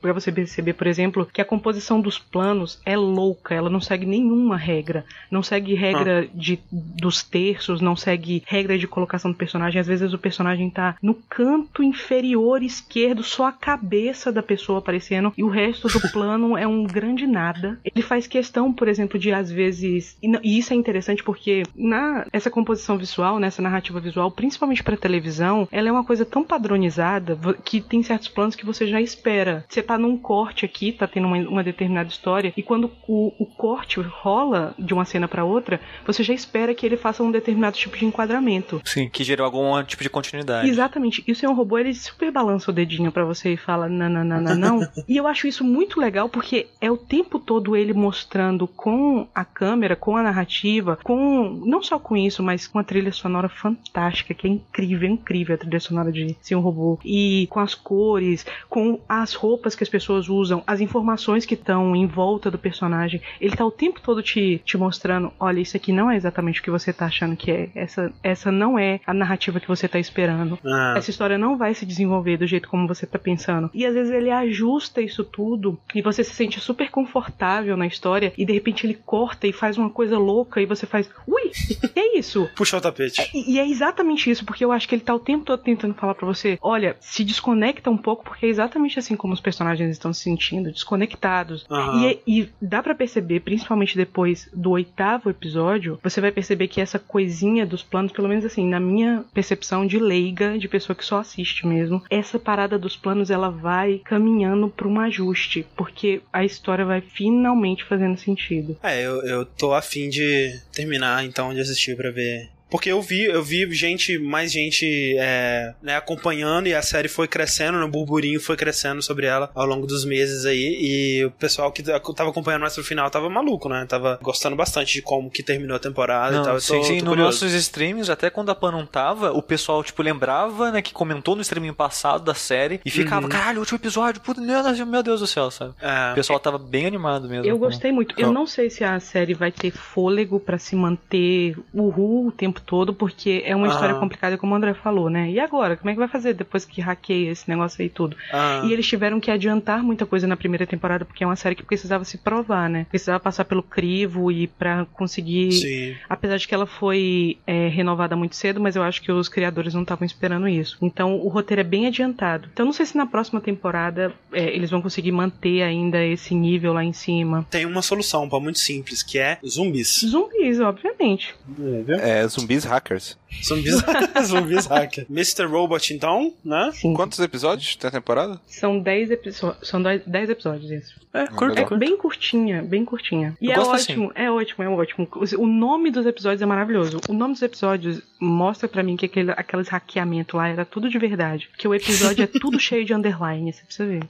[0.00, 4.06] pra você perceber, por exemplo, que a composição dos planos é louca, ela não segue
[4.06, 5.04] nenhuma regra.
[5.30, 9.59] Não segue regra de, dos terços, não segue regra de colocação do personagem.
[9.66, 15.32] Às vezes o personagem tá no canto inferior esquerdo, só a cabeça da pessoa aparecendo
[15.36, 17.78] e o resto do plano é um grande nada.
[17.84, 20.16] Ele faz questão, por exemplo, de às vezes.
[20.22, 25.68] E, isso é interessante porque na essa composição visual, nessa narrativa visual, principalmente pra televisão,
[25.70, 29.64] ela é uma coisa tão padronizada que tem certos planos que você já espera.
[29.68, 33.46] Você tá num corte aqui, tá tendo uma, uma determinada história, e quando o, o
[33.46, 37.76] corte rola de uma cena pra outra, você já espera que ele faça um determinado
[37.76, 38.80] tipo de enquadramento.
[38.84, 39.08] Sim.
[39.08, 40.68] Que gerou algum tipo de continuidade.
[40.68, 41.22] Exatamente.
[41.26, 44.24] E o senhor robô, ele super balança o dedinho pra você e fala não, não,
[44.24, 44.88] não, não, não.
[45.08, 49.44] e eu acho isso muito legal porque é o tempo todo ele mostrando com a
[49.44, 54.34] câmera, com a narrativa, com não só com isso, mas com a trilha sonora fantástica,
[54.34, 56.98] que é incrível, é incrível a trilha sonora de senhor robô.
[57.04, 61.94] E com as cores, com as roupas que as pessoas usam, as informações que estão
[61.96, 63.20] em volta do personagem.
[63.40, 66.62] Ele tá o tempo todo te, te mostrando, olha, isso aqui não é exatamente o
[66.62, 67.70] que você tá achando que é.
[67.74, 70.58] Essa, essa não é a narrativa que você tá esperando.
[70.64, 73.70] Ah, Essa história não vai se desenvolver do jeito como você tá pensando.
[73.72, 78.32] E às vezes ele ajusta isso tudo e você se sente super confortável na história
[78.36, 81.50] e de repente ele corta e faz uma coisa louca e você faz, ui,
[81.92, 82.48] que é isso?
[82.56, 83.30] puxar o tapete.
[83.34, 85.94] E, e é exatamente isso, porque eu acho que ele tá o tempo todo tentando
[85.94, 89.90] falar pra você, olha, se desconecta um pouco, porque é exatamente assim como os personagens
[89.90, 91.64] estão se sentindo, desconectados.
[91.70, 92.00] Aham.
[92.02, 96.80] E, é- e dá pra perceber, principalmente depois do oitavo episódio, você vai perceber que
[96.80, 101.04] essa coisinha dos planos, pelo menos assim, na minha percepção de leiga, de pessoa que
[101.04, 106.44] só assiste mesmo, essa parada dos planos ela vai caminhando pra um ajuste, porque a
[106.44, 108.76] história vai finalmente fazendo sentido.
[108.82, 112.48] É, eu, eu tô afim de terminar então de assistir pra ver.
[112.70, 117.26] Porque eu vi, eu vi gente, mais gente é, né, acompanhando e a série foi
[117.28, 120.76] crescendo, né, o burburinho foi crescendo sobre ela ao longo dos meses aí.
[120.80, 123.84] E o pessoal que tava acompanhando mais pro final tava maluco, né?
[123.88, 126.54] Tava gostando bastante de como que terminou a temporada e Não, tal.
[126.54, 129.42] Eu sim, tô- sim, tô nos nossos streams, até quando a Pan não tava, o
[129.42, 133.28] pessoal, tipo, lembrava, né, que comentou no streaming passado da série e ficava, Uhum.
[133.28, 135.74] caralho, último episódio, puta, meu Deus, meu Deus do céu, sabe?
[135.80, 136.12] É.
[136.12, 137.44] O pessoal tava bem animado mesmo.
[137.46, 138.14] Eu gostei muito.
[138.18, 138.46] Eu Não.
[138.46, 143.42] sei se a série vai ter fôlego pra se manter uhul o tempo todo, porque
[143.44, 144.00] é uma história Aham.
[144.00, 145.30] complicada, como o André falou, né?
[145.30, 145.76] E agora?
[145.76, 148.16] Como é que vai fazer depois que hackeia esse negócio aí tudo?
[148.32, 151.54] Ah, E eles tiveram que adiantar muita coisa na primeira temporada, porque é uma série
[151.54, 152.86] que precisava se provar, né?
[152.88, 155.52] Precisava passar pelo crivo e pra conseguir.
[155.52, 155.96] sim.
[156.08, 159.74] Apesar de que ela foi é, renovada muito cedo, mas eu acho que os criadores
[159.74, 160.76] não estavam esperando isso.
[160.82, 162.48] Então o roteiro é bem adiantado.
[162.52, 166.72] Então não sei se na próxima temporada é, eles vão conseguir manter ainda esse nível
[166.72, 167.46] lá em cima.
[167.50, 170.00] Tem uma solução, pá, muito simples, que é zumbis.
[170.04, 171.34] Zumbis, obviamente.
[171.58, 171.94] É, viu?
[171.96, 173.16] É, zumbis hackers.
[173.44, 173.76] Zumbis,
[174.24, 175.06] zumbis hacker.
[175.10, 175.44] Mr.
[175.46, 176.70] Robot, então, né?
[176.74, 176.94] Sim.
[176.94, 178.40] Quantos episódios tem a temporada?
[178.46, 179.68] São 10 episódios.
[179.68, 181.00] São 10 episódios isso.
[181.12, 181.58] É, curto.
[181.58, 181.78] É curto.
[181.78, 183.36] bem curtinha, bem curtinha.
[183.40, 183.92] E Eu é gosto assim.
[183.92, 185.08] ótimo, é ótimo, é ótimo.
[185.38, 187.00] O nome dos episódios é maravilhoso.
[187.08, 190.98] O nome dos episódios mostra pra mim que aquele, aqueles hackeamentos lá era tudo de
[190.98, 191.48] verdade.
[191.58, 194.02] Que o episódio é tudo cheio de underline, você precisa ver.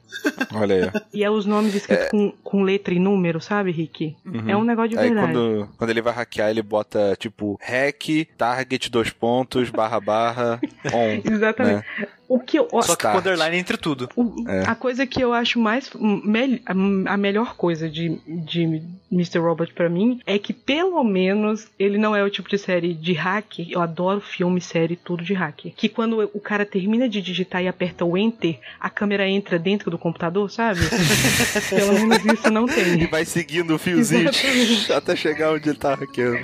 [0.53, 1.03] Olha aí.
[1.15, 4.15] E é os nomes escritos com, com letra e número, sabe, Rick?
[4.47, 5.33] É um negócio de Aí verdade.
[5.33, 10.61] quando, quando ele vai hackear, ele bota tipo hack, target, dois pontos, barra barra,
[10.93, 11.21] on.
[11.31, 11.85] Exatamente.
[12.29, 14.09] O que eu, Só que com underline entre tudo.
[14.15, 14.63] O- É.
[14.69, 15.91] A coisa que eu acho mais.
[16.25, 16.61] mel-
[17.07, 18.81] a melhor coisa de, de
[19.11, 19.39] Mr.
[19.41, 23.13] Robot pra mim é que, pelo menos, ele não é o tipo de série de
[23.15, 23.59] hack.
[23.69, 25.73] Eu adoro filme, série, tudo de hack.
[25.77, 29.91] Que quando o cara termina de digitar e aperta o Enter, a câmera entra dentro
[29.91, 30.79] do computador, sabe?
[31.69, 33.07] pelo menos isso não E tem.
[33.09, 34.31] vai seguindo o fiozinho
[34.95, 36.39] até chegar onde ele tá hackeando.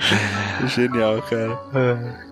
[0.66, 2.25] Genial, cara.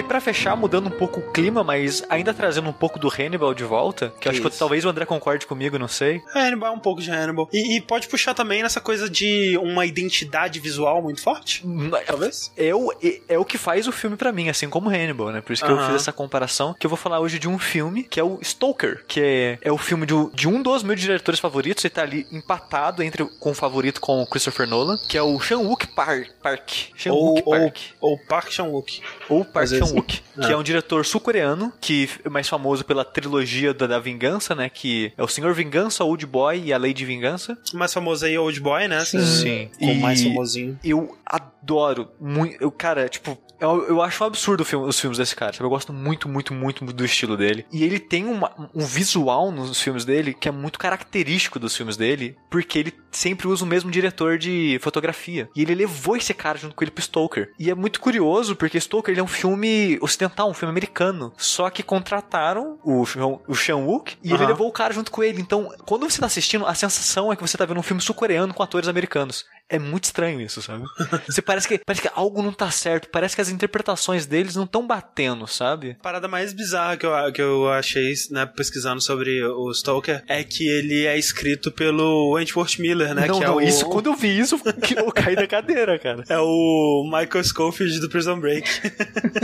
[0.00, 3.52] E pra fechar, mudando um pouco o clima, mas ainda trazendo um pouco do Hannibal
[3.52, 6.22] de volta, que eu acho que talvez o André concorde comigo, não sei.
[6.34, 7.46] Hannibal é um pouco de Hannibal.
[7.52, 11.62] E, e pode puxar também nessa coisa de uma identidade visual muito forte,
[12.06, 12.50] talvez?
[12.56, 15.42] É o, é, é o que faz o filme pra mim, assim como Hannibal, né?
[15.42, 15.86] Por isso que eu Aham.
[15.88, 16.74] fiz essa comparação.
[16.80, 19.70] Que eu vou falar hoje de um filme que é o Stoker, que é, é
[19.70, 21.84] o filme de, um- de um dos meus diretores favoritos.
[21.84, 25.38] Ele tá ali empatado entre com o favorito com o Christopher Nolan, que é o
[25.38, 26.28] Chan-wook Park.
[26.42, 26.70] Park.
[26.70, 27.76] Ou, Chan-wook ou, Park.
[28.00, 29.02] ou Park Chan-wook.
[29.28, 30.52] Ou Park Chan-wook, que Ah.
[30.52, 34.68] é um diretor sul-coreano, que é mais famoso pela trilogia da, da Vingança, né?
[34.68, 37.56] Que é o Senhor Vingança, Old Boy e a Lei de Vingança.
[37.74, 39.04] O mais famoso aí é Old Boy, né?
[39.04, 39.70] Sim.
[39.80, 40.78] O mais E- famosinho.
[40.84, 42.56] Eu adoro muito.
[42.62, 43.38] Eu, cara, tipo.
[43.60, 45.64] Eu, eu acho um absurdo o filme- os filmes desse cara, sabe?
[45.66, 47.66] Eu gosto muito, muito, muito, muito do estilo dele.
[47.70, 51.94] E ele tem uma- um visual nos filmes dele que é muito característico dos filmes
[51.94, 55.48] dele, porque ele sempre usa o mesmo diretor de fotografia.
[55.54, 57.52] E ele levou esse cara junto com ele pro Stoker.
[57.58, 61.32] E é muito curioso, porque Stoker ele é um filme ocidental, um filme americano.
[61.36, 64.46] Só que contrataram o, Sean- o Chan-wook e ele Aham.
[64.48, 65.40] levou o cara junto com ele.
[65.40, 68.52] Então, quando você tá assistindo, a sensação é que você tá vendo um filme sul-coreano
[68.54, 69.44] com atores americanos.
[69.68, 70.82] É muito estranho isso, sabe?
[71.28, 74.64] Você parece que, parece que algo não tá certo, parece que as interpretações deles não
[74.64, 75.96] estão batendo, sabe?
[76.00, 80.42] A parada mais bizarra que eu, que eu achei, né, pesquisando sobre o Stoker, é
[80.42, 83.26] que ele é escrito pelo Wentworth Miller, né?
[83.26, 84.60] não, que é não, o, isso, quando eu vi isso,
[84.96, 86.24] eu caí da cadeira, cara.
[86.28, 88.68] É o Michael Scofield do Prison Break.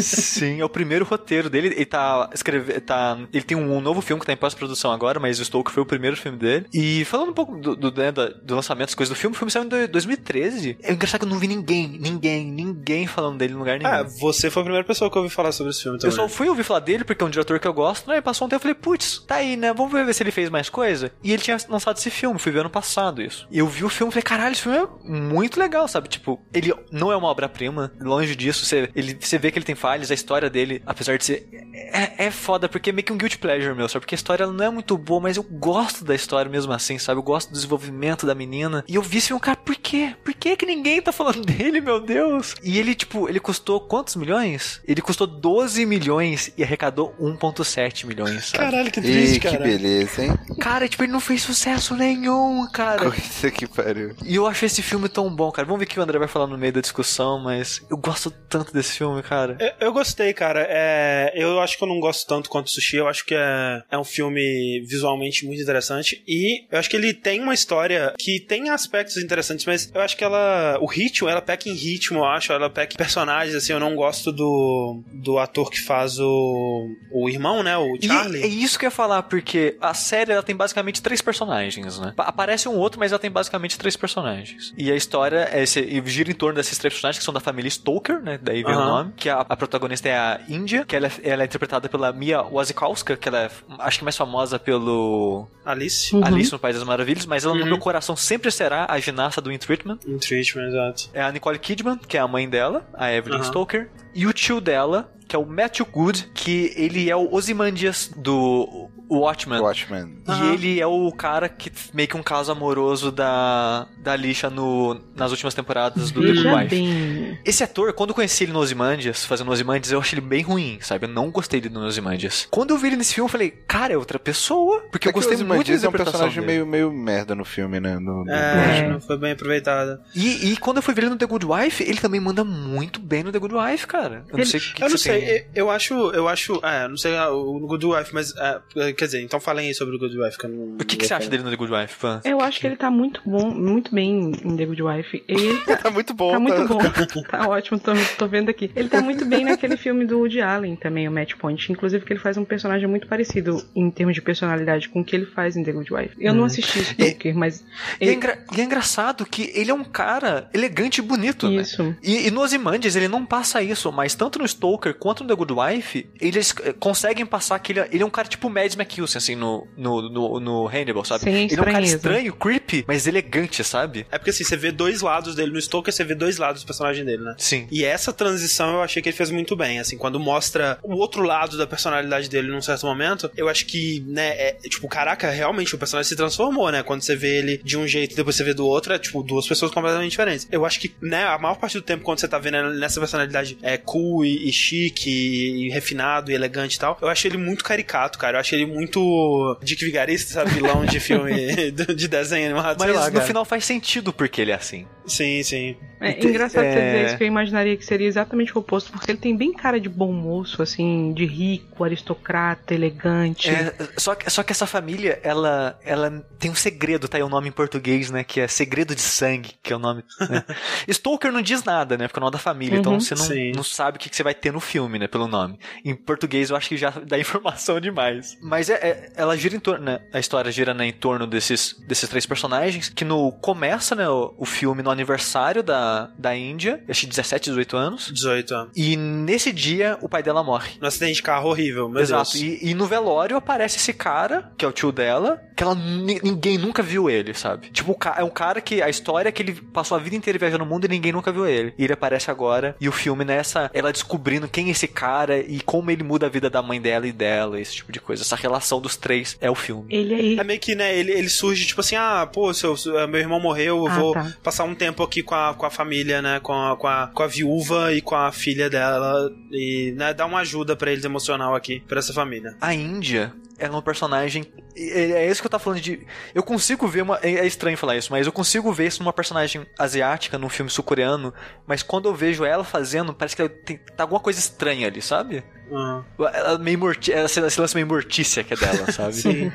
[0.03, 1.69] Sim, é o primeiro roteiro dele.
[1.69, 2.81] Ele tá escrevendo.
[2.81, 5.83] Tá, ele tem um novo filme que tá em pós-produção agora, mas o Stoker foi
[5.83, 6.67] o primeiro filme dele.
[6.73, 9.51] E falando um pouco do, do, né, do lançamento, das coisas do filme, o filme
[9.51, 10.79] saiu em do- 2013.
[10.83, 13.91] É engraçado que eu não vi ninguém, ninguém, ninguém falando dele em lugar nenhum.
[13.91, 16.17] Ah, você foi a primeira pessoa que eu ouvi falar sobre esse filme Eu também.
[16.17, 18.19] só fui ouvir falar dele porque é um diretor que eu gosto, né?
[18.19, 19.73] E passou um tempo e falei, putz, tá aí, né?
[19.73, 21.11] Vamos ver se ele fez mais coisa.
[21.23, 23.46] E ele tinha lançado esse filme, fui ver ano passado isso.
[23.51, 26.09] E eu vi o filme e falei, caralho, esse filme é muito legal, sabe?
[26.09, 28.65] Tipo, ele não é uma obra-prima, longe disso.
[28.65, 31.49] Você, ele, você vê que ele tem falhas, a história dele, apesar de ser.
[31.75, 34.01] É, é foda, porque é meio que um guilty pleasure, meu, sabe?
[34.01, 37.19] Porque a história não é muito boa, mas eu gosto da história mesmo assim, sabe?
[37.19, 38.85] Eu gosto do desenvolvimento da menina.
[38.89, 40.15] E eu vi esse filme, cara, por quê?
[40.25, 42.55] Por que que ninguém tá falando dele, meu Deus?
[42.63, 44.81] E ele, tipo, ele custou quantos milhões?
[44.87, 48.65] Ele custou 12 milhões e arrecadou 1,7 milhões, sabe?
[48.65, 49.63] Caralho, que triste, Ih, que cara.
[49.63, 50.39] beleza, hein?
[50.61, 53.11] Cara, tipo, ele não fez sucesso nenhum, cara.
[53.11, 54.15] Coisa que pariu.
[54.25, 55.67] E eu acho esse filme tão bom, cara.
[55.67, 58.31] Vamos ver o que o André vai falar no meio da discussão, mas eu gosto
[58.31, 59.57] tanto desse filme, cara.
[59.61, 60.67] Eu, eu gostei, cara.
[60.69, 62.97] É, eu acho que eu não gosto tanto quanto Sushi.
[62.97, 66.23] Eu acho que é, é um filme visualmente muito interessante.
[66.27, 70.17] E eu acho que ele tem uma história que tem aspectos interessantes, mas eu acho
[70.17, 70.79] que ela.
[70.81, 72.53] O ritmo, ela peca em ritmo, eu acho.
[72.53, 73.73] Ela peca em personagens, assim.
[73.73, 76.87] Eu não gosto do, do ator que faz o.
[77.13, 77.77] O irmão, né?
[77.77, 78.43] O E Charlie.
[78.43, 82.13] é isso que eu ia falar, porque a série ela tem basicamente três personagens, né?
[82.17, 84.73] Pa- Aparece um outro, mas ela tem basicamente três personagens.
[84.77, 87.41] E a história é esse, e gira em torno desses três personagens que são da
[87.41, 88.39] família Stoker, né?
[88.43, 88.87] Daí vem o Aham.
[88.87, 89.13] nome.
[89.17, 92.43] Que a, a protagonista é a Índia, que ela, é- ela é interpretada pela Mia
[92.43, 93.51] Wasikowska, que ela é
[93.81, 96.15] acho que mais famosa pelo Alice.
[96.15, 96.25] Uhum.
[96.25, 97.67] Alice no País das Maravilhas, mas ela no Uhum.
[97.67, 99.99] meu coração sempre será a ginasta do In Treatment.
[100.07, 101.11] Em Treatment, exato.
[101.13, 103.43] É a Nicole Kidman, que é a mãe dela, a Evelyn.
[103.43, 103.91] Stoker.
[104.15, 108.89] E o tio dela, que é o Matthew Good, que ele é o Ozymandias do
[109.09, 109.61] Watchmen.
[109.61, 110.19] Watchmen.
[110.29, 115.01] E ele é o cara que meio que um caso amoroso da, da Lixa no,
[115.15, 116.69] nas últimas temporadas do The Good Wife.
[116.69, 117.39] bem.
[117.45, 120.79] Esse ator, quando eu conheci ele no Ozymandias, fazendo Ozymandias, eu achei ele bem ruim,
[120.81, 121.05] sabe?
[121.07, 122.49] Eu não gostei dele no Ozymandias.
[122.51, 124.81] Quando eu vi ele nesse filme, eu falei, cara, é outra pessoa.
[124.91, 126.47] Porque eu É que o gostei muito da é um personagem dele.
[126.47, 127.97] meio, meio merda no filme, né?
[127.99, 130.01] No, no É, não foi bem aproveitado.
[130.15, 132.99] E, e quando eu fui ver ele no The Good Wife, ele também manda muito
[132.99, 134.25] bem no The Good Wife, cara.
[134.29, 135.26] Eu não Ele- sei o que, que eu não você sei, tem.
[135.27, 139.07] Eu eu acho, eu acho, é, não sei ah, o Good Wife, mas, é, quer
[139.07, 140.75] dizer, então falem aí sobre o Good Wife, que eu não...
[140.77, 142.21] O que, que você acha dele no The Good Wife, fã?
[142.25, 145.25] Eu acho que ele tá muito bom, muito bem em The Good Wife.
[145.29, 147.15] E ele tá, Tá muito bom, tá muito tá?
[147.15, 147.23] bom.
[147.23, 148.71] Tá ótimo, tô, tô vendo aqui.
[148.77, 151.71] Ele tá muito bem naquele filme do Woody Allen também, o Match Point.
[151.73, 155.15] Inclusive que ele faz um personagem muito parecido em termos de personalidade com o que
[155.17, 156.17] ele faz em The Good Wife.
[156.19, 157.65] Eu não assisti Stoker, mas
[158.01, 161.49] E é, ele, engra- e é engraçado que ele é um cara elegante e bonito,
[161.49, 161.63] né?
[161.63, 161.95] isso.
[162.03, 165.35] E, e no Ozymandias ele não passa isso, mas tanto no Stoker quanto no The
[165.37, 168.75] Good Wife, eles eh, conseguem passar que ele, é- ele é um cara tipo Mads
[168.75, 171.23] Mikkelsen, assim, no, no, no, no Hannibal, sabe?
[171.23, 174.05] Sem ele é um cara estranho, creepy, mas elegante, sabe?
[174.11, 176.67] É porque assim, você vê dois lados dele no Stoker, você vê dois lados do
[176.67, 177.37] personagem dele, né?
[177.39, 177.69] Sim.
[177.71, 181.23] E essa transição eu achei que ele fez muito bem, assim, quando mostra o outro
[181.23, 185.73] lado da personalidade dele num certo momento, eu acho que, né, é, tipo, caraca, realmente
[185.75, 186.83] o personagem se transformou, né?
[186.83, 189.23] Quando você vê ele de um jeito e depois você vê do outro, é tipo
[189.23, 190.49] duas pessoas completamente diferentes.
[190.51, 192.99] Eu acho que, né, a maior parte do tempo quando você tá vendo ele nessa
[192.99, 197.27] personalidade é cool e, e chique e, e refinado e elegante e tal, eu acho
[197.27, 198.37] ele muito caricato, cara.
[198.37, 200.51] Eu acho ele muito Dick Vigarista, sabe?
[200.53, 203.27] Vilão de filme de desenho animado, sei Mas lá, no cara.
[203.27, 204.87] final faz sentido porque ele é assim.
[205.07, 205.77] Sim, sim.
[206.01, 206.87] É engraçado você é.
[206.93, 209.81] dizer isso, que eu imaginaria que seria exatamente o oposto, porque ele tem bem cara
[209.81, 213.49] de bom moço, assim, de rico, aristocrata, elegante.
[213.49, 217.29] É, só, que, só que essa família, ela, ela tem um segredo, tá aí o
[217.29, 218.25] nome em português, né?
[218.25, 220.03] Que é Segredo de Sangue, que é o nome.
[220.29, 220.45] Né?
[220.89, 222.09] Stalker não diz nada, né?
[222.09, 223.01] Porque é o nome da família, então Uhum.
[223.01, 223.53] você não, Sim.
[223.55, 225.07] não sabe o que, que você vai ter no filme, né?
[225.09, 225.59] Pelo nome.
[225.85, 228.37] Em português eu acho que já dá informação demais.
[228.43, 230.01] Mas é, é- ela gira em torno, né?
[230.13, 234.35] A história gira né, em torno desses, desses três personagens, que no começa, né, o,
[234.39, 238.11] o filme no aniversário da, da Índia, acho que 17, 18 anos.
[238.13, 238.73] 18 anos.
[238.77, 240.73] E nesse dia o pai dela morre.
[240.81, 242.37] No acidente de carro horrível, meu Exato.
[242.37, 246.21] E, e no velório aparece esse cara, que é o tio dela, que ela ni-
[246.23, 247.69] ninguém nunca viu ele, sabe?
[247.71, 250.65] Tipo, é um cara que a história é que ele passou a vida inteira viajando
[250.65, 251.73] no mundo e ninguém nunca viu ele.
[251.79, 255.61] E ele aparece agora e o filme nessa, ela descobrindo quem é esse cara e
[255.61, 258.23] como ele muda a vida da mãe dela e dela, esse tipo de coisa.
[258.23, 259.87] Essa relação dos três é o filme.
[259.89, 260.39] Ele aí.
[260.39, 263.41] É meio que, né, ele, ele surge tipo assim, ah, pô, seu, seu- meu irmão
[263.41, 264.33] morreu, eu Ah, vou tá.
[264.43, 267.23] passar um tempo aqui com a, com a família, né, com a, com, a, com
[267.23, 271.55] a viúva e com a filha dela e, né, dar uma ajuda pra eles emocional
[271.55, 272.55] aqui, pra essa família.
[272.61, 274.45] A Índia ela é um personagem.
[274.77, 276.07] É, é isso que eu tava falando de.
[276.35, 277.19] Eu consigo ver uma.
[277.23, 280.71] É é estranho falar isso, mas eu consigo ver isso numa personagem asiática, num filme
[280.71, 281.33] sul-coreano.
[281.67, 285.01] Mas quando eu vejo ela fazendo, parece que ela tem, tá alguma coisa estranha ali,
[285.03, 285.43] sabe?
[285.73, 289.15] Ah, Ela meio morti essa, esse lance meio mortícia que é dela, sabe?
[289.15, 289.53] Sim.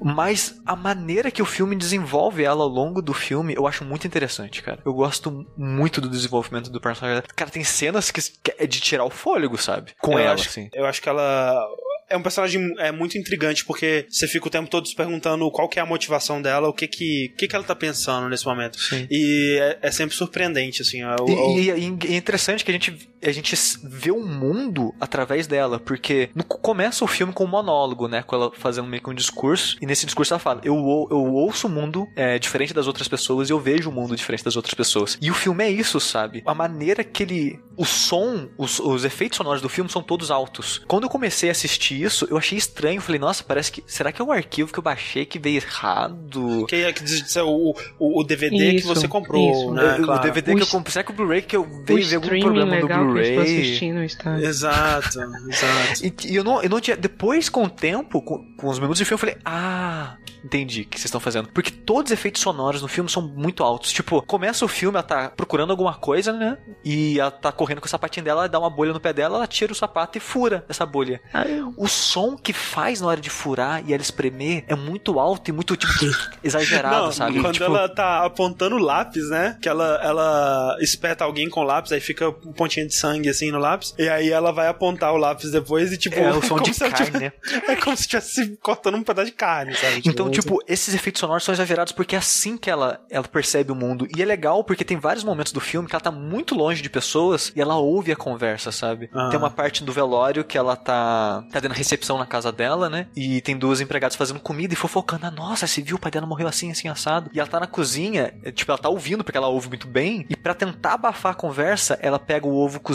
[0.00, 4.06] Mas a maneira que o filme desenvolve ela ao longo do filme, eu acho muito
[4.06, 4.80] interessante, cara.
[4.84, 7.22] Eu gosto muito do desenvolvimento do personagem.
[7.36, 9.92] Cara, tem cenas que que é de tirar o fôlego, sabe?
[10.00, 10.70] Com eu ela, acho, assim.
[10.72, 11.66] Eu acho que ela
[12.10, 15.68] é um personagem é muito intrigante porque você fica o tempo todo se perguntando qual
[15.68, 18.78] que é a motivação dela, o que que, que, que ela tá pensando nesse momento.
[18.80, 19.06] Sim.
[19.10, 21.02] E é, é sempre surpreendente, assim.
[21.04, 21.70] o- o- e- e
[22.14, 23.54] é interessante que a gente, a gente
[23.84, 28.22] vê o mundo através dela, porque no, começa o filme com um monólogo, né?
[28.22, 31.18] Com ela fazendo meio que um discurso, e nesse discurso ela fala: Eu, ou- eu
[31.34, 34.56] ouço o mundo é, diferente das outras pessoas e eu vejo o mundo diferente das
[34.56, 35.18] outras pessoas.
[35.20, 36.42] E o filme é isso, sabe?
[36.46, 37.60] A maneira que ele.
[37.74, 40.82] O som, os, os efeitos sonoros do filme são todos altos.
[40.86, 43.00] Quando eu comecei a assistir isso, eu achei estranho.
[43.00, 43.82] Falei, nossa, parece que.
[43.86, 46.66] Será que é um arquivo que eu baixei que veio errado?
[46.68, 49.70] que é que diz- é o, o, o DVD que Isso, você comprou, isso.
[49.72, 49.96] né?
[49.98, 50.22] o claro.
[50.22, 50.92] DVD O que eu comprei.
[50.92, 53.24] Será que o Blu-ray que eu o veio ver algum problema do legal que eu
[53.24, 53.60] estou Blu-ray?
[53.60, 54.40] assistindo está.
[54.40, 55.18] Exato,
[55.48, 56.04] exato.
[56.04, 56.96] E, e eu não, eu não tinha.
[56.96, 60.84] Depois, com o tempo, com, com os minutos de filme, eu falei, ah, entendi o
[60.86, 61.48] que vocês estão fazendo.
[61.52, 63.92] Porque todos os efeitos sonoros no filme são muito altos.
[63.92, 66.58] Tipo, começa o filme, ela tá procurando alguma coisa, né?
[66.84, 69.36] E ela tá correndo com o sapatinho dela, ela dá uma bolha no pé dela,
[69.36, 71.20] ela tira o sapato e fura essa bolha.
[71.32, 71.44] Ah,
[71.76, 75.52] O som que faz na hora de furar e ela espremer é muito alto e
[75.52, 75.92] muito, tipo,
[76.42, 77.40] exagerado, Não, sabe?
[77.40, 79.58] quando Tipo, ela tá apontando o lápis, né?
[79.60, 83.50] Que ela, ela espeta alguém com o lápis, aí fica um pontinho de sangue assim
[83.50, 83.94] no lápis.
[83.98, 87.32] E aí ela vai apontar o lápis depois e, tipo, É, o som de carne,
[87.42, 90.02] tivesse- É como se estivesse cortando um pedaço de carne, sabe?
[90.06, 93.74] Então, tipo, esses efeitos sonoros são exagerados porque é assim que ela, ela percebe o
[93.74, 94.06] mundo.
[94.16, 96.88] E é legal porque tem vários momentos do filme que ela tá muito longe de
[96.90, 99.10] pessoas e ela ouve a conversa, sabe?
[99.12, 99.28] Ah.
[99.30, 103.06] Tem uma parte do velório que ela tá, tá dando recepção na casa dela, né?
[103.16, 105.26] E tem duas empregadas fazendo comida e fofocando.
[105.26, 107.30] Ah, nossa, você viu o pai dela morreu assim, assim, assado.
[107.32, 110.24] E ela tá na cozinha, é, tipo, ela tá ouvindo porque ela ouve muito bem.
[110.28, 112.91] E pra tentar abafar a conversa, ela pega o ovo cozido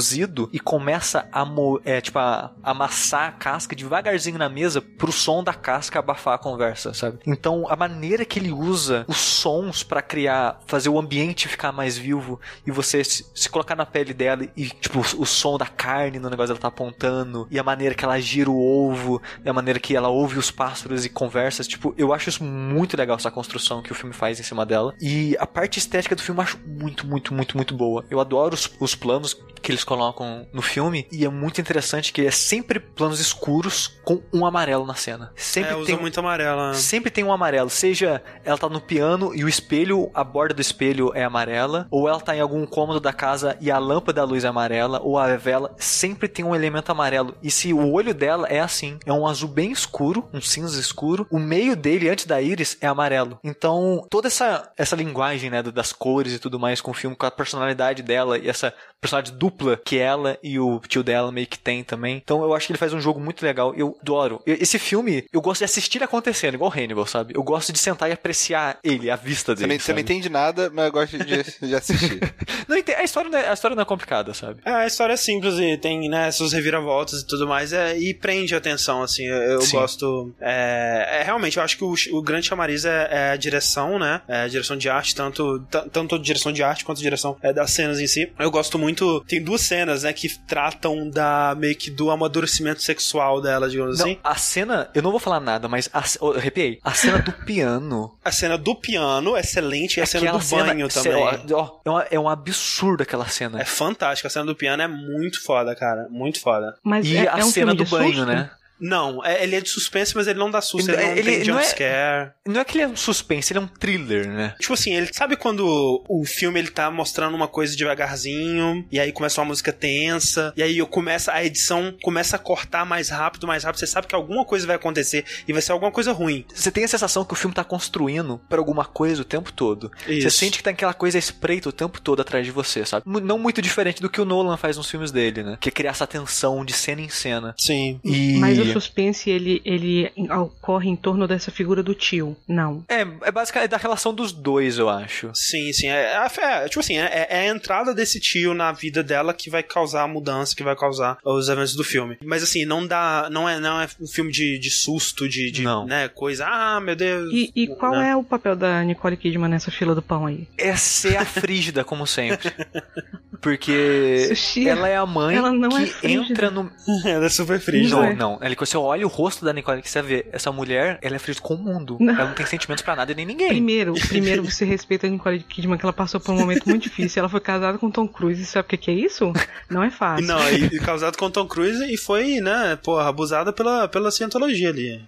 [0.52, 1.46] e começa a,
[1.84, 6.38] é, tipo, a amassar a casca devagarzinho na mesa pro som da casca abafar a
[6.38, 7.20] conversa, sabe?
[7.26, 11.98] Então, a maneira que ele usa os sons pra criar, fazer o ambiente ficar mais
[11.98, 16.20] vivo e você se, colocar na pele dela e, tipo, o, o som da carne
[16.20, 19.54] no negócio ela tá apontando e a maneira que ela gira o ovo, e a
[19.54, 23.32] maneira que ela ouve os pássaros e conversas, tipo, eu acho isso muito legal, essa
[23.32, 24.94] construção que o filme faz em cima dela.
[25.00, 28.06] E a parte estética do filme eu acho muito, muito, muito, muito boa.
[28.10, 32.26] Eu adoro os, os planos que eles colocam no filme e é muito interessante que
[32.26, 35.32] é sempre planos escuros com um amarelo na cena.
[35.36, 36.74] Sempre É, usa tem muito amarela.
[36.74, 40.62] Sempre tem um amarelo, seja ela tá no piano e o espelho, a borda do
[40.62, 44.24] espelho é amarela, ou ela tá em algum cômodo da casa e a lâmpada da
[44.24, 47.36] luz é amarela, ou a vela, sempre tem um elemento amarelo.
[47.42, 51.28] E se o olho dela é assim, é um azul bem escuro, um cinza escuro,
[51.32, 53.40] o meio dele antes da íris é amarelo.
[53.44, 57.26] Então, toda essa essa linguagem, né, das cores e tudo mais com o filme, com
[57.26, 61.58] a personalidade dela e essa personalidade dupla que ela e o tio dela meio que
[61.60, 62.18] tem também.
[62.24, 63.74] Então, eu acho que ele faz um jogo muito legal.
[63.76, 64.42] Eu adoro.
[64.46, 67.34] Eu- Esse filme, eu gosto de assistir ele acontecendo, igual Hannibal, sabe?
[67.36, 69.80] Eu gosto de sentar e apreciar ele, a vista Você, dele.
[69.80, 72.20] você não entende nada, mas eu gosto de, de assistir.
[72.68, 74.60] Não, ente- a história não é, a história não é complicada, sabe?
[74.66, 78.14] É, a história é simples e tem, né, suas reviravoltas e tudo mais, é, e
[78.14, 82.22] prende a atenção, assim, eu, eu gosto, é, é, realmente, eu acho que o, o
[82.22, 85.64] grande chamariz é, é a direção, né, é a direção de arte, tanto,
[85.94, 88.87] tanto direção de arte quanto direção é, das cenas em si, eu gosto muito,
[89.28, 94.06] tem duas cenas, né, que tratam da meio que do amadurecimento sexual dela, digamos Não,
[94.06, 94.18] assim.
[94.24, 96.80] a cena, eu não vou falar nada, mas a, eu arrepiei.
[96.84, 98.18] A cena do piano.
[98.24, 101.24] A cena do piano, excelente, e a cena do banho cê- também.
[101.54, 103.60] ó, é, uma- é um absurdo aquela cena.
[103.62, 106.76] É fantástica, a cena do piano é muito foda, cara, muito foda.
[106.84, 108.26] Mas e é, a é um cena filme do de banho, susto?
[108.26, 108.50] né?
[108.80, 111.24] Não, é- ele é de suspense, mas ele não dá susto, ele, Ele- não ele
[111.24, 112.32] tem não é- jumpscare.
[112.48, 114.56] Não é que ele é um suspense, ele é um thriller, né?
[114.60, 119.12] Tipo assim, ele sabe quando o filme ele tá mostrando uma coisa devagarzinho, e aí
[119.12, 123.64] começa uma música tensa, e aí começa a edição começa a cortar mais rápido, mais
[123.64, 126.46] rápido, você sabe que alguma coisa vai acontecer e vai ser alguma coisa ruim.
[126.54, 129.92] Você tem a sensação que o filme tá construindo pra alguma coisa o tempo todo.
[130.06, 130.38] Você Isso.
[130.38, 133.04] sente que tem aquela coisa espreita o tempo todo atrás de você, sabe?
[133.06, 135.58] Não muito diferente do que o Nolan faz nos filmes dele, né?
[135.60, 137.54] Que é criar essa tensão de cena em cena.
[137.58, 138.00] Sim.
[138.04, 138.38] E...
[138.38, 142.36] Mas o suspense, ele, ele ocorre em torno dessa figura do tio.
[142.48, 142.84] Não.
[142.88, 145.30] É, é basicamente da relação dos dois, eu acho.
[145.34, 145.88] Sim, sim.
[145.88, 149.50] É, é, é, tipo assim, é, é a entrada desse tio na vida dela que
[149.50, 152.18] vai causar a mudança, que vai causar os eventos do filme.
[152.24, 153.30] Mas assim, não dá.
[153.32, 155.86] Não é, não é um filme de, de susto, de, de Não.
[155.86, 156.46] né, coisa.
[156.48, 157.32] Ah, meu Deus.
[157.32, 158.12] E, e qual né?
[158.12, 160.48] é o papel da Nicole Kidman nessa fila do pão aí?
[160.58, 162.52] É ser a frígida, como sempre.
[163.42, 166.32] Porque Sushi, ela é a mãe ela não que é frígida.
[166.32, 166.72] entra no.
[167.06, 167.96] Ela é super frígida.
[167.96, 168.16] Não, é.
[168.16, 168.40] não.
[168.42, 171.20] Ela, quando você olha o rosto da Nicole, que você vê, essa mulher, ela é
[171.20, 171.98] frígida com o mundo.
[172.00, 172.14] Não.
[172.14, 173.48] Ela não tem sentimentos pra nada e nem ninguém.
[173.50, 177.20] Primeiro, primeiro você respeita a Nicole Kidman, que ela passou por um momento muito difícil.
[177.20, 178.46] Ela foi casada com Tom Cruise.
[178.46, 179.32] Sabe o que que é isso?
[179.70, 180.26] Não é fácil.
[180.28, 184.70] Não, e, e causado com Tom Cruise e foi, né, porra, abusada pela, pela cientologia
[184.70, 185.02] ali.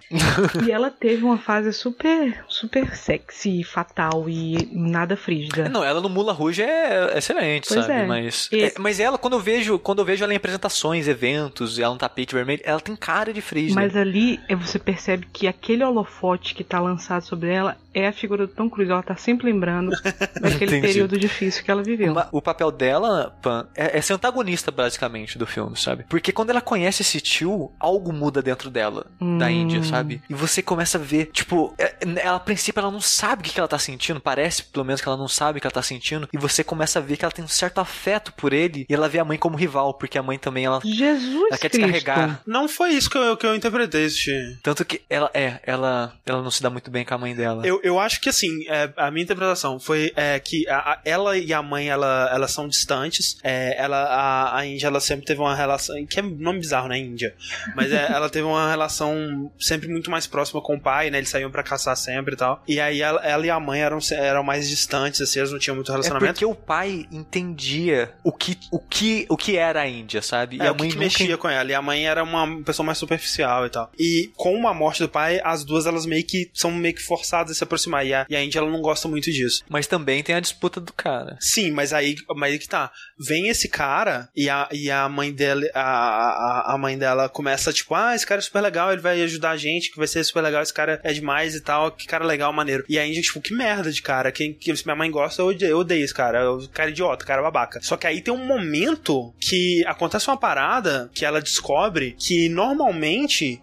[0.66, 5.68] E ela teve uma fase super, super sexy, fatal e nada frígida.
[5.68, 8.00] Não, ela no Mula Rouge é excelente, Pois sabe?
[8.00, 8.06] é.
[8.06, 11.78] Mas, E- é, mas ela, quando eu vejo, quando eu vejo ela em apresentações, eventos,
[11.78, 13.80] ela no tapete vermelho, ela tem cara de frígida.
[13.80, 18.12] Mas ali é, você percebe que aquele holofote que tá lançado sobre ela é a
[18.12, 18.90] figura do Tom Cruise.
[18.90, 19.90] Ela tá sempre lembrando
[20.40, 20.80] daquele Entendi.
[20.80, 22.14] período difícil que ela viveu.
[22.32, 26.04] O papel dela, Pan, é, é ser antagonista, basicamente, do filme, sabe?
[26.08, 29.06] Porque quando ela conhece esse tio, algo muda dentro dela,
[29.38, 29.50] da Hum.
[29.50, 30.22] Índia, sabe?
[30.28, 33.50] E você começa a ver, tipo, é- ela, a princípio, ela não sabe o que
[33.52, 35.82] que ela tá sentindo, parece, pelo menos, que ela não sabe o que ela tá
[35.82, 38.94] sentindo, e você começa a ver que ela tem um certo afeto por ele, e
[38.94, 41.86] ela vê a mãe como rival, porque a mãe também, ela, Jesus ela quer Cristo.
[41.90, 42.40] descarregar.
[42.46, 44.58] Não foi isso que eu, que eu interpretei, Sushi.
[44.62, 47.66] Tanto que ela, é, ela, ela não se dá muito bem com a mãe dela.
[47.66, 51.36] Eu, eu acho que assim, é, a minha interpretação foi é, que a- a- ela
[51.36, 53.36] e a mãe ela, elas são distantes.
[53.42, 55.94] É, ela, a, a Índia ela sempre teve uma relação.
[56.06, 57.34] Que é nome bizarro, né, Índia?
[57.74, 61.18] Mas é, ela teve uma relação sempre muito mais próxima com o pai, né?
[61.18, 62.62] Eles saíam pra caçar sempre e tal.
[62.66, 65.74] E aí ela, ela e a mãe eram, eram mais distantes, assim, elas não tinham
[65.74, 66.32] muito É relacionamento.
[66.32, 70.56] porque o pai entendia o que, o que, o que era a Índia, sabe?
[70.56, 71.70] E É, a o que mãe que nunca mexia com ela.
[71.70, 73.92] E a mãe era uma pessoa mais superficial e tal.
[73.98, 77.52] E com a morte do pai, as duas elas meio que são meio que forçadas
[77.52, 78.06] a se aproximar.
[78.06, 79.62] E a, e a Índia ela não gosta muito disso.
[79.68, 81.36] Mas também tem a disputa do cara.
[81.40, 82.90] Sim, mas aí, mas aí que tá.
[83.18, 87.72] Vem esse cara e a, e a mãe dela, a, a, a mãe dela começa
[87.72, 90.24] tipo, ah, esse cara é super legal, ele vai ajudar a gente, que vai ser
[90.24, 92.84] super legal, esse cara é demais e tal, que cara legal, maneiro.
[92.88, 95.46] E a Índia, tipo, que merda de cara, quem, que se minha mãe gosta, eu
[95.46, 97.80] odeio, eu odeio esse cara, o cara idiota, o cara babaca.
[97.82, 103.09] Só que aí tem um momento que acontece uma parada que ela descobre que normalmente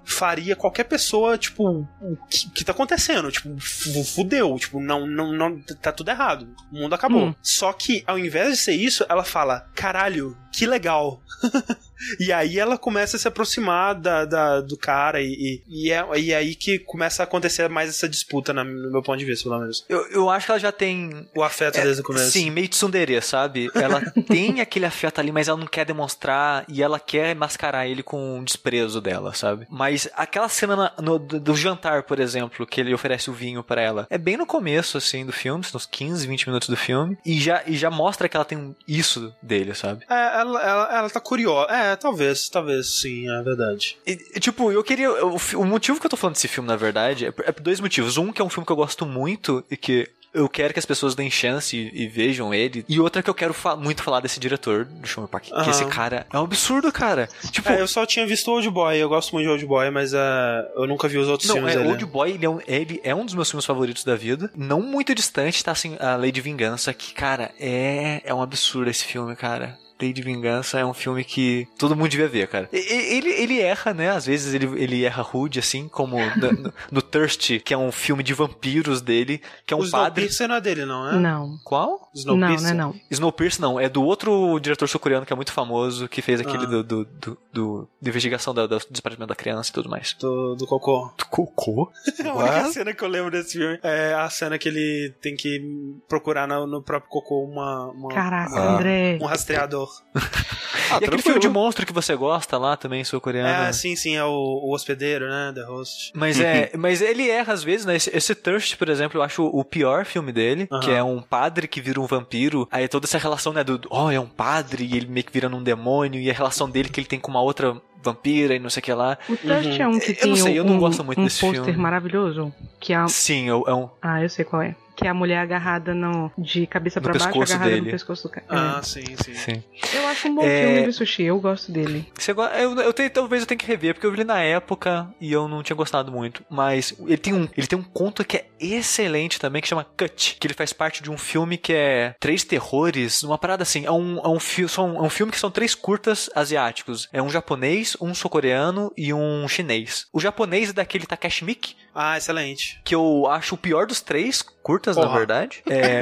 [0.03, 3.31] faria qualquer pessoa, tipo, o que, que tá acontecendo?
[3.31, 6.47] Tipo, fu- fudeu, tipo, não, não, não, tá tudo errado.
[6.71, 7.27] O mundo acabou.
[7.27, 7.35] Hum.
[7.41, 11.21] Só que, ao invés de ser isso, ela fala: caralho, que legal.
[12.19, 16.05] e aí ela começa a se aproximar da, da- do cara e, e, e é
[16.19, 19.25] e é aí que começa a acontecer mais essa disputa, na- no meu ponto de
[19.25, 19.85] vista, pelo menos.
[19.89, 21.27] Eu, eu acho que ela já tem.
[21.35, 22.31] O afeto é, desde o começo.
[22.31, 23.69] Sim, meio tsundere, sabe?
[23.75, 28.03] Ela tem aquele afeto ali, mas ela não quer demonstrar e ela quer mascarar ele
[28.03, 29.65] com o desprezo dela, sabe?
[29.69, 33.63] Mas aquela cena na- no- do, do jantar, por exemplo, que ele oferece o vinho
[33.63, 37.17] pra ela, é bem no começo, assim, do filme, nos 15, 20 minutos do filme,
[37.25, 40.05] e já, e já mostra que ela tem isso dele, sabe?
[40.09, 41.71] É, ela, ela, ela tá curiosa.
[41.71, 43.97] É, talvez, talvez, sim, é verdade.
[44.05, 45.09] E, tipo, eu queria.
[45.25, 47.61] O, o motivo que eu tô falando desse filme, na verdade, é por, é por
[47.61, 48.17] dois motivos.
[48.17, 50.85] Um, que é um filme que eu gosto muito e que eu quero que as
[50.85, 52.85] pessoas deem chance e, e vejam ele.
[52.87, 55.45] E outra que eu quero fa- muito falar desse diretor do Shumer Park.
[55.45, 55.69] Que Aham.
[55.71, 57.27] esse cara é um absurdo, cara.
[57.51, 57.67] Tipo.
[57.69, 60.71] É, eu só tinha visto Old Boy, eu gosto muito de Old Boy, mas é,
[60.75, 61.89] eu nunca vi os outros Não, filmes é, dele.
[61.89, 64.51] Old Boy, ele é, um, ele é um dos meus filmes favoritos da vida.
[64.55, 68.91] Não muito distante, tá assim, a Lei de Vingança, que, cara, é, é um absurdo
[68.91, 69.79] esse filme, cara.
[69.99, 72.69] Lei de Vingança é um filme que todo mundo devia ver, cara.
[72.71, 74.09] Ele, ele erra, né?
[74.11, 77.91] Às vezes ele, ele erra rude, assim, como no, no- no Thirst, que é um
[77.91, 80.25] filme de vampiros dele, que é um o padre.
[80.25, 81.15] Snowpiercer não é dele, não, é?
[81.19, 81.57] Não.
[81.63, 82.09] Qual?
[82.25, 82.95] Não, não é não.
[83.09, 86.67] Snowpiercer não, é do outro diretor sul-coreano que é muito famoso, que fez aquele Ah.
[86.67, 90.13] do, do, do, do- de investigação da, do desaparecimento da criança e tudo mais.
[90.19, 91.11] Do, do Cocô.
[91.17, 91.91] Do cocô?
[92.23, 95.59] A única cena que eu lembro desse filme é a cena que ele tem que
[96.07, 98.75] procurar no, no próprio Cocô uma, uma- Caraca, Ah.
[98.75, 99.17] André.
[99.21, 99.86] um rastreador.
[101.01, 103.65] e aquele filme de monstro que você gosta lá também, sul-coreano.
[103.69, 105.51] É, sim, sim, é o, o hospedeiro, né?
[105.53, 106.11] The Host.
[106.15, 107.95] Mas é, mas ele erra às vezes, né?
[107.95, 111.67] Esse, esse Thirst, por exemplo, eu acho o pior filme dele, que é um padre
[111.67, 112.67] que vira um vampiro.
[112.71, 115.49] Aí toda essa relação, né, do, oh, é um padre e ele meio que vira
[115.49, 118.69] num demônio e a relação dele que ele tem com uma outra vampira e não
[118.69, 119.17] sei o que lá.
[119.27, 121.23] O Thirst é um que Eu tem não sei, eu um, não gosto muito um
[121.25, 121.79] desse pôster filme.
[121.81, 122.53] maravilhoso.
[122.79, 123.07] Que é a...
[123.07, 124.75] Sim, eu- é um, Ah, eu sei qual é.
[124.97, 127.81] Que é a mulher agarrada no, de cabeça pra baixo, agarrada dele.
[127.85, 128.45] no pescoço do cara.
[128.49, 129.33] Ah, sim, sim.
[129.35, 129.63] sim.
[129.93, 129.97] É.
[129.99, 130.65] Eu acho um bom É.
[130.65, 132.11] filme do sushi, eu gosto dele.
[132.17, 134.39] Você go- eu, eu tenho, talvez eu tenha que rever, porque eu vi ele na
[134.41, 136.43] época e eu não tinha gostado muito.
[136.49, 140.37] Mas ele tem um, ele tem um conto que é excelente também, que chama Cut.
[140.39, 143.85] Que ele faz parte de um filme que é Três Terrores, uma parada assim.
[143.85, 147.07] É um, é um, fi- são, é um filme que são três curtas asiáticos.
[147.13, 150.07] É um japonês, um sul-coreano e um chinês.
[150.11, 152.79] O japonês é daquele Takashi Miike, Ah, excelente.
[152.85, 155.17] que eu acho o pior dos três curtas, na Porra.
[155.17, 155.63] verdade.
[155.67, 156.01] É.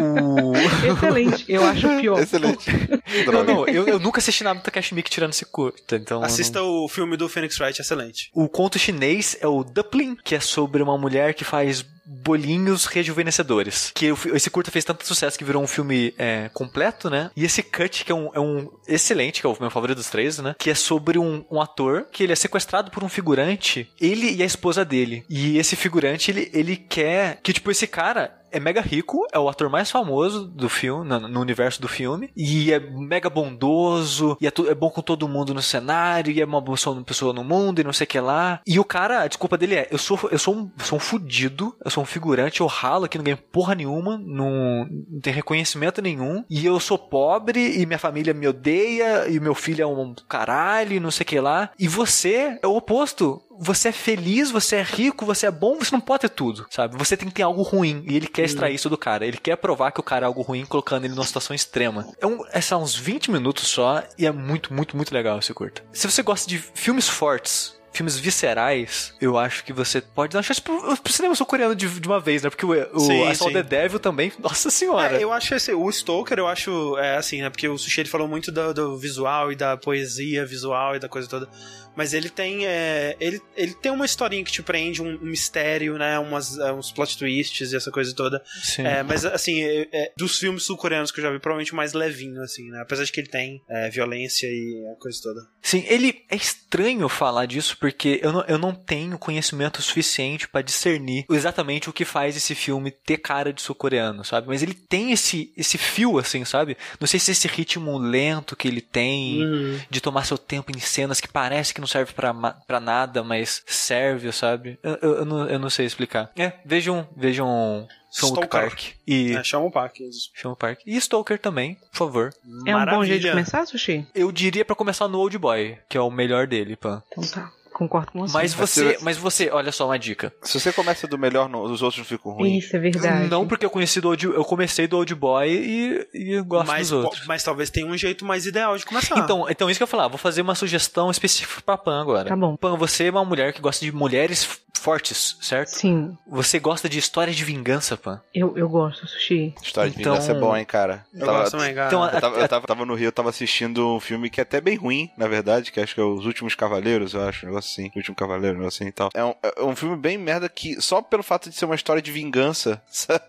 [0.00, 0.52] o.
[0.86, 2.20] Excelente, eu acho o pior.
[2.20, 2.70] Excelente.
[3.26, 6.18] Não, não, eu, eu nunca assisti nada do Takashi Miike tirando esse curta, então.
[6.18, 8.30] eu não- Assista o filme do Phoenix Wright, excelente.
[8.32, 13.92] O conto chinês é o Dumpling, que é sobre uma mulher que faz bolinhos rejuvenescedores.
[13.94, 17.30] Que esse curta fez tanto sucesso que virou um filme é, completo, né?
[17.36, 20.10] E esse Cut, que é um, é um excelente, que é o meu favorito dos
[20.10, 20.54] três, né?
[20.58, 24.42] Que é sobre um, um ator que ele é sequestrado por um figurante, ele e
[24.42, 25.24] a esposa dele.
[25.28, 29.48] E esse figurante, ele, ele quer que, tipo, esse cara é mega rico, é o
[29.48, 34.52] ator mais famoso do filme, no, universo do filme, e é mega bondoso, e é,
[34.68, 37.84] é bom com todo mundo no cenário, e é uma boa pessoa- no mundo, e
[37.84, 38.60] não sei o que lá.
[38.66, 41.74] E o cara, a desculpa dele é: eu sou, eu sou, um, sou um fudido,
[41.84, 46.02] eu sou um figurante, eu ralo aqui, não ganho porra nenhuma, não, não tem reconhecimento
[46.02, 50.14] nenhum, e eu sou pobre, e minha família me odeia, e meu filho é um
[50.28, 51.70] caralho, e não sei o que lá.
[51.78, 55.92] E você é o oposto você é feliz, você é rico, você é bom, você
[55.92, 56.96] não pode ter tudo, sabe?
[56.96, 59.26] Você tem que ter algo ruim e ele quer extrair isso do cara.
[59.26, 62.08] Ele quer provar que o cara é algo ruim, colocando ele numa situação extrema.
[62.18, 65.52] É, um, é só uns 20 minutos só e é muito, muito, muito legal esse
[65.52, 65.82] curta.
[65.92, 70.42] Se você gosta de filmes fortes, filmes viscerais, eu acho que você pode dar uma
[70.42, 72.50] chance pro, pro cinema sul-coreano de, de uma vez, né?
[72.50, 73.52] Porque o, o Sim, sim.
[73.52, 75.16] the Devil também, nossa senhora.
[75.16, 77.50] É, eu acho esse, o Stoker, eu acho, é assim, né?
[77.50, 81.08] Porque o Sushi ele falou muito do, do visual e da poesia visual e da
[81.08, 81.48] coisa toda.
[81.96, 82.66] Mas ele tem.
[82.66, 86.18] é, ele, ele tem uma historinha que te prende, um, um mistério, né?
[86.18, 88.42] Umas, é, uns plot twists e essa coisa toda.
[88.62, 88.82] Sim.
[88.86, 91.92] É, mas assim, é, é, dos filmes sul-coreanos que eu já vi, provavelmente o mais
[91.92, 92.80] levinho, assim, né?
[92.80, 95.40] Apesar de que ele tem é, violência e a coisa toda.
[95.62, 100.62] Sim, ele é estranho falar disso porque eu não, eu não tenho conhecimento suficiente pra
[100.62, 104.46] discernir exatamente o que faz esse filme ter cara de sul-coreano, sabe?
[104.48, 106.76] Mas ele tem esse, esse fio, assim, sabe?
[106.98, 109.80] Não sei se esse ritmo lento que ele tem, Uhum.
[109.90, 114.30] de tomar seu tempo em cenas que parece que não serve pra nada, mas serve,
[114.32, 114.78] sabe?
[114.82, 116.30] Eu, eu, eu não, eu não sei explicar.
[116.36, 118.48] É, vejam, vejam Stalker.
[118.48, 120.08] Park e É, chama o parque.
[120.34, 122.34] Chama Park e Stoker também, por favor.
[122.66, 124.06] É um bom jeito de começar, Sushi?
[124.14, 127.02] Eu diria pra começar no Old Boy, que é o melhor dele, pã.
[127.10, 128.34] Então tá, concordo com você.
[128.34, 130.32] Mas você, mas você, olha só uma dica.
[130.42, 132.64] Se você começa do melhor, os outros ficam ruins.
[132.64, 133.28] Isso, é verdade.
[133.28, 136.66] Não porque eu conheci do Old, eu comecei do Old Boy e, e eu gosto
[136.66, 137.26] Mas, dos outros.
[137.26, 139.18] mas talvez tenha um jeito mais ideal de começar.
[139.18, 142.28] Então, então isso que eu ia falar, vou fazer uma sugestão específica pra Pan agora.
[142.28, 142.56] Tá bom.
[142.56, 145.68] Pan, você é uma mulher que gosta de mulheres fortes, certo?
[145.68, 148.20] Sim, Você gosta de histórias de vingança, Pan.
[148.34, 149.54] eu, eu gosto, Sushi.
[149.62, 151.04] História de Então- vingança é bom, hein, cara.
[151.14, 151.86] eu Tava- gosto também, cara.
[151.88, 154.42] Então, Eu tava, eu tava- tava no Rio, eu tava assistindo um filme que é
[154.42, 157.48] até bem ruim, na verdade, que acho que é Os Últimos Cavaleiros, eu acho, um
[157.50, 157.90] negócio assim.
[157.94, 159.10] O Último Cavaleiro, um negócio assim e tal.
[159.14, 162.00] É um, é um filme bem merda que, só pelo fato de ser uma história
[162.02, 163.22] de vingança, sabe?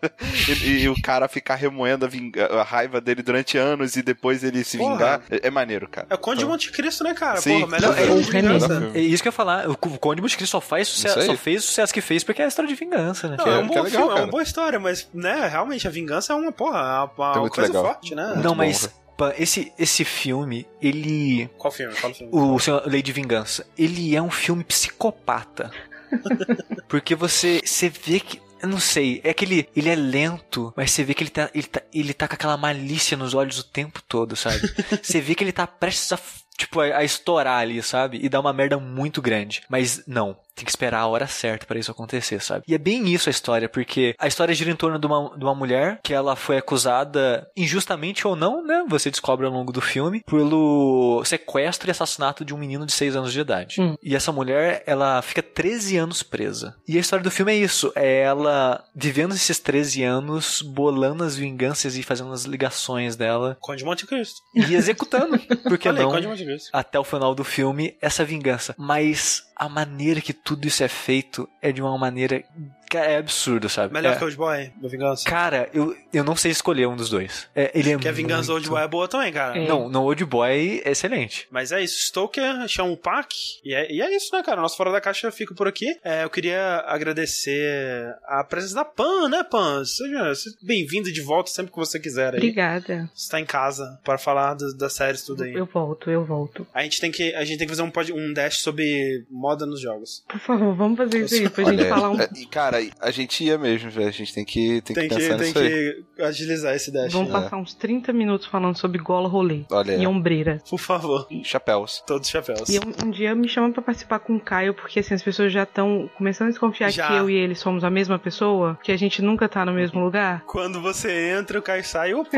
[0.64, 4.44] E, e o cara ficar remoendo a, vinga- a raiva dele durante anos e depois
[4.44, 4.94] ele se Porra.
[4.94, 6.08] vingar, é, é maneiro, cara.
[6.10, 7.40] É o Conde de Monte Cristo, né, cara?
[7.42, 7.60] Sim.
[7.62, 8.06] Porra, melhor é.
[8.32, 8.92] Renan.
[8.94, 9.70] É isso que eu ia falar.
[9.70, 12.46] O Conde de Monte Cristo só faz sucesso, fez o sucesso que fez porque é
[12.46, 13.36] a história de vingança, né?
[13.38, 15.48] Não, Que é, é- um bom é legal, filme, é uma boa história, mas, né,
[15.48, 17.84] realmente, a vingança é uma, porra, é uma, uma É muito coisa legal.
[17.86, 18.34] forte, né?
[18.38, 18.90] Não, bom, mas
[19.38, 21.94] esse, esse filme, ele Qual filme?
[22.00, 22.32] Qual filme?
[22.34, 25.70] o Senhor Lei de Vingança, ele é um filme psicopata.
[26.88, 28.42] Porque você, você vê que.
[28.62, 29.68] Eu não sei, é aquele.
[29.76, 31.82] Ele é lento, mas você vê que ele tá, ele tá.
[31.94, 34.60] Ele tá com aquela malícia nos olhos o tempo todo, sabe?
[35.02, 36.20] Você vê que ele tá prestes a.
[36.58, 38.20] Tipo, a, a estourar ali, sabe?
[38.22, 39.64] E dar uma merda muito grande.
[39.68, 40.38] Mas não.
[40.62, 42.64] Tem que esperar a hora certa pra isso acontecer, sabe?
[42.68, 45.44] E é bem isso a história, porque a história gira em torno de uma, de
[45.44, 48.86] uma mulher que ela foi acusada, injustamente ou não, né?
[48.88, 53.16] Você descobre ao longo do filme, pelo sequestro e assassinato de um menino de 6
[53.16, 53.82] anos de idade.
[53.82, 53.96] Hum.
[54.04, 56.76] E essa mulher, ela fica 13 anos presa.
[56.88, 61.36] E a história do filme é isso: é ela vivendo esses 13 anos, bolando as
[61.36, 64.42] vinganças e fazendo as ligações dela Conde de Monte Cristo.
[64.54, 65.40] e executando.
[65.40, 66.12] Por que Olha aí, não?
[66.12, 66.70] Conde de Monte Cristo.
[66.72, 68.76] até o final do filme essa vingança.
[68.78, 72.44] Mas a maneira que tudo isso é feito é de uma maneira
[72.92, 73.94] Cara, é absurdo, sabe?
[73.94, 74.18] Melhor é.
[74.18, 75.24] que Old Boy, da Vingança.
[75.30, 77.48] Cara, eu, eu não sei escolher um dos dois.
[77.56, 79.58] É, ele é Porque a Vingança do Old muito- Boy é boa também, cara.
[79.58, 79.68] É.
[79.68, 81.48] Não, no Old Boy é excelente.
[81.50, 83.32] Mas é isso, Stoker, Sean Park,
[83.64, 84.60] e é, e é isso, né, cara?
[84.62, 85.88] Nosso Fora da Caixa fica por aqui.
[86.04, 86.84] É, eu queria
[87.32, 89.84] agradecer a presença da Pan, né, Pan?
[89.86, 92.38] Seja, seja bem-vindo de volta sempre que você quiser aí.
[92.40, 93.10] Obrigada.
[93.14, 95.54] Você tá em casa para falar do- das séries tudo aí.
[95.54, 96.68] Eu volto, eu volto.
[96.74, 99.66] A gente tem que, a gente tem que fazer um, pod- um dash sobre moda
[99.66, 100.24] nos jogos.
[100.28, 102.20] Por favor, vamos fazer isso aí pra gente falar um.
[102.22, 104.08] é, e, cara, a gente ia mesmo, velho.
[104.08, 106.04] A gente tem que, tem Tem que que, pensar tem aí.
[106.16, 107.12] que agilizar esse dash.
[107.12, 107.42] Vamos né?
[107.42, 110.62] passar uns 30 minutos falando sobre gola rolê Olha, e ombreira.
[110.70, 112.04] Por favor, chapéus.
[112.08, 112.70] todos os chapéus.
[112.70, 115.52] E um, um dia me chama pra participar com o Caio, porque assim, as pessoas
[115.52, 117.08] já estão começando a desconfiar Já.
[117.08, 120.04] que eu e ele somos a mesma pessoa, que a gente nunca tá no mesmo
[120.04, 120.44] lugar.
[120.46, 122.14] Quando você entra, o Caio sai.
[122.14, 122.38] Opa,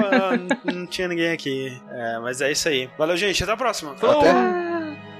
[0.66, 1.72] não, não tinha ninguém aqui.
[1.90, 2.90] É, mas é isso aí.
[2.98, 3.44] Valeu, gente.
[3.44, 3.92] Até a próxima.
[3.94, 5.13] Até.